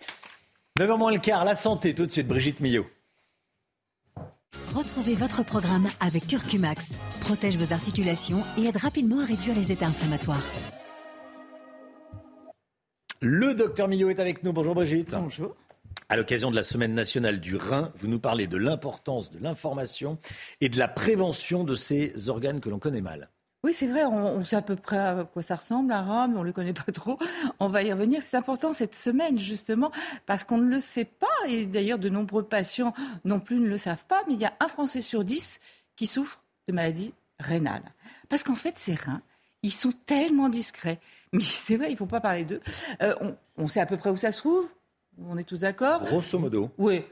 [0.78, 2.86] 9h moins le quart, la santé, tout de suite, Brigitte Millot.
[4.74, 6.92] Retrouvez votre programme avec Curcumax.
[7.22, 10.44] Protège vos articulations et aide rapidement à réduire les états inflammatoires.
[13.22, 14.52] Le docteur Millot est avec nous.
[14.52, 15.12] Bonjour Brigitte.
[15.12, 15.56] Bonjour.
[16.12, 20.18] À l'occasion de la Semaine nationale du rein, vous nous parlez de l'importance de l'information
[20.60, 23.30] et de la prévention de ces organes que l'on connaît mal.
[23.64, 26.42] Oui, c'est vrai, on, sait à peu près à quoi ça ressemble, rein, mais on
[26.42, 27.20] ne le connaît pas trop.
[27.60, 28.24] On va y revenir.
[28.24, 29.92] C'est important cette semaine, justement,
[30.26, 33.78] parce qu'on ne le sait pas, et d'ailleurs de nombreux patients non plus ne le
[33.78, 35.60] savent pas, mais il y a un Français sur dix
[35.96, 37.84] qui souffre de maladie rénale.
[38.30, 39.22] Parce qu'en fait, ces reins,
[39.62, 41.00] ils sont tellement discrets.
[41.34, 42.62] Mais c'est vrai, il ne faut pas parler d'eux.
[43.04, 43.14] Euh,
[43.58, 44.68] on sait à peu près où ça se trouve,
[45.28, 46.70] on est tous d'accord Grosso modo.
[46.78, 47.04] Oui.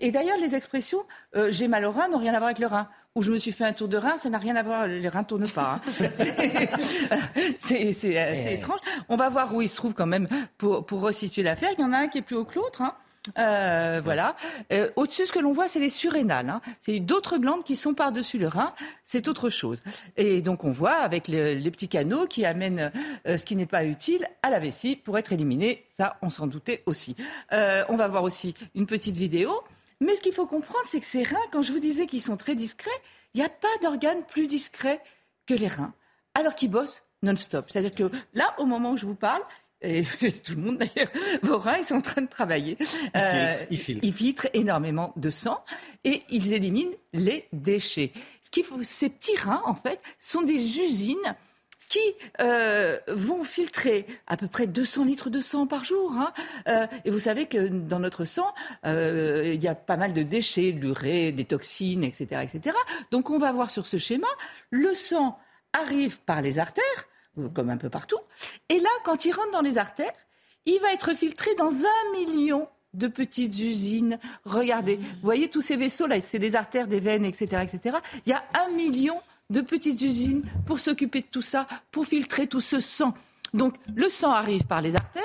[0.00, 1.04] Et d'ailleurs, les expressions
[1.34, 2.88] euh, j'ai mal au rein n'ont rien à voir avec le rein.
[3.14, 4.86] Ou je me suis fait un tour de rein, ça n'a rien à voir.
[4.86, 5.80] Les reins ne tournent pas.
[5.86, 6.04] Hein.
[7.58, 8.54] c'est eh.
[8.54, 8.80] étrange.
[9.08, 10.28] On va voir où il se trouve quand même
[10.58, 11.70] pour, pour resituer l'affaire.
[11.78, 12.82] Il y en a un qui est plus haut que l'autre.
[12.82, 12.94] Hein.
[13.38, 14.36] Euh, voilà.
[14.72, 16.48] Euh, au-dessus, ce que l'on voit, c'est les surrénales.
[16.48, 16.60] Hein.
[16.80, 18.72] C'est d'autres glandes qui sont par-dessus le rein.
[19.04, 19.82] C'est autre chose.
[20.16, 22.92] Et donc, on voit avec les petits canaux qui amènent
[23.26, 25.84] euh, ce qui n'est pas utile à la vessie pour être éliminé.
[25.88, 27.16] Ça, on s'en doutait aussi.
[27.52, 29.50] on va voir aussi une petite vidéo.
[30.00, 32.36] Mais ce qu'il faut comprendre, c'est que ces reins, quand je vous disais qu'ils sont
[32.36, 32.90] très discrets,
[33.34, 35.00] il n'y a pas d'organe plus discret
[35.46, 35.94] que les reins,
[36.34, 37.64] alors qu'ils bossent non-stop.
[37.70, 39.42] C'est-à-dire que là, au moment où je vous parle,
[39.82, 40.04] et
[40.44, 41.10] tout le monde d'ailleurs,
[41.42, 42.76] vos reins, ils sont en train de travailler.
[43.70, 44.48] Ils filtrent, ils filtrent.
[44.52, 45.62] énormément de sang
[46.04, 48.12] et ils éliminent les déchets.
[48.42, 51.34] Ce qu'il faut, ces petits reins, en fait, sont des usines
[51.88, 52.00] qui
[52.40, 56.12] euh, vont filtrer à peu près 200 litres de sang par jour.
[56.12, 56.32] Hein.
[56.68, 58.52] Euh, et vous savez que dans notre sang,
[58.84, 62.76] euh, il y a pas mal de déchets, l'urée, des toxines, etc., etc.
[63.10, 64.28] Donc on va voir sur ce schéma,
[64.70, 65.38] le sang
[65.72, 67.08] arrive par les artères,
[67.54, 68.18] comme un peu partout.
[68.68, 70.12] Et là, quand il rentre dans les artères,
[70.64, 74.18] il va être filtré dans un million de petites usines.
[74.44, 77.98] Regardez, vous voyez tous ces vaisseaux là, c'est des artères, des veines, etc., etc.
[78.24, 82.46] Il y a un million de petites usines pour s'occuper de tout ça, pour filtrer
[82.46, 83.14] tout ce sang.
[83.54, 85.22] Donc le sang arrive par les artères,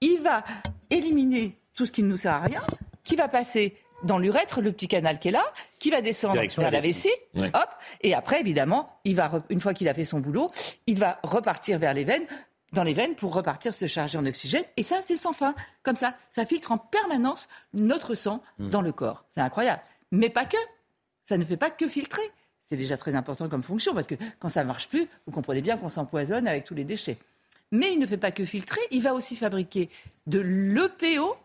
[0.00, 0.44] il va
[0.90, 2.62] éliminer tout ce qui ne nous sert à rien,
[3.02, 5.44] qui va passer dans l'urètre, le petit canal qui est là,
[5.78, 7.68] qui va descendre vers la vessie, hop,
[8.02, 10.50] et après évidemment, il va une fois qu'il a fait son boulot,
[10.86, 12.26] il va repartir vers les veines
[12.74, 14.64] dans les veines pour repartir se charger en oxygène.
[14.76, 15.54] Et ça, c'est sans fin.
[15.82, 18.68] Comme ça, ça filtre en permanence notre sang hmm.
[18.68, 19.24] dans le corps.
[19.30, 19.80] C'est incroyable.
[20.10, 20.56] Mais pas que.
[21.24, 22.22] Ça ne fait pas que filtrer.
[22.66, 25.62] C'est déjà très important comme fonction parce que quand ça ne marche plus, vous comprenez
[25.62, 27.18] bien qu'on s'empoisonne avec tous les déchets.
[27.72, 29.88] Mais il ne fait pas que filtrer, il va aussi fabriquer
[30.26, 31.36] de l'EPO,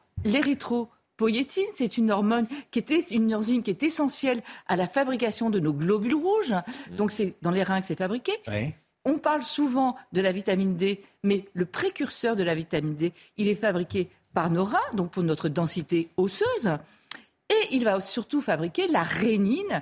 [1.27, 1.69] l'érythropoïétine.
[1.73, 5.73] C'est une hormone qui est une enzyme qui est essentielle à la fabrication de nos
[5.73, 6.53] globules rouges.
[6.53, 6.95] Hmm.
[6.95, 8.33] Donc c'est dans les reins que c'est fabriqué.
[9.05, 13.47] On parle souvent de la vitamine D, mais le précurseur de la vitamine D, il
[13.47, 16.77] est fabriqué par nos reins, donc pour notre densité osseuse.
[17.49, 19.81] Et il va surtout fabriquer la rénine,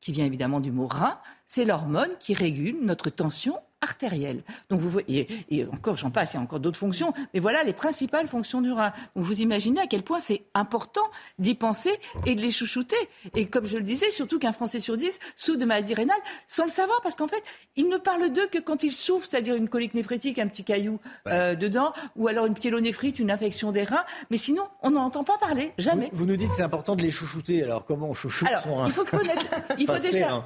[0.00, 1.18] qui vient évidemment du mot rein.
[1.46, 4.42] C'est l'hormone qui régule notre tension artérielle.
[4.68, 7.62] Donc vous voyez, et, encore j'en passe, il y a encore d'autres fonctions, mais voilà
[7.62, 8.92] les principales fonctions du rein.
[9.14, 11.92] Donc vous imaginez à quel point c'est important d'y penser
[12.26, 12.96] et de les chouchouter.
[13.34, 16.64] Et comme je le disais, surtout qu'un Français sur dix souffre de maladie rénale sans
[16.64, 17.42] le savoir, parce qu'en fait,
[17.76, 20.98] il ne parle d'eux que quand il souffre, c'est-à-dire une colique néphrétique, un petit caillou
[21.28, 24.04] euh, dedans, ou alors une pyélonéphrite, une infection des reins.
[24.30, 26.08] Mais sinon, on n'en entend pas parler, jamais.
[26.12, 27.62] Vous, nous dites que c'est important de les chouchouter.
[27.62, 29.46] Alors comment on chouchoute son rein Il faut connaître.
[29.78, 30.44] Il faut déjà.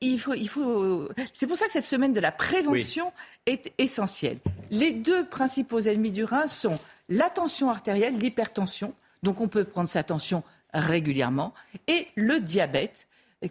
[0.00, 1.08] Il faut, il faut...
[1.32, 3.12] C'est pour ça que cette semaine de la prévention
[3.44, 4.38] est essentielle.
[4.70, 9.88] Les deux principaux ennemis du rein sont la tension artérielle, l'hypertension, donc on peut prendre
[9.88, 11.54] sa tension régulièrement,
[11.86, 13.06] et le diabète,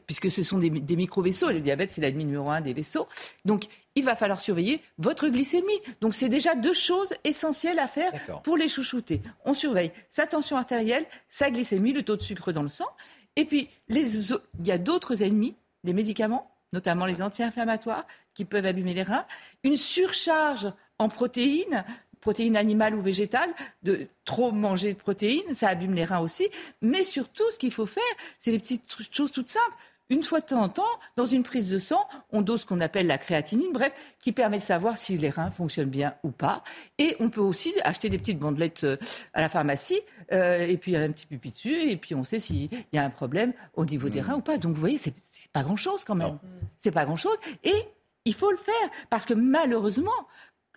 [0.05, 1.51] puisque ce sont des, micro-vaisseaux.
[1.51, 3.07] Le diabète, c'est l'ennemi numéro un des vaisseaux.
[3.45, 5.79] Donc, il va falloir surveiller votre glycémie.
[6.01, 8.11] Donc, c'est déjà deux choses essentielles à faire
[8.43, 9.21] pour les chouchouter.
[9.45, 12.87] On surveille sa tension artérielle, sa glycémie, le taux de sucre dans le sang.
[13.35, 15.55] Et puis, les, il y a d'autres ennemis
[15.85, 19.25] les médicaments, notamment les anti-inflammatoires, qui peuvent abîmer les reins,
[19.63, 21.85] une surcharge en protéines,
[22.19, 26.49] protéines animales ou végétales, de trop manger de protéines, ça abîme les reins aussi.
[26.81, 28.03] Mais surtout, ce qu'il faut faire,
[28.39, 29.75] c'est les petites choses toutes simples.
[30.09, 30.83] Une fois de temps en temps,
[31.15, 34.59] dans une prise de sang, on dose ce qu'on appelle la créatinine, bref, qui permet
[34.59, 36.63] de savoir si les reins fonctionnent bien ou pas.
[36.99, 38.97] Et on peut aussi acheter des petites bandelettes euh,
[39.33, 39.99] à la pharmacie,
[40.31, 43.09] euh, et puis un petit pupi dessus, et puis on sait s'il y a un
[43.09, 44.25] problème au niveau des mmh.
[44.25, 44.57] reins ou pas.
[44.59, 45.13] Donc vous voyez, c'est
[45.55, 46.37] pas grand-chose quand même.
[46.79, 47.37] C'est pas grand-chose.
[47.63, 47.87] Et
[48.25, 50.27] il faut le faire parce que malheureusement,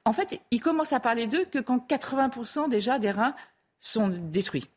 [0.05, 3.35] en fait, il commence à parler d'eux que quand 80% déjà des reins
[3.81, 4.69] sont détruits.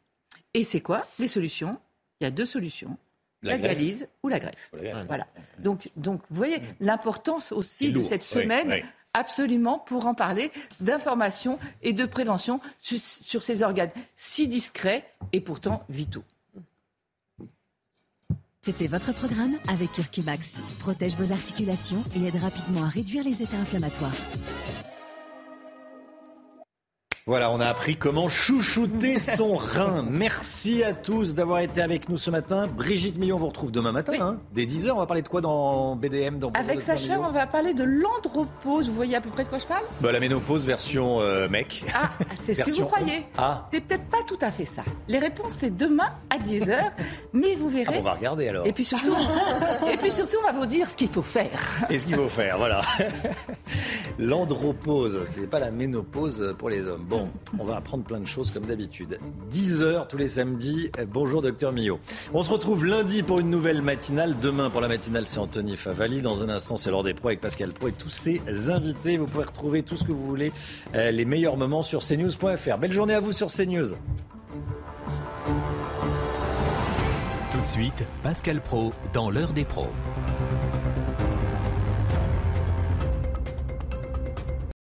[0.55, 1.79] Et c'est quoi les solutions?
[2.19, 2.97] Il y a deux solutions.
[3.43, 4.71] La, dialyse ou la greffe.
[5.07, 5.27] Voilà.
[5.59, 8.81] Donc, donc, vous voyez l'importance aussi de cette semaine.
[9.13, 15.83] Absolument, pour en parler d'information et de prévention sur ces organes si discrets et pourtant
[15.89, 16.23] vitaux.
[18.63, 20.61] C'était votre programme avec Curcumax.
[20.77, 24.13] Protège vos articulations et aide rapidement à réduire les états inflammatoires.
[27.27, 30.03] Voilà, on a appris comment chouchouter son rein.
[30.09, 32.65] Merci à tous d'avoir été avec nous ce matin.
[32.65, 34.89] Brigitte Millon vous retrouve demain matin, hein, dès 10h.
[34.89, 38.89] On va parler de quoi dans BDM dans Avec Sacha, on va parler de l'andropause.
[38.89, 39.83] Vous voyez à peu près de quoi je parle?
[40.01, 41.85] Bah, La ménopause version euh, mec.
[41.93, 42.09] Ah,
[42.41, 43.23] c'est ce que vous croyez.
[43.37, 43.67] Ah.
[43.71, 44.81] C'est peut-être pas tout à fait ça.
[45.07, 46.75] Les réponses, c'est demain à 10h.
[47.33, 47.93] mais vous verrez.
[47.93, 48.65] Ah, on va regarder alors.
[48.65, 49.15] Et puis surtout,
[49.87, 51.51] et puis surtout on va vous dire ce qu'il faut faire.
[51.91, 52.81] Et ce qu'il faut faire, voilà.
[54.17, 57.05] L'andropause, ce n'est pas la ménopause pour les hommes.
[57.11, 57.27] Bon,
[57.59, 59.19] on va apprendre plein de choses comme d'habitude.
[59.49, 60.89] 10 h tous les samedis.
[61.09, 61.99] Bonjour docteur Millot.
[62.33, 64.33] On se retrouve lundi pour une nouvelle matinale.
[64.41, 66.21] Demain pour la matinale, c'est Anthony Favali.
[66.21, 69.17] Dans un instant, c'est l'heure des pros avec Pascal Pro et tous ses invités.
[69.17, 70.53] Vous pouvez retrouver tout ce que vous voulez,
[70.95, 72.77] euh, les meilleurs moments sur cnews.fr.
[72.77, 73.87] Belle journée à vous sur CNews.
[77.51, 79.89] Tout de suite, Pascal Pro dans l'heure des pros.